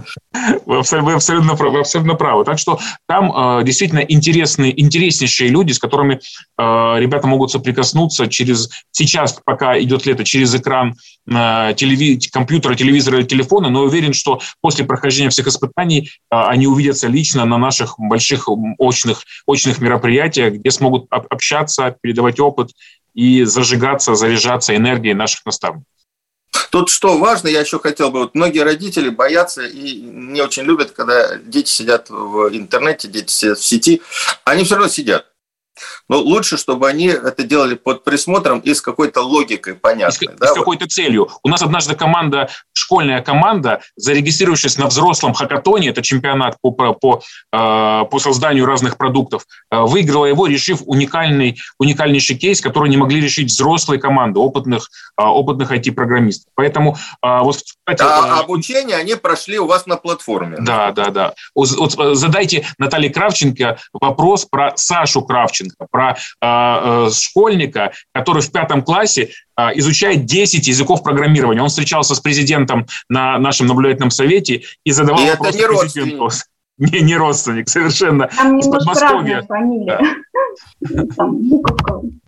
Вы 0.66 0.78
абсолютно, 0.78 1.12
вы, 1.12 1.16
абсолютно, 1.16 1.54
вы 1.54 1.80
абсолютно 1.80 2.16
правы. 2.16 2.46
Так 2.46 2.60
что 2.60 2.80
там 3.08 3.32
э, 3.32 3.64
действительно 3.64 4.00
интересные, 4.00 4.80
интереснейшие 4.80 5.50
люди, 5.50 5.72
с 5.72 5.80
которыми 5.80 6.16
э, 6.16 7.00
ребята 7.00 7.28
могут 7.28 7.52
соприкоснуться 7.52 8.28
через 8.28 8.70
сейчас, 8.92 9.40
пока 9.44 9.80
идет 9.80 10.06
лето, 10.06 10.24
через 10.24 10.54
экран 10.54 10.96
э, 11.28 11.74
телеви, 11.76 12.20
компьютера, 12.32 12.76
телевизора 12.76 13.20
или 13.20 13.26
телефона, 13.26 13.70
но 13.70 13.82
уверен, 13.82 14.14
что 14.14 14.40
после 14.62 14.86
прохождения 14.86 15.30
всех 15.30 15.48
испытаний 15.48 16.10
э, 16.32 16.36
они 16.36 16.68
увидятся 16.68 17.08
лично 17.08 17.46
на 17.46 17.58
наших 17.58 17.96
больших 17.98 18.48
очных, 18.78 19.24
очных 19.48 19.80
мероприятиях, 19.80 20.54
где 20.54 20.72
смогут 20.72 21.08
общаться, 21.10 21.96
передавать 22.02 22.40
опыт 22.40 22.72
и 23.14 23.44
зажигаться, 23.44 24.16
заряжаться 24.16 24.76
энергией 24.76 25.14
наших 25.14 25.46
наставников. 25.46 25.93
Тут 26.74 26.89
что 26.89 27.19
важно, 27.19 27.49
я 27.49 27.59
еще 27.59 27.78
хотел 27.78 28.09
бы, 28.09 28.21
вот 28.21 28.34
многие 28.34 28.63
родители 28.63 29.09
боятся 29.09 29.61
и 29.61 29.93
не 30.01 30.41
очень 30.41 30.63
любят, 30.63 30.89
когда 30.89 31.36
дети 31.36 31.69
сидят 31.69 32.09
в 32.09 32.49
интернете, 32.51 33.07
дети 33.07 33.32
сидят 33.32 33.59
в 33.59 33.63
сети, 33.63 34.01
они 34.43 34.63
все 34.63 34.74
равно 34.74 34.89
сидят. 34.89 35.28
Но 36.09 36.17
лучше, 36.17 36.57
чтобы 36.57 36.89
они 36.89 37.09
это 37.09 37.43
делали 37.43 37.76
под 37.76 38.03
присмотром 38.03 38.59
и 38.59 38.74
с 38.74 38.82
какой-то 38.82 39.21
логикой 39.21 39.76
понятной. 39.76 40.34
И 40.34 40.36
с, 40.36 40.39
да, 40.39 40.47
с 40.47 40.53
какой-то 40.53 40.88
целью. 40.88 41.30
У 41.43 41.47
нас 41.47 41.61
однажды 41.61 41.95
команда, 41.95 42.49
школьная 42.94 43.24
команда, 43.24 43.82
зарегистрировавшись 43.96 44.78
на 44.78 44.86
взрослом 44.86 45.34
хакатоне, 45.34 45.89
это 45.89 46.04
чемпионат 46.04 46.58
по, 46.62 46.70
по, 46.70 46.94
по, 46.94 47.24
э, 47.52 48.20
созданию 48.20 48.68
разных 48.68 48.98
продуктов, 48.98 49.48
э, 49.72 49.80
выиграла 49.80 50.28
его, 50.28 50.46
решив 50.46 50.84
уникальный, 50.86 51.58
уникальнейший 51.80 52.36
кейс, 52.38 52.62
который 52.62 52.89
не 52.89 52.98
могли 52.98 53.20
решить 53.20 53.48
взрослые 53.48 54.00
команды, 54.00 54.39
опытных, 54.39 54.91
э, 55.20 55.24
опытных 55.24 55.72
IT-программистов. 55.72 56.52
Поэтому 56.54 56.96
вот, 57.22 57.56
кстати, 57.56 58.02
а 58.04 58.39
обучение 58.39 58.98
они 58.98 59.16
прошли 59.16 59.58
у 59.58 59.66
вас 59.66 59.88
на 59.88 59.98
платформе. 59.98 60.58
Да, 60.60 60.91
да, 60.91 61.10
да. 61.10 61.34
Вот, 61.56 61.70
задайте 62.16 62.68
Наталье 62.78 63.10
Кравченко 63.10 63.80
вопрос 63.94 64.46
про 64.46 64.74
Сашу 64.76 65.24
Кравченко, 65.24 65.88
про 65.89 66.18
школьника, 67.12 67.91
который 68.14 68.41
в 68.44 68.52
пятом 68.52 68.84
классе 68.84 69.32
изучает 69.76 70.26
10 70.26 70.68
языков 70.68 71.04
программирования. 71.04 71.62
Он 71.62 71.70
встречался 71.70 72.16
с 72.16 72.20
президентом 72.20 72.88
на 73.10 73.38
нашем 73.39 73.68
наблюдательном 73.68 74.12
совете 74.12 74.64
и 74.84 74.91
задавал 74.91 75.24
и 75.24 75.30
вопрос 75.30 75.56
это 75.56 75.58
не 75.58 75.78
президенту. 75.78 76.30
Не, 76.80 77.01
не 77.01 77.16
родственник, 77.16 77.70
совершенно. 77.70 78.30
Там 78.36 78.60
разная 78.60 79.43
фамилия. 79.43 79.99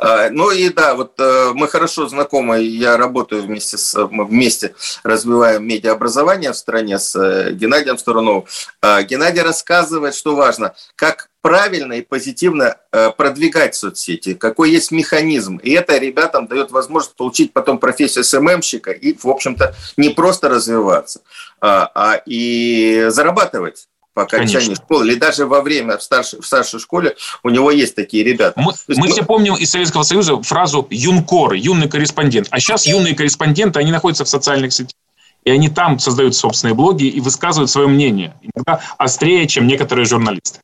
А, 0.00 0.30
ну 0.30 0.50
и 0.52 0.68
да, 0.68 0.94
вот 0.94 1.18
э, 1.18 1.50
мы 1.54 1.66
хорошо 1.66 2.08
знакомы, 2.08 2.60
я 2.60 2.96
работаю 2.96 3.42
вместе 3.42 3.76
с, 3.76 4.08
мы 4.10 4.24
вместе 4.24 4.74
развиваем 5.02 5.66
медиаобразование 5.66 6.52
в 6.52 6.56
стране 6.56 7.00
с 7.00 7.16
э, 7.16 7.52
Геннадием 7.52 7.98
Сторуновым. 7.98 8.44
А, 8.80 9.02
Геннадий 9.02 9.42
рассказывает, 9.42 10.14
что 10.14 10.36
важно, 10.36 10.74
как 10.94 11.27
правильно 11.40 11.94
и 11.94 12.02
позитивно 12.02 12.76
э, 12.92 13.10
продвигать 13.16 13.74
соцсети, 13.74 14.34
какой 14.34 14.70
есть 14.70 14.90
механизм. 14.90 15.56
И 15.56 15.70
это 15.72 15.96
ребятам 15.98 16.46
дает 16.46 16.70
возможность 16.70 17.16
получить 17.16 17.52
потом 17.52 17.78
профессию 17.78 18.24
СММщика 18.24 18.90
и, 18.90 19.16
в 19.16 19.28
общем-то, 19.28 19.74
не 19.96 20.10
просто 20.10 20.48
развиваться, 20.48 21.20
а, 21.60 21.90
а 21.94 22.22
и 22.26 23.06
зарабатывать 23.08 23.88
по 24.14 24.24
окончании 24.24 24.66
Конечно. 24.66 24.84
школы, 24.84 25.06
или 25.06 25.14
даже 25.14 25.46
во 25.46 25.62
время 25.62 25.96
в 25.96 26.02
старшей, 26.02 26.40
в 26.40 26.46
старшей 26.46 26.80
школе 26.80 27.14
у 27.44 27.50
него 27.50 27.70
есть 27.70 27.94
такие 27.94 28.24
ребята. 28.24 28.60
Мы, 28.60 28.72
мы, 28.88 28.94
мы 28.96 29.08
все 29.08 29.24
помним 29.24 29.54
из 29.54 29.70
Советского 29.70 30.02
Союза 30.02 30.42
фразу 30.42 30.86
«юнкор», 30.90 31.52
«юный 31.52 31.88
корреспондент». 31.88 32.48
А 32.50 32.58
сейчас 32.58 32.86
юные 32.86 33.14
корреспонденты, 33.14 33.78
они 33.78 33.92
находятся 33.92 34.24
в 34.24 34.28
социальных 34.28 34.72
сетях. 34.72 34.96
И 35.44 35.50
они 35.50 35.68
там 35.68 36.00
создают 36.00 36.34
собственные 36.34 36.74
блоги 36.74 37.04
и 37.04 37.20
высказывают 37.20 37.70
свое 37.70 37.86
мнение. 37.86 38.34
Иногда 38.42 38.80
острее, 38.98 39.46
чем 39.46 39.68
некоторые 39.68 40.04
журналисты. 40.04 40.58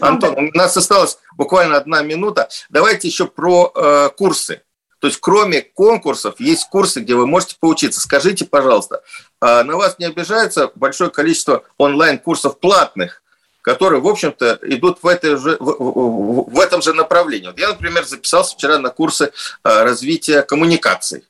Антон, 0.00 0.34
у 0.36 0.56
нас 0.56 0.76
осталась 0.76 1.18
буквально 1.36 1.76
одна 1.76 2.02
минута. 2.02 2.48
Давайте 2.70 3.08
еще 3.08 3.26
про 3.26 3.72
э, 3.74 4.10
курсы. 4.16 4.62
То 5.00 5.08
есть 5.08 5.20
кроме 5.20 5.60
конкурсов 5.60 6.36
есть 6.38 6.68
курсы, 6.70 7.00
где 7.00 7.14
вы 7.14 7.26
можете 7.26 7.56
поучиться. 7.60 8.00
Скажите, 8.00 8.46
пожалуйста, 8.46 9.02
а 9.40 9.62
на 9.62 9.76
вас 9.76 9.98
не 9.98 10.06
обижается 10.06 10.70
большое 10.74 11.10
количество 11.10 11.64
онлайн-курсов 11.76 12.58
платных, 12.58 13.22
которые, 13.60 14.00
в 14.00 14.06
общем-то, 14.06 14.60
идут 14.62 15.02
в, 15.02 15.06
этой 15.06 15.36
же, 15.36 15.56
в, 15.60 16.50
в 16.50 16.60
этом 16.60 16.80
же 16.80 16.94
направлении. 16.94 17.48
Вот 17.48 17.58
я, 17.58 17.68
например, 17.68 18.06
записался 18.06 18.54
вчера 18.54 18.78
на 18.78 18.90
курсы 18.90 19.32
а, 19.62 19.84
развития 19.84 20.42
коммуникаций. 20.42 21.24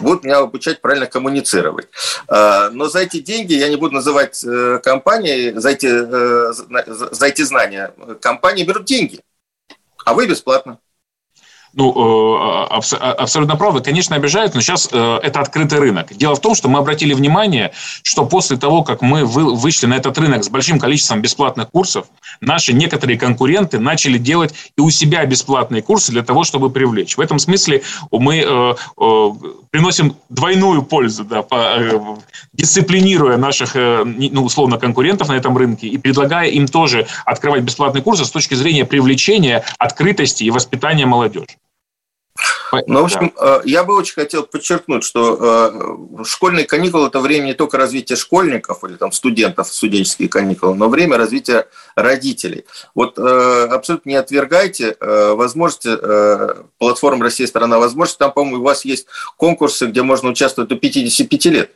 Будут 0.00 0.24
меня 0.24 0.38
обучать 0.38 0.80
правильно 0.80 1.06
коммуницировать. 1.06 1.88
А, 2.28 2.70
но 2.70 2.88
за 2.88 3.00
эти 3.00 3.20
деньги, 3.20 3.54
я 3.54 3.68
не 3.68 3.76
буду 3.76 3.94
называть 3.94 4.42
э, 4.44 4.80
компании, 4.82 5.52
за 5.52 5.70
эти, 5.70 5.86
э, 5.86 6.52
за 7.12 7.26
эти 7.26 7.42
знания, 7.42 7.94
компании 8.20 8.64
берут 8.64 8.84
деньги, 8.84 9.20
а 10.04 10.14
вы 10.14 10.26
бесплатно 10.26 10.78
ну, 11.76 11.90
э, 11.90 12.96
а, 13.00 13.12
абсолютно 13.12 13.56
правы, 13.56 13.80
конечно, 13.80 14.14
обижают, 14.14 14.54
но 14.54 14.60
сейчас 14.60 14.88
э, 14.92 15.18
это 15.22 15.40
открытый 15.40 15.80
рынок. 15.80 16.14
Дело 16.14 16.36
в 16.36 16.40
том, 16.40 16.54
что 16.54 16.68
мы 16.68 16.78
обратили 16.78 17.14
внимание, 17.14 17.72
что 18.02 18.24
после 18.26 18.56
того, 18.56 18.82
как 18.84 19.02
мы 19.02 19.24
вышли 19.24 19.86
на 19.86 19.94
этот 19.94 20.16
рынок 20.18 20.44
с 20.44 20.48
большим 20.48 20.78
количеством 20.78 21.20
бесплатных 21.20 21.70
курсов, 21.70 22.06
наши 22.40 22.72
некоторые 22.72 23.18
конкуренты 23.18 23.78
начали 23.78 24.18
делать 24.18 24.54
и 24.76 24.80
у 24.80 24.90
себя 24.90 25.24
бесплатные 25.26 25.82
курсы 25.82 26.12
для 26.12 26.22
того, 26.22 26.44
чтобы 26.44 26.70
привлечь. 26.70 27.16
В 27.16 27.20
этом 27.20 27.38
смысле 27.38 27.82
мы 28.12 28.44
э, 28.46 28.74
приносим 29.70 30.16
двойную 30.28 30.82
пользу, 30.82 31.24
да, 31.24 31.44
дисциплинируя 32.52 33.36
наших, 33.36 33.74
ну, 33.74 34.44
условно, 34.44 34.78
конкурентов 34.78 35.28
на 35.28 35.34
этом 35.34 35.56
рынке 35.56 35.88
и 35.88 35.98
предлагая 35.98 36.48
им 36.50 36.66
тоже 36.66 37.06
открывать 37.24 37.62
бесплатные 37.62 38.02
курсы 38.02 38.24
с 38.24 38.30
точки 38.30 38.54
зрения 38.54 38.84
привлечения, 38.84 39.64
открытости 39.78 40.44
и 40.44 40.50
воспитания 40.50 41.06
молодежи. 41.06 41.46
Ну, 42.86 43.00
в 43.00 43.04
общем, 43.04 43.32
да. 43.36 43.58
Э, 43.58 43.60
я 43.64 43.84
бы 43.84 43.96
очень 43.96 44.14
хотел 44.14 44.44
подчеркнуть, 44.44 45.04
что 45.04 45.38
э, 46.20 46.24
школьные 46.24 46.64
каникулы– 46.66 47.06
это 47.08 47.20
время 47.20 47.46
не 47.46 47.54
только 47.54 47.76
развития 47.76 48.16
школьников 48.16 48.84
или 48.84 48.94
там 48.94 49.12
студентов, 49.12 49.68
студенческие 49.68 50.28
каникулы, 50.28 50.74
но 50.74 50.88
время 50.88 51.16
развития 51.16 51.66
родителей. 51.96 52.64
Вот 52.94 53.18
э, 53.18 53.68
абсолютно 53.70 54.10
не 54.10 54.16
отвергайте 54.16 54.96
возможности 55.00 55.90
платформ 56.78 57.22
«Россия– 57.22 57.46
страна 57.48 57.78
возможностей». 57.78 58.18
Там, 58.18 58.32
по-моему, 58.32 58.60
у 58.60 58.64
вас 58.64 58.84
есть 58.84 59.06
конкурсы, 59.36 59.86
где 59.86 60.02
можно 60.02 60.30
участвовать 60.30 60.68
до 60.68 60.76
55 60.76 61.44
лет. 61.46 61.70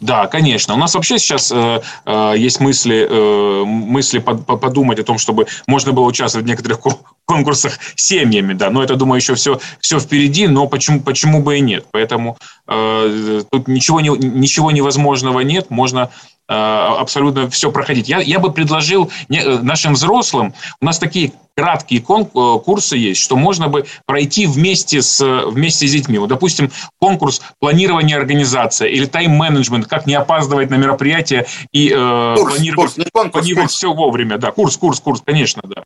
Да, 0.00 0.26
конечно. 0.26 0.74
У 0.74 0.76
нас 0.78 0.94
вообще 0.94 1.18
сейчас 1.18 1.52
э, 1.52 1.80
э, 2.06 2.34
есть 2.36 2.58
мысли, 2.60 3.06
э, 3.08 3.64
мысли 3.64 4.18
под, 4.18 4.46
подумать 4.46 4.98
о 4.98 5.04
том, 5.04 5.18
чтобы 5.18 5.46
можно 5.66 5.92
было 5.92 6.04
участвовать 6.04 6.46
в 6.46 6.48
некоторых 6.48 6.80
конкурсах 7.26 7.78
семьями, 7.96 8.54
да. 8.54 8.70
Но 8.70 8.82
это, 8.82 8.96
думаю, 8.96 9.18
еще 9.18 9.34
все, 9.34 9.60
все 9.78 10.00
впереди, 10.00 10.46
но 10.46 10.66
почему, 10.66 11.00
почему 11.00 11.42
бы 11.42 11.58
и 11.58 11.60
нет. 11.60 11.84
Поэтому 11.90 12.38
э, 12.66 13.42
тут 13.50 13.68
ничего, 13.68 14.00
не, 14.00 14.08
ничего 14.08 14.70
невозможного 14.70 15.40
нет. 15.40 15.70
Можно 15.70 16.10
абсолютно 16.52 17.48
все 17.48 17.70
проходить. 17.70 18.08
Я, 18.08 18.18
я 18.20 18.38
бы 18.38 18.52
предложил 18.52 19.10
э, 19.28 19.58
нашим 19.58 19.94
взрослым, 19.94 20.52
у 20.80 20.84
нас 20.84 20.98
такие 20.98 21.32
краткие 21.54 22.00
э, 22.00 22.58
курсы 22.64 22.96
есть, 22.96 23.20
что 23.20 23.36
можно 23.36 23.68
бы 23.68 23.84
пройти 24.06 24.46
вместе 24.46 25.02
с, 25.02 25.24
вместе 25.46 25.86
с 25.86 25.92
детьми. 25.92 26.18
Вот, 26.18 26.28
допустим, 26.28 26.70
конкурс 26.98 27.40
планирования 27.58 28.16
организации 28.16 28.90
или 28.90 29.06
тайм-менеджмент, 29.06 29.86
как 29.86 30.06
не 30.06 30.14
опаздывать 30.14 30.70
на 30.70 30.76
мероприятие 30.76 31.46
и 31.72 31.92
э, 31.94 32.34
курс, 32.36 32.54
планировать, 32.54 32.94
курс, 32.94 33.08
конкурс, 33.12 33.32
планировать 33.32 33.68
курс. 33.68 33.76
все 33.76 33.92
вовремя. 33.92 34.38
Да, 34.38 34.50
курс, 34.50 34.76
курс, 34.76 35.00
курс, 35.00 35.22
конечно, 35.24 35.62
да. 35.64 35.84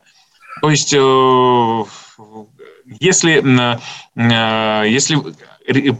То 0.63 0.71
есть, 0.71 0.95
э, 0.95 1.85
если, 3.01 3.43
э, 4.17 4.89
если 4.89 5.19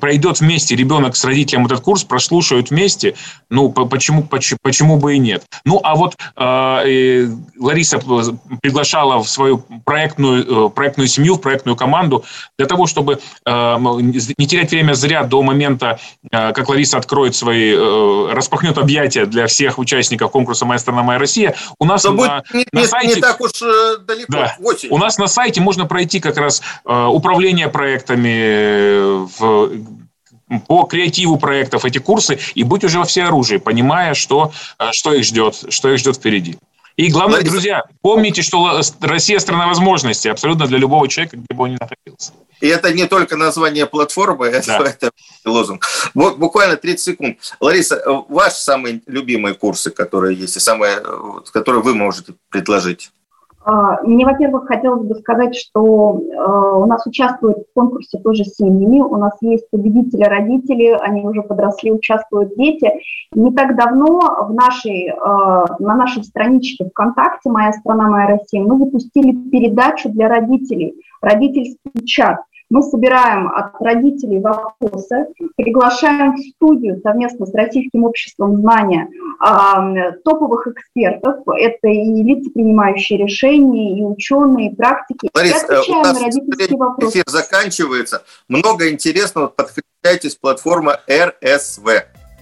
пройдет 0.01 0.41
вместе 0.41 0.77
ребенок 0.77 1.17
с 1.17 1.25
родителем 1.25 1.67
этот 1.67 1.81
курс, 1.81 2.05
прослушают 2.05 2.71
вместе, 2.71 3.15
ну, 3.49 3.71
почему, 3.71 4.23
почему, 4.23 4.59
почему 4.63 4.97
бы 4.99 5.15
и 5.15 5.19
нет. 5.19 5.45
Ну, 5.65 5.81
а 5.83 5.95
вот 5.95 6.17
э, 6.37 7.29
Лариса 7.59 7.99
приглашала 8.61 9.23
в 9.23 9.29
свою 9.29 9.65
проектную, 9.85 10.67
э, 10.67 10.71
проектную 10.71 11.09
семью, 11.09 11.37
в 11.37 11.41
проектную 11.41 11.77
команду 11.77 12.25
для 12.59 12.67
того, 12.67 12.87
чтобы 12.87 13.21
э, 13.47 13.77
не 14.39 14.47
терять 14.47 14.71
время 14.71 14.95
зря 14.95 15.25
до 15.25 15.43
момента, 15.43 15.99
э, 16.31 16.53
как 16.53 16.69
Лариса 16.69 16.99
откроет 16.99 17.35
свои, 17.35 17.75
э, 17.75 18.33
распахнет 18.33 18.77
объятия 18.77 19.25
для 19.25 19.47
всех 19.47 19.79
участников 19.79 20.31
конкурса 20.31 20.67
«Моя 20.67 20.79
страна, 20.79 21.03
моя 21.03 21.19
Россия». 21.19 21.55
У 21.79 21.87
нас 21.87 22.05
на, 22.05 22.43
не, 22.53 22.67
на 22.73 22.87
сайте... 22.87 23.15
Не 23.17 23.21
так 23.21 23.41
уж 23.41 23.51
э, 23.63 23.99
далеко, 24.07 24.33
да, 24.33 24.57
У 24.91 24.99
нас 24.99 25.17
на 25.19 25.27
сайте 25.27 25.61
можно 25.61 25.87
пройти 25.87 26.21
как 26.21 26.37
раз 26.37 26.61
э, 26.85 27.05
управление 27.07 27.69
проектами 27.69 29.25
в 29.39 29.54
по 30.67 30.85
креативу 30.85 31.39
проектов 31.39 31.85
эти 31.85 31.99
курсы 31.99 32.39
и 32.55 32.65
быть 32.65 32.85
уже 32.85 32.99
во 32.99 33.05
всеоружии, 33.05 33.57
понимая, 33.57 34.15
что, 34.15 34.53
э, 34.79 34.93
что 34.93 35.13
их 35.13 35.25
ждет, 35.25 35.65
что 35.69 35.93
их 35.93 35.99
ждет 35.99 36.17
впереди. 36.17 36.59
И 36.97 37.11
главное, 37.11 37.39
Лариса... 37.39 37.51
друзья, 37.51 37.83
помните, 38.03 38.43
что 38.43 38.81
Россия 39.01 39.41
страна 39.41 39.67
возможностей 39.67 40.29
абсолютно 40.29 40.67
для 40.69 40.79
любого 40.79 41.09
человека, 41.09 41.37
где 41.37 41.55
бы 41.55 41.65
он 41.65 41.71
ни 41.71 41.77
находился. 41.81 42.33
И 42.61 42.69
это 42.69 42.93
не 42.93 43.07
только 43.07 43.37
название 43.37 43.87
платформы, 43.87 44.51
да. 44.67 44.79
это, 44.79 45.11
лозунг. 45.45 45.87
Вот 46.15 46.39
буквально 46.39 46.77
30 46.77 47.01
секунд. 47.01 47.39
Лариса, 47.59 47.97
э, 47.97 48.23
ваши 48.29 48.57
самые 48.57 49.03
любимые 49.07 49.55
курсы, 49.55 49.91
которые 49.91 50.39
есть, 50.39 50.57
и 50.57 50.61
самые, 50.61 51.01
э, 51.05 51.41
которые 51.53 51.83
вы 51.83 51.95
можете 51.95 52.35
предложить? 52.49 53.11
А, 53.67 54.03
мне, 54.03 54.27
во-первых, 54.27 54.67
хотелось 54.67 55.07
бы 55.07 55.15
сказать, 55.15 55.57
что 55.57 56.21
э, 56.21 56.77
у 56.77 56.85
нас 56.85 57.07
участвуют 57.07 57.61
в 57.61 57.73
конкурсе 57.73 58.19
тоже 58.19 58.45
семьями, 58.45 59.01
у 59.01 59.17
нас 59.17 59.33
есть 59.41 59.71
победители, 59.71 60.23
родители, 60.23 60.95
они 61.01 61.23
уже 61.23 61.43
подросли, 61.43 61.91
участвуют 61.91 62.55
дети. 62.57 62.93
Не 63.33 63.53
так 63.53 63.75
давно 63.75 64.47
в 64.49 64.53
нашей, 64.53 65.09
э, 65.09 65.15
на 65.79 65.95
нашей 65.95 66.25
страничке 66.25 66.91
ВКонтакте 66.91 67.49
«Моя 67.49 67.73
страна, 67.73 68.11
моя 68.11 68.27
Россия» 68.27 68.63
мы 68.63 68.79
запустили 68.79 69.33
передачу 69.49 70.11
для 70.11 70.29
родителей, 70.29 70.95
родительский 71.23 72.05
чат– 72.05 72.41
мы 72.71 72.83
собираем 72.83 73.49
от 73.49 73.81
родителей 73.81 74.41
вопросы, 74.41 75.27
приглашаем 75.57 76.35
в 76.35 76.41
студию 76.41 77.01
совместно 77.03 77.47
с 77.47 77.55
Российским 77.55 78.05
обществом 78.05 78.57
знания 78.57 79.09
э, 79.09 80.13
топовых 80.25 80.67
экспертов. 80.69 81.37
Это 81.47 81.89
и 81.89 82.23
лица, 82.23 82.51
принимающие 82.51 83.19
решения, 83.19 83.99
и 83.99 84.03
ученые, 84.03 84.73
и 84.73 84.75
практики. 84.75 85.29
Ларис, 85.35 85.53
и 85.53 85.57
отвечаем 85.57 85.99
у 85.99 86.03
нас 86.03 86.21
на 86.21 86.27
родительские 86.27 86.79
вопросы. 86.79 87.19
эфир 87.19 87.25
заканчивается. 87.27 88.23
Много 88.49 88.91
интересного. 88.91 89.49
Подключайтесь 89.49 90.37
платформа 90.37 91.01
РСВ 91.09 91.87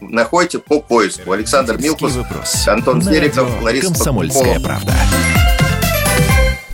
находите 0.00 0.58
по 0.58 0.80
поиску. 0.80 1.32
Александр 1.32 1.78
Милкус, 1.78 2.18
Антон 2.66 3.02
Сериков, 3.02 3.62
Лариса 3.62 3.86
Комсомольская 3.86 4.60
правда. 4.60 4.92